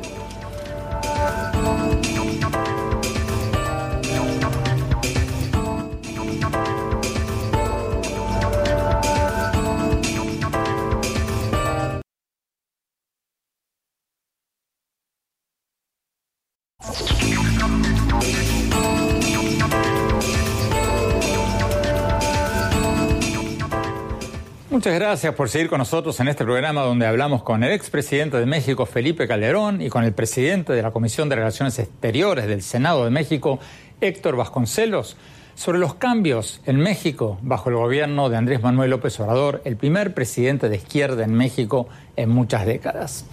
Muchas 24.82 24.98
gracias 24.98 25.34
por 25.36 25.48
seguir 25.48 25.68
con 25.68 25.78
nosotros 25.78 26.18
en 26.18 26.26
este 26.26 26.42
programa 26.42 26.82
donde 26.82 27.06
hablamos 27.06 27.44
con 27.44 27.62
el 27.62 27.70
expresidente 27.70 28.36
de 28.38 28.46
México, 28.46 28.84
Felipe 28.84 29.28
Calderón, 29.28 29.80
y 29.80 29.88
con 29.88 30.02
el 30.02 30.12
presidente 30.12 30.72
de 30.72 30.82
la 30.82 30.90
Comisión 30.90 31.28
de 31.28 31.36
Relaciones 31.36 31.78
Exteriores 31.78 32.48
del 32.48 32.62
Senado 32.62 33.04
de 33.04 33.12
México, 33.12 33.60
Héctor 34.00 34.34
Vasconcelos, 34.34 35.16
sobre 35.54 35.78
los 35.78 35.94
cambios 35.94 36.60
en 36.66 36.78
México 36.78 37.38
bajo 37.42 37.70
el 37.70 37.76
gobierno 37.76 38.28
de 38.28 38.36
Andrés 38.36 38.60
Manuel 38.60 38.90
López 38.90 39.20
Obrador, 39.20 39.62
el 39.64 39.76
primer 39.76 40.14
presidente 40.14 40.68
de 40.68 40.78
izquierda 40.78 41.22
en 41.22 41.32
México 41.32 41.86
en 42.16 42.30
muchas 42.30 42.66
décadas. 42.66 43.24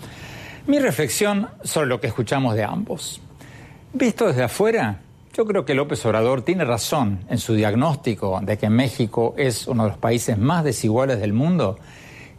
Mi 0.67 0.77
reflexión 0.77 1.49
sobre 1.63 1.87
lo 1.87 1.99
que 1.99 2.05
escuchamos 2.05 2.53
de 2.53 2.63
ambos. 2.63 3.23
Visto 3.91 4.27
desde 4.27 4.43
afuera, 4.43 4.99
yo 5.33 5.45
creo 5.45 5.65
que 5.65 5.73
López 5.73 6.05
Obrador 6.05 6.41
tiene 6.41 6.65
razón 6.65 7.19
en 7.29 7.37
su 7.37 7.53
diagnóstico 7.53 8.39
de 8.41 8.57
que 8.57 8.69
México 8.69 9.35
es 9.37 9.67
uno 9.67 9.83
de 9.83 9.89
los 9.89 9.97
países 9.97 10.37
más 10.37 10.63
desiguales 10.63 11.19
del 11.19 11.33
mundo 11.33 11.77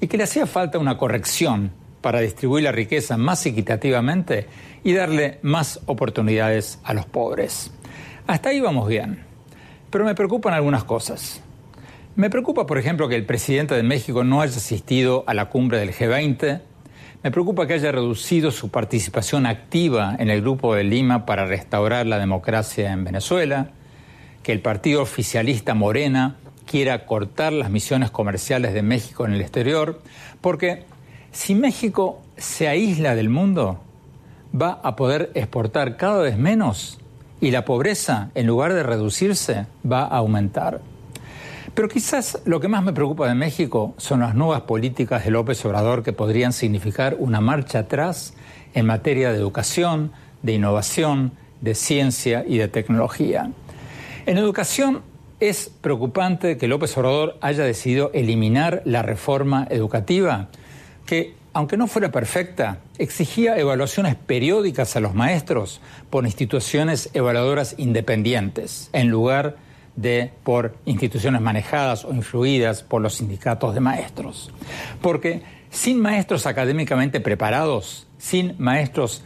y 0.01 0.09
que 0.09 0.17
le 0.17 0.25
hacía 0.25 0.47
falta 0.47 0.79
una 0.79 0.99
corrección 0.99 1.73
para 2.01 2.21
distribuir 2.21 2.65
la 2.65 2.73
riqueza 2.73 3.17
más 3.17 3.45
equitativamente 3.47 4.47
y 4.83 4.95
darle 4.95 5.39
más 5.43 5.81
oportunidades 5.87 6.79
a 6.83 6.95
los 6.95 7.07
pobres. 7.07 7.71
Hasta 8.27 8.49
ahí 8.49 8.61
vamos 8.61 8.89
bien, 8.89 9.25
pero 9.91 10.05
me 10.05 10.15
preocupan 10.15 10.55
algunas 10.55 10.85
cosas. 10.85 11.43
Me 12.17 12.29
preocupa, 12.29 12.67
por 12.67 12.79
ejemplo, 12.79 13.09
que 13.09 13.17
el 13.17 13.25
presidente 13.25 13.75
de 13.75 13.83
México 13.83 14.25
no 14.25 14.41
haya 14.41 14.57
asistido 14.57 15.25
a 15.27 15.35
la 15.35 15.49
cumbre 15.49 15.79
del 15.79 15.93
G20 15.93 16.61
me 17.23 17.31
preocupa 17.31 17.67
que 17.67 17.75
haya 17.75 17.93
reducido 17.93 18.51
su 18.51 18.71
participación 18.71 19.45
activa 19.45 20.17
en 20.19 20.31
el 20.31 20.41
Grupo 20.41 20.75
de 20.75 20.85
Lima 20.85 21.27
para 21.27 21.45
restaurar 21.45 22.07
la 22.07 22.19
democracia 22.19 22.93
en 22.93 23.05
Venezuela, 23.05 23.73
que 24.43 24.53
el 24.53 24.61
partido 24.61 25.03
oficialista 25.03 25.75
Morena 25.75 26.37
quiera 26.65 27.05
cortar 27.05 27.53
las 27.53 27.71
misiones 27.71 28.11
comerciales 28.11 28.73
de 28.73 28.83
México 28.83 29.27
en 29.27 29.35
el 29.35 29.43
exterior, 29.43 30.01
porque 30.41 30.85
si 31.31 31.55
México 31.55 32.23
se 32.39 32.69
aísla 32.69 33.15
del 33.15 33.29
mundo, 33.29 33.81
va 34.59 34.81
a 34.83 34.97
poder 34.97 35.31
exportar 35.35 35.99
cada 35.99 36.23
vez 36.23 36.39
menos 36.39 36.99
y 37.41 37.51
la 37.51 37.67
pobreza, 37.67 38.31
en 38.35 38.47
lugar 38.47 38.73
de 38.73 38.83
reducirse, 38.83 39.67
va 39.91 40.03
a 40.03 40.17
aumentar. 40.17 40.81
Pero 41.75 41.89
quizás 41.89 42.41
lo 42.45 42.61
que 42.61 42.69
más 42.69 42.83
me 42.83 42.93
preocupa 42.93 43.29
de 43.29 43.35
México 43.35 43.95
son 43.97 44.21
las 44.21 44.35
nuevas 44.35 44.63
políticas 44.63 45.25
de 45.25 45.31
López 45.31 45.65
Obrador 45.65 46.03
que 46.03 46.13
podrían 46.13 46.53
significar 46.53 47.17
una 47.19 47.41
marcha 47.41 47.81
atrás 47.81 48.35
en 48.75 48.87
materia 48.87 49.31
de 49.31 49.39
educación, 49.39 50.13
de 50.43 50.55
innovación, 50.55 51.33
de 51.61 51.75
ciencia 51.75 52.45
y 52.47 52.59
de 52.59 52.69
tecnología. 52.69 53.51
En 54.27 54.37
educación 54.37 55.03
es 55.39 55.71
preocupante 55.81 56.59
que 56.59 56.69
López 56.69 56.97
Obrador 56.99 57.39
haya 57.41 57.65
decidido 57.65 58.11
eliminar 58.15 58.83
la 58.85 59.03
reforma 59.03 59.67
educativa, 59.71 60.49
que, 61.07 61.35
aunque 61.53 61.77
no 61.77 61.87
fuera 61.87 62.11
perfecta, 62.11 62.79
exigía 62.99 63.59
evaluaciones 63.59 64.17
periódicas 64.17 64.97
a 64.97 65.01
los 65.01 65.15
maestros 65.15 65.81
por 66.11 66.27
instituciones 66.27 67.11
evaluadoras 67.15 67.75
independientes, 67.79 68.91
en 68.93 69.09
lugar 69.09 69.57
de 69.57 69.70
de 69.97 70.33
por 70.45 70.77
instituciones 70.85 71.41
manejadas 71.41 72.05
o 72.05 72.13
influidas 72.13 72.83
por 72.83 73.03
los 73.03 73.15
sindicatos 73.15 73.75
de 73.75 73.81
maestros. 73.81 74.51
Porque 75.01 75.43
sin 75.71 76.01
maestros 76.01 76.47
académicamente 76.47 77.21
preparados, 77.21 78.07
sin 78.19 78.55
maestros 78.59 79.23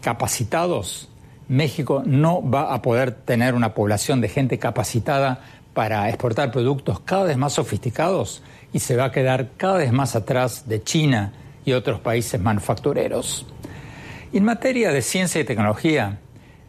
capacitados, 0.00 1.08
México 1.48 2.02
no 2.06 2.48
va 2.48 2.72
a 2.72 2.82
poder 2.82 3.12
tener 3.12 3.54
una 3.54 3.74
población 3.74 4.20
de 4.20 4.28
gente 4.28 4.58
capacitada 4.58 5.40
para 5.74 6.08
exportar 6.08 6.50
productos 6.52 7.00
cada 7.00 7.24
vez 7.24 7.36
más 7.36 7.54
sofisticados 7.54 8.42
y 8.72 8.78
se 8.78 8.96
va 8.96 9.06
a 9.06 9.12
quedar 9.12 9.50
cada 9.56 9.78
vez 9.78 9.92
más 9.92 10.16
atrás 10.16 10.68
de 10.68 10.82
China 10.82 11.32
y 11.64 11.72
otros 11.72 12.00
países 12.00 12.40
manufactureros. 12.40 13.46
En 14.32 14.44
materia 14.44 14.90
de 14.90 15.02
ciencia 15.02 15.40
y 15.40 15.44
tecnología, 15.44 16.18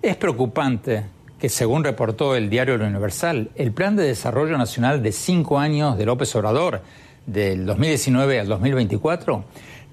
es 0.02 0.16
preocupante 0.18 1.06
que 1.40 1.50
según 1.50 1.84
reportó 1.84 2.36
el 2.36 2.50
diario 2.50 2.76
Universal, 2.76 3.52
el 3.56 3.72
Plan 3.72 3.96
de 3.96 4.04
Desarrollo 4.04 4.58
Nacional 4.58 5.04
de 5.04 5.12
cinco 5.12 5.60
años 5.60 5.98
de 5.98 6.06
López 6.06 6.36
Obrador, 6.36 6.82
del 7.26 7.66
2019 7.66 8.40
al 8.40 8.48
2024, 8.48 9.44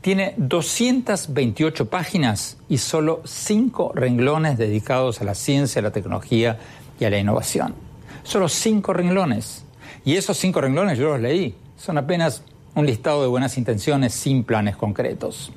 tiene 0.01 0.34
228 0.36 1.88
páginas 1.88 2.59
y 2.68 2.78
solo 2.78 3.22
cinco 3.24 3.93
renglones 3.95 4.59
dedicados 4.59 5.20
a 5.20 5.24
la 5.24 5.34
ciencia, 5.34 5.80
a 5.80 5.82
la 5.82 5.93
tecnología 5.93 6.59
y 6.99 7.05
a 7.05 7.11
la 7.11 7.18
innovación. 7.18 7.74
Solo 8.24 8.49
cinco 8.49 8.93
renglones. 8.93 9.64
Y 10.05 10.16
esos 10.16 10.36
cinco 10.36 10.61
renglones 10.61 10.99
yo 10.99 11.11
los 11.11 11.20
leí. 11.20 11.55
Son 11.76 11.99
apenas 11.99 12.43
un 12.74 12.86
listado 12.86 13.22
de 13.22 13.28
buenas 13.28 13.59
intenciones 13.59 14.12
sin 14.12 14.45
planes 14.45 14.76
concretos. 14.76 15.53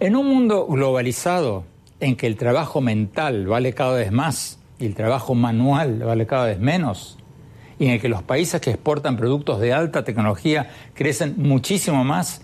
En 0.00 0.14
un 0.14 0.26
mundo 0.26 0.66
globalizado 0.66 1.64
en 2.00 2.14
que 2.14 2.28
el 2.28 2.36
trabajo 2.36 2.80
mental 2.80 3.46
vale 3.46 3.72
cada 3.72 3.94
vez 3.94 4.12
más, 4.12 4.57
y 4.78 4.86
el 4.86 4.94
trabajo 4.94 5.34
manual 5.34 5.98
vale 6.00 6.26
cada 6.26 6.46
vez 6.46 6.58
menos, 6.58 7.18
y 7.78 7.86
en 7.86 7.92
el 7.92 8.00
que 8.00 8.08
los 8.08 8.22
países 8.22 8.60
que 8.60 8.70
exportan 8.70 9.16
productos 9.16 9.60
de 9.60 9.72
alta 9.72 10.04
tecnología 10.04 10.70
crecen 10.94 11.34
muchísimo 11.36 12.04
más 12.04 12.42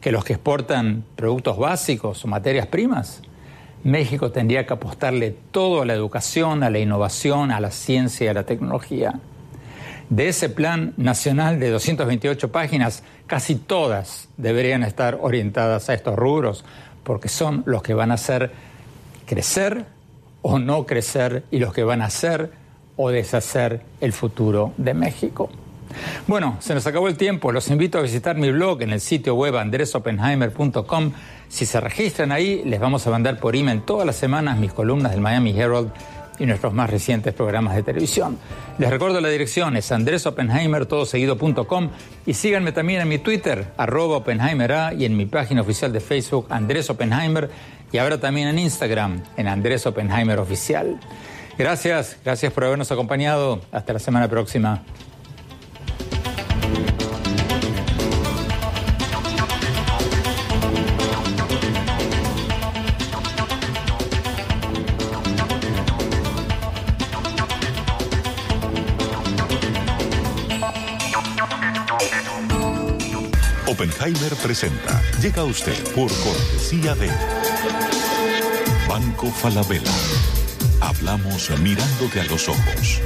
que 0.00 0.12
los 0.12 0.24
que 0.24 0.34
exportan 0.34 1.04
productos 1.16 1.58
básicos 1.58 2.24
o 2.24 2.28
materias 2.28 2.66
primas, 2.66 3.22
México 3.84 4.30
tendría 4.30 4.66
que 4.66 4.74
apostarle 4.74 5.34
todo 5.50 5.82
a 5.82 5.86
la 5.86 5.94
educación, 5.94 6.62
a 6.62 6.70
la 6.70 6.78
innovación, 6.78 7.50
a 7.50 7.60
la 7.60 7.70
ciencia 7.70 8.26
y 8.26 8.28
a 8.28 8.34
la 8.34 8.44
tecnología. 8.44 9.20
De 10.08 10.28
ese 10.28 10.48
plan 10.48 10.92
nacional 10.96 11.60
de 11.60 11.70
228 11.70 12.50
páginas, 12.50 13.02
casi 13.26 13.54
todas 13.54 14.28
deberían 14.36 14.82
estar 14.82 15.18
orientadas 15.20 15.88
a 15.88 15.94
estos 15.94 16.16
rubros, 16.16 16.64
porque 17.04 17.28
son 17.28 17.62
los 17.64 17.82
que 17.82 17.94
van 17.94 18.10
a 18.10 18.14
hacer 18.14 18.50
crecer 19.26 19.86
o 20.42 20.58
no 20.58 20.86
crecer 20.86 21.44
y 21.50 21.58
los 21.58 21.72
que 21.72 21.84
van 21.84 22.02
a 22.02 22.06
hacer 22.06 22.52
o 22.96 23.10
deshacer 23.10 23.82
el 24.00 24.12
futuro 24.12 24.72
de 24.76 24.94
México. 24.94 25.50
Bueno, 26.26 26.56
se 26.60 26.74
nos 26.74 26.86
acabó 26.86 27.08
el 27.08 27.16
tiempo. 27.16 27.52
Los 27.52 27.68
invito 27.70 27.98
a 27.98 28.02
visitar 28.02 28.36
mi 28.36 28.50
blog 28.50 28.82
en 28.82 28.90
el 28.90 29.00
sitio 29.00 29.34
web 29.34 29.56
andresopenheimer.com. 29.56 31.12
Si 31.48 31.66
se 31.66 31.80
registran 31.80 32.30
ahí, 32.32 32.62
les 32.64 32.78
vamos 32.78 33.06
a 33.06 33.10
mandar 33.10 33.40
por 33.40 33.56
email 33.56 33.82
todas 33.82 34.06
las 34.06 34.16
semanas 34.16 34.58
mis 34.58 34.72
columnas 34.72 35.12
del 35.12 35.20
Miami 35.20 35.58
Herald 35.58 35.90
y 36.38 36.46
nuestros 36.46 36.72
más 36.72 36.88
recientes 36.88 37.34
programas 37.34 37.76
de 37.76 37.82
televisión. 37.82 38.38
Les 38.78 38.88
recuerdo 38.88 39.20
la 39.20 39.28
dirección, 39.28 39.76
es 39.76 39.92
andresopenheimer, 39.92 40.88
y 42.24 42.34
síganme 42.34 42.72
también 42.72 43.02
en 43.02 43.08
mi 43.08 43.18
Twitter, 43.18 43.72
arroba 43.76 44.16
Oppenheimer 44.16 44.94
y 44.96 45.04
en 45.04 45.16
mi 45.16 45.26
página 45.26 45.60
oficial 45.60 45.92
de 45.92 46.00
Facebook, 46.00 46.46
Andrés 46.48 46.88
Oppenheimer 46.88 47.50
y 47.92 47.98
ahora 47.98 48.20
también 48.20 48.48
en 48.48 48.58
Instagram, 48.58 49.22
en 49.36 49.48
Andrés 49.48 49.86
Oppenheimer 49.86 50.38
Oficial. 50.38 50.98
Gracias, 51.58 52.16
gracias 52.24 52.52
por 52.52 52.64
habernos 52.64 52.90
acompañado. 52.90 53.60
Hasta 53.72 53.92
la 53.92 53.98
semana 53.98 54.28
próxima. 54.28 54.82
Oppenheimer 73.66 74.34
presenta. 74.42 75.00
Llega 75.22 75.44
usted 75.44 75.72
por 75.94 76.10
cortesía 76.10 76.94
de 76.94 77.08
Banco 78.90 79.28
Falabella. 79.28 79.92
Hablamos 80.80 81.48
mirándote 81.60 82.22
a 82.22 82.24
los 82.24 82.48
ojos. 82.48 83.00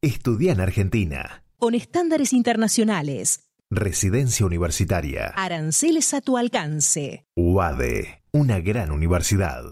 Estudia 0.00 0.52
en 0.52 0.60
Argentina. 0.60 1.42
con 1.58 1.74
estándares 1.74 2.32
internacionales. 2.32 3.50
Residencia 3.72 4.46
Universitaria. 4.46 5.32
Aranceles 5.34 6.14
a 6.14 6.20
tu 6.20 6.36
alcance. 6.38 7.26
UADE, 7.34 8.22
una 8.32 8.60
gran 8.60 8.92
universidad. 8.92 9.64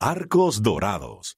Arcos 0.00 0.62
Dorados. 0.62 1.37